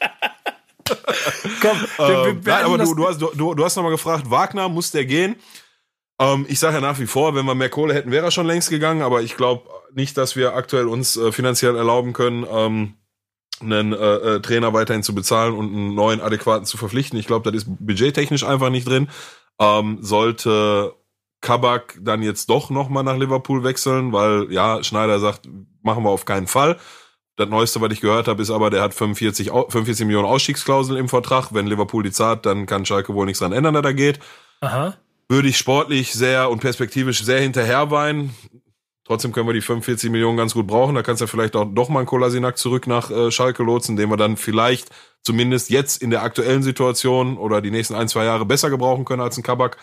[1.61, 4.69] Komm, wir, wir Ähm, nein, aber du, du hast, du, du hast nochmal gefragt, Wagner,
[4.69, 5.37] muss der gehen?
[6.21, 8.47] Ähm, ich sage ja nach wie vor, wenn wir mehr Kohle hätten, wäre er schon
[8.47, 12.95] längst gegangen, aber ich glaube nicht, dass wir aktuell uns äh, finanziell erlauben können, ähm,
[13.63, 13.97] einen äh,
[14.37, 17.19] äh, Trainer weiterhin zu bezahlen und einen neuen adäquaten zu verpflichten.
[17.19, 19.09] Ich glaube, das ist budgettechnisch einfach nicht drin.
[19.59, 20.95] Ähm, sollte
[21.43, 25.49] Kabak dann jetzt doch nochmal nach Liverpool wechseln, weil ja, Schneider sagt,
[25.83, 26.79] machen wir auf keinen Fall.
[27.37, 30.99] Das Neueste, was ich gehört habe, ist aber, der hat 45, Au- 45 Millionen Ausstiegsklauseln
[30.99, 31.53] im Vertrag.
[31.55, 34.21] Wenn Liverpool die zahlt, dann kann Schalke wohl nichts dran ändern, dass er geht.
[34.61, 34.95] Aha.
[35.31, 38.35] Würde ich sportlich sehr und perspektivisch sehr hinterher weinen.
[39.05, 40.97] Trotzdem können wir die 45 Millionen ganz gut brauchen.
[40.97, 44.11] Da kannst du vielleicht auch doch mal einen Kolasinac zurück nach äh, Schalke lotsen, den
[44.11, 44.89] wir dann vielleicht
[45.23, 49.23] zumindest jetzt in der aktuellen Situation oder die nächsten ein, zwei Jahre besser gebrauchen können
[49.23, 49.77] als ein Kabak.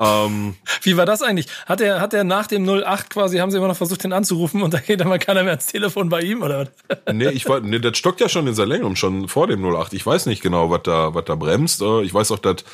[0.00, 1.48] Ähm, Wie war das eigentlich?
[1.66, 4.62] Hat er, hat er nach dem 08 quasi, haben sie immer noch versucht, den anzurufen
[4.62, 6.68] und da geht dann mal keiner mehr ans Telefon bei ihm, oder
[7.12, 9.92] nee, ich war, nee, das stockt ja schon in Salengum, schon vor dem 08.
[9.92, 11.82] Ich weiß nicht genau, was da, was da bremst.
[11.82, 12.64] Äh, Ich weiß auch, dass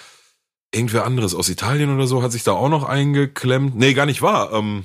[0.74, 3.76] irgendwer anderes aus Italien oder so hat sich da auch noch eingeklemmt.
[3.76, 4.52] Nee, gar nicht wahr.
[4.52, 4.84] Ähm,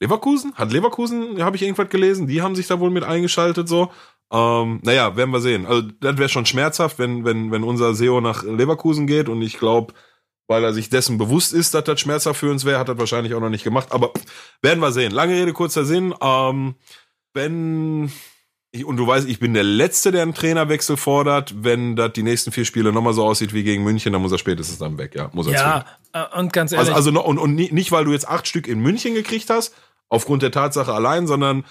[0.00, 0.54] Leverkusen?
[0.54, 3.90] Hat Leverkusen, habe ich irgendwas gelesen, die haben sich da wohl mit eingeschaltet so.
[4.32, 5.66] Ähm, naja, werden wir sehen.
[5.66, 9.58] Also das wäre schon schmerzhaft, wenn, wenn, wenn unser SEO nach Leverkusen geht und ich
[9.58, 9.94] glaube,
[10.48, 13.34] weil er sich dessen bewusst ist, dass das schmerzhaft für uns wäre, hat er wahrscheinlich
[13.34, 13.88] auch noch nicht gemacht.
[13.90, 14.12] Aber
[14.62, 15.12] werden wir sehen.
[15.12, 16.14] Lange Rede, kurzer Sinn.
[16.20, 16.76] Ähm,
[17.34, 18.12] wenn
[18.84, 21.54] und du weißt, ich bin der Letzte, der einen Trainerwechsel fordert.
[21.56, 24.38] Wenn das die nächsten vier Spiele nochmal so aussieht wie gegen München, dann muss er
[24.38, 25.14] spätestens dann weg.
[25.14, 28.04] Ja, muss er Ja, äh, und ganz ehrlich, also, also noch, und, und nicht, weil
[28.04, 29.74] du jetzt acht Stück in München gekriegt hast,
[30.08, 31.64] aufgrund der Tatsache allein, sondern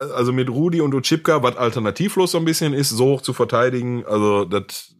[0.00, 3.32] äh, also mit Rudi und Ochipka, was alternativlos so ein bisschen ist, so hoch zu
[3.32, 4.94] verteidigen, also das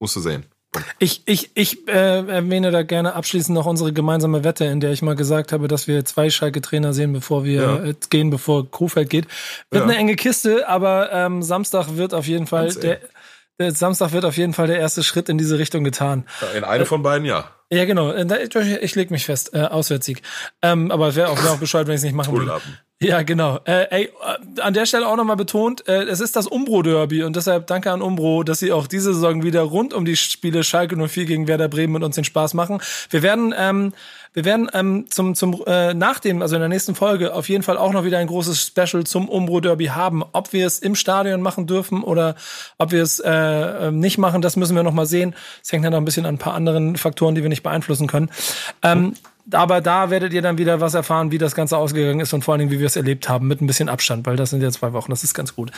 [0.00, 0.46] musst du sehen.
[0.98, 5.02] Ich, ich, ich äh, erwähne da gerne abschließend noch unsere gemeinsame Wette, in der ich
[5.02, 7.84] mal gesagt habe, dass wir zwei Schalke-Trainer sehen, bevor wir Ja.
[7.84, 9.26] äh, gehen, bevor Krufeld geht.
[9.70, 9.88] Wird Ja.
[9.88, 13.00] eine enge Kiste, aber ähm, Samstag wird auf jeden Fall der,
[13.58, 16.24] der Samstag wird auf jeden Fall der erste Schritt in diese Richtung getan.
[16.56, 17.50] In eine von beiden, ja.
[17.70, 18.10] Ja, genau.
[18.10, 20.22] Äh, Ich, ich leg mich fest, äh, Auswärtssieg.
[20.62, 22.60] Ähm, aber wäre auch, wär auch bescheuert, wenn ich es nicht machen würde.
[23.02, 23.58] Ja, genau.
[23.64, 27.36] Äh, ey, äh, an der Stelle auch nochmal betont, äh, es ist das Umbro-Derby und
[27.36, 30.96] deshalb danke an Umbro, dass sie auch diese Saison wieder rund um die Spiele Schalke
[30.96, 32.80] 04 gegen Werder Bremen mit uns den Spaß machen.
[33.10, 33.92] Wir werden, ähm,
[34.32, 37.62] wir werden ähm, zum, zum äh, nach dem, also in der nächsten Folge, auf jeden
[37.62, 40.22] Fall auch noch wieder ein großes Special zum Umbro-Derby haben.
[40.32, 42.36] Ob wir es im Stadion machen dürfen oder
[42.78, 45.34] ob wir es äh, ähm, nicht machen, das müssen wir noch mal sehen.
[45.62, 48.06] Es hängt ja noch ein bisschen an ein paar anderen Faktoren, die wir nicht beeinflussen
[48.06, 48.30] können.
[48.82, 49.14] Ähm,
[49.50, 52.52] aber da werdet ihr dann wieder was erfahren, wie das Ganze ausgegangen ist und vor
[52.54, 54.70] allen Dingen, wie wir es erlebt haben, mit ein bisschen Abstand, weil das sind ja
[54.70, 55.70] zwei Wochen, das ist ganz gut.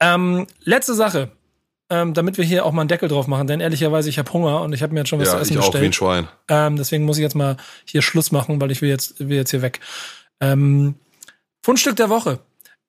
[0.00, 1.30] Ähm, letzte Sache,
[1.90, 4.62] ähm, damit wir hier auch mal einen Deckel drauf machen, denn ehrlicherweise, ich habe Hunger
[4.62, 5.82] und ich habe mir jetzt schon was Ja, zu essen ich auch bestellt.
[5.82, 6.28] wie ein Schwein.
[6.48, 9.50] Ähm, deswegen muss ich jetzt mal hier Schluss machen, weil ich will jetzt, will jetzt
[9.50, 9.80] hier weg.
[10.40, 10.94] Ähm,
[11.62, 12.38] Fundstück der Woche.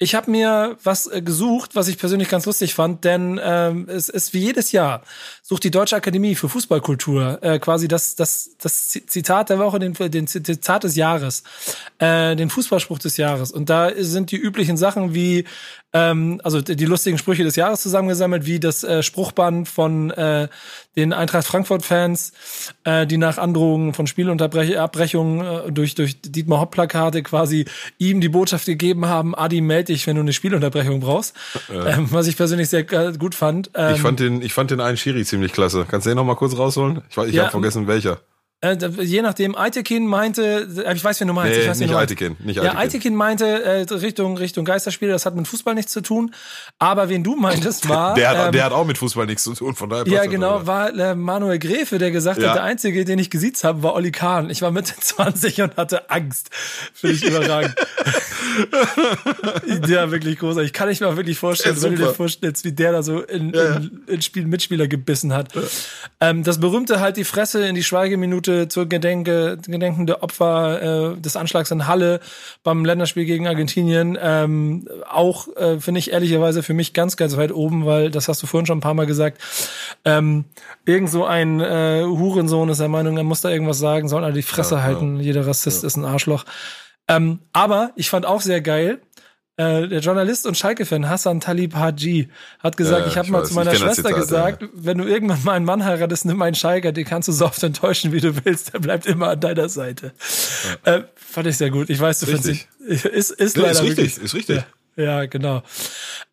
[0.03, 4.10] Ich habe mir was äh, gesucht, was ich persönlich ganz lustig fand, denn ähm, es
[4.10, 5.03] ist wie jedes Jahr
[5.44, 9.94] sucht die Deutsche Akademie für Fußballkultur äh, quasi das, das, das Zitat der Woche, den,
[9.94, 11.44] den Zitat des Jahres,
[11.99, 13.52] äh, den Fußballspruch des Jahres.
[13.52, 15.45] Und da sind die üblichen Sachen wie
[15.94, 20.48] ähm, also die lustigen Sprüche des Jahres zusammengesammelt, wie das äh, Spruchband von äh,
[20.96, 22.34] den Eintracht Frankfurt-Fans,
[22.84, 27.66] äh, die nach Androhungen von Spielunterbrechungen äh, durch, durch Dietmar Hopp-Plakate quasi
[27.98, 31.36] ihm die Botschaft gegeben haben, Adi, meld dich, wenn du eine Spielunterbrechung brauchst.
[31.72, 33.72] Ähm, was ich persönlich sehr äh, gut fand.
[33.76, 35.86] Ähm, Ich fand den, ich fand den einen Schiri ziemlich klasse.
[35.90, 37.02] Kannst du den noch mal kurz rausholen?
[37.10, 38.20] Ich, ich Ja, habe vergessen, welcher.
[38.62, 41.58] Äh, je nachdem, Eitekin meinte, äh, ich weiß, wen du meinst.
[41.58, 41.96] ich Nee, weiß, wen nicht.
[41.98, 42.36] Eitekin.
[42.40, 42.78] Nicht Ja, Eitekin.
[42.80, 46.32] Eitekin meinte äh, Richtung Richtung Geisterspiele, das hat mit Fußball nichts zu tun.
[46.80, 49.54] Aber wen du meintest war Der hat, ähm, der hat auch mit Fußball nichts zu
[49.56, 50.68] tun, von daher Ja, genau, sogar.
[50.68, 52.50] war äh, Manuel Gräfe, der gesagt Ja.
[52.50, 54.50] hat, der Einzige, den ich gesiezt habe, war Olli Kahn.
[54.52, 56.50] Ich war Mitte 20 und hatte Angst.
[56.94, 57.74] Finde ich überragend.
[59.88, 60.68] ja, wirklich großartig.
[60.68, 63.22] Ich kann nicht mal wirklich vorstellen, Ja, wenn du dir vorstellst, wie der da so
[63.22, 63.76] in, Ja, ja.
[63.78, 65.50] in, in Spiel Mitspieler gebissen hat.
[66.20, 71.22] Ähm, das berühmte halt die Fresse in die Schweigeminute zur Gedenke, Gedenken der Opfer äh,
[71.22, 72.19] des Anschlags in Halle
[72.64, 74.18] beim Länderspiel gegen Argentinien.
[74.22, 78.41] Ähm, auch äh, finde ich ehrlicherweise für mich ganz, ganz weit oben, weil das hast
[78.44, 79.41] du vorhin schon ein paar Mal gesagt.
[80.06, 80.45] Ähm,
[80.86, 84.32] irgend so ein äh, Hurensohn ist der Meinung, er muss da irgendwas sagen, soll er
[84.32, 85.19] die Fresse Ja, halten.
[85.19, 86.45] Jeder Rassist ist ein Arschloch.
[87.07, 89.02] Ähm, aber ich fand auch sehr geil.
[89.62, 92.30] Äh, der Journalist und Schalke-Fan Hassan Talib Haji
[92.60, 94.16] hat gesagt, Ja, ich habe mal weiß, zu meiner Schwester Zitat,
[94.60, 97.46] gesagt, wenn du irgendwann mal einen Mann heiratest, nimm einen Schalker, den kannst du so
[97.46, 100.14] oft enttäuschen, wie du willst, der bleibt immer an deiner Seite.
[100.84, 101.90] Äh, fand ich sehr gut.
[101.90, 102.68] Ich weiß, du Richtig.
[102.78, 104.64] findest ihn, ist, ist Nee, leider ist richtig, wirklich- ist richtig.
[104.98, 105.64] Ja, ja, genau.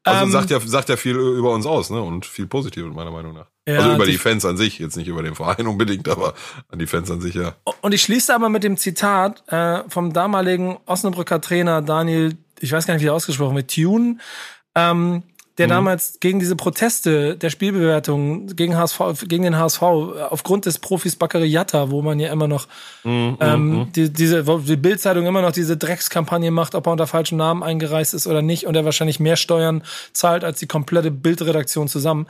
[0.04, 2.00] Also Ähm, sagt ja, sagt ja viel über uns aus, ne?
[2.02, 3.46] Und viel Positives, meiner Meinung nach.
[3.68, 6.34] Ja, also über die- die Fans an sich, jetzt nicht über den Verein unbedingt, aber
[6.70, 7.54] an die Fans an sich, ja.
[7.82, 12.86] Und ich schließe aber mit dem Zitat äh, vom damaligen Osnabrücker Trainer Daniel, ich weiß
[12.86, 14.18] gar nicht, wie er ausgesprochen wird, Tune,
[14.74, 15.22] ähm,
[15.58, 21.16] der damals gegen diese Proteste der Spielbewertung gegen HSV, gegen den HSV aufgrund des Profis
[21.16, 22.68] Bakary Yatta, wo man ja immer noch
[23.04, 27.38] ähm, die, diese wo die Bildzeitung immer noch diese Dreckskampagne macht, ob er unter falschen
[27.38, 29.82] Namen eingereist ist oder nicht und er wahrscheinlich mehr Steuern
[30.12, 32.28] zahlt als die komplette Bildredaktion zusammen.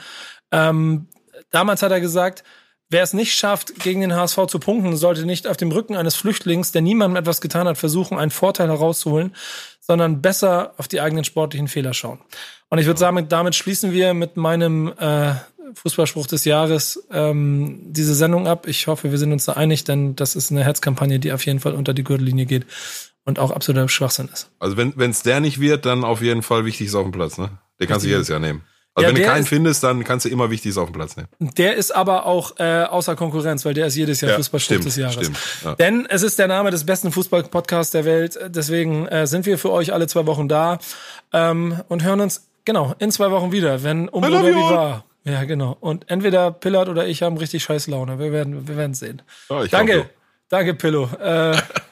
[0.51, 1.07] Ähm,
[1.51, 2.45] damals hat er gesagt,
[2.91, 6.17] wer es nicht schafft, gegen den HSV zu punkten, sollte nicht auf dem Rücken eines
[6.17, 9.35] Flüchtlings, der niemandem etwas getan hat, versuchen, einen Vorteil herauszuholen,
[9.81, 12.19] sondern besser auf die eigenen sportlichen Fehler schauen.
[12.69, 15.35] Und ich würde sagen, damit schließen wir mit meinem äh,
[15.75, 18.67] Fußballspruch des Jahres ähm, diese Sendung ab.
[18.67, 21.61] Ich hoffe, wir sind uns da einig, denn das ist eine Herzkampagne, die auf jeden
[21.61, 22.67] Fall unter die Gürtellinie geht
[23.25, 24.51] und auch absoluter Schwachsinn ist.
[24.59, 27.51] Also wenn es der nicht wird, dann auf jeden Fall Wichtiges auf dem Platz, ne?
[27.81, 28.63] Den kannst du jedes Jahr nehmen.
[28.99, 31.17] Also Ja, wenn du keinen ist- findest, dann kannst du immer Wichtiges auf dem Platz
[31.17, 31.29] nehmen.
[31.39, 34.97] Der ist aber auch äh, außer Konkurrenz, weil der ist jedes Jahr Ja, Fußballspruch des
[34.97, 35.15] Jahres.
[35.15, 35.75] stimmt, ja.
[35.77, 38.39] Denn es ist der Name des besten Fußball-Podcasts der Welt.
[38.49, 40.79] Deswegen äh, sind wir für euch alle zwei Wochen da
[41.33, 45.05] ähm, und hören uns genau in zwei Wochen wieder, wenn um wie war.
[45.25, 45.77] Ja, genau.
[45.81, 48.19] Und entweder Pillard oder ich haben richtig scheiß Laune.
[48.19, 49.23] Wir werden, wir werden sehen.
[49.51, 50.09] Ja, Danke,
[50.49, 51.09] danke, Pillow.
[51.21, 51.57] Äh,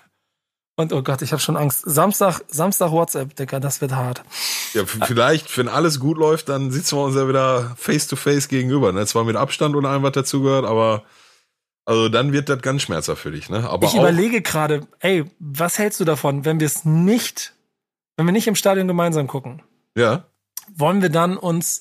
[0.77, 1.82] und oh Gott, ich habe schon Angst.
[1.85, 4.23] Samstag, Samstag WhatsApp, Digga, das wird hart.
[4.74, 8.48] Ja, vielleicht, wenn alles gut läuft, dann sitzen wir uns ja wieder face to face
[8.48, 8.93] gegenüber.
[8.93, 9.07] Ne?
[9.07, 11.05] Zwar mit Abstand und allem, was dazugehört, aber
[11.86, 13.48] also dann wird das ganz schmerzhaft für dich.
[13.48, 13.69] Ne?
[13.69, 17.55] Aber ich überlege gerade, ey, was hältst du davon, wenn wir es nicht,
[18.16, 19.62] wenn wir nicht im Stadion gemeinsam gucken?
[19.97, 20.27] ja,
[20.74, 21.81] wollen wir dann uns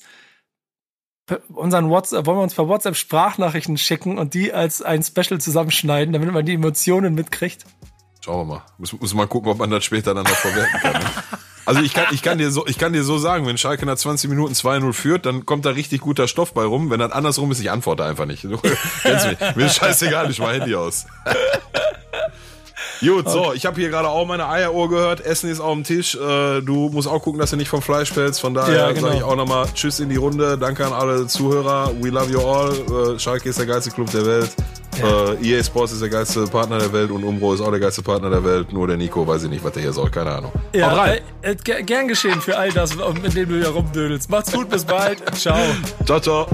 [1.50, 6.14] unseren WhatsApp, wollen wir uns per WhatsApp Sprachnachrichten schicken und die als ein Special zusammenschneiden,
[6.14, 7.66] damit man die Emotionen mitkriegt?
[8.26, 8.64] Schauen wir mal.
[8.80, 10.94] Muss, muss mal gucken, ob man das später dann noch verwerten kann.
[10.94, 11.10] Ne?
[11.68, 13.96] Also ich kann, ich kann dir so, ich kann dir so sagen, wenn Schalke nach
[13.96, 16.90] 20 Minuten 2-0 führt, dann kommt da richtig guter Stoff bei rum.
[16.90, 18.44] Wenn das andersrum ist, ich antworte einfach nicht.
[18.56, 18.60] Du.
[19.56, 21.06] Mir ist scheißegal, ich mach Handy aus.
[23.02, 25.22] Gut, so, ich habe hier gerade auch meine Eieruhr gehört.
[25.26, 26.16] Essen ist auf dem Tisch.
[26.16, 28.40] Äh, du musst auch gucken, dass du nicht vom Fleisch fällst.
[28.42, 29.14] Von daher Ja, sage genau.
[29.14, 30.58] ich auch nochmal Tschüss in die Runde.
[30.58, 31.92] Danke an alle Zuhörer.
[32.02, 33.16] We love you all.
[33.16, 34.50] Äh, Schalke ist der geilste Club der Welt.
[35.02, 38.02] Äh, EA Sports ist der geilste Partner der Welt und Umbro ist auch der geilste
[38.02, 38.72] Partner der Welt.
[38.72, 40.10] Nur der Nico weiß ich nicht, was der hier soll.
[40.10, 40.52] Keine Ahnung.
[40.54, 41.20] Haut rein.
[41.42, 44.30] äh, äh, ger- gern geschehen für all das, mit dem du hier rumdödelst.
[44.30, 45.18] Macht's gut, bis bald.
[45.38, 45.58] Ciao.
[46.06, 46.48] Ciao, ciao.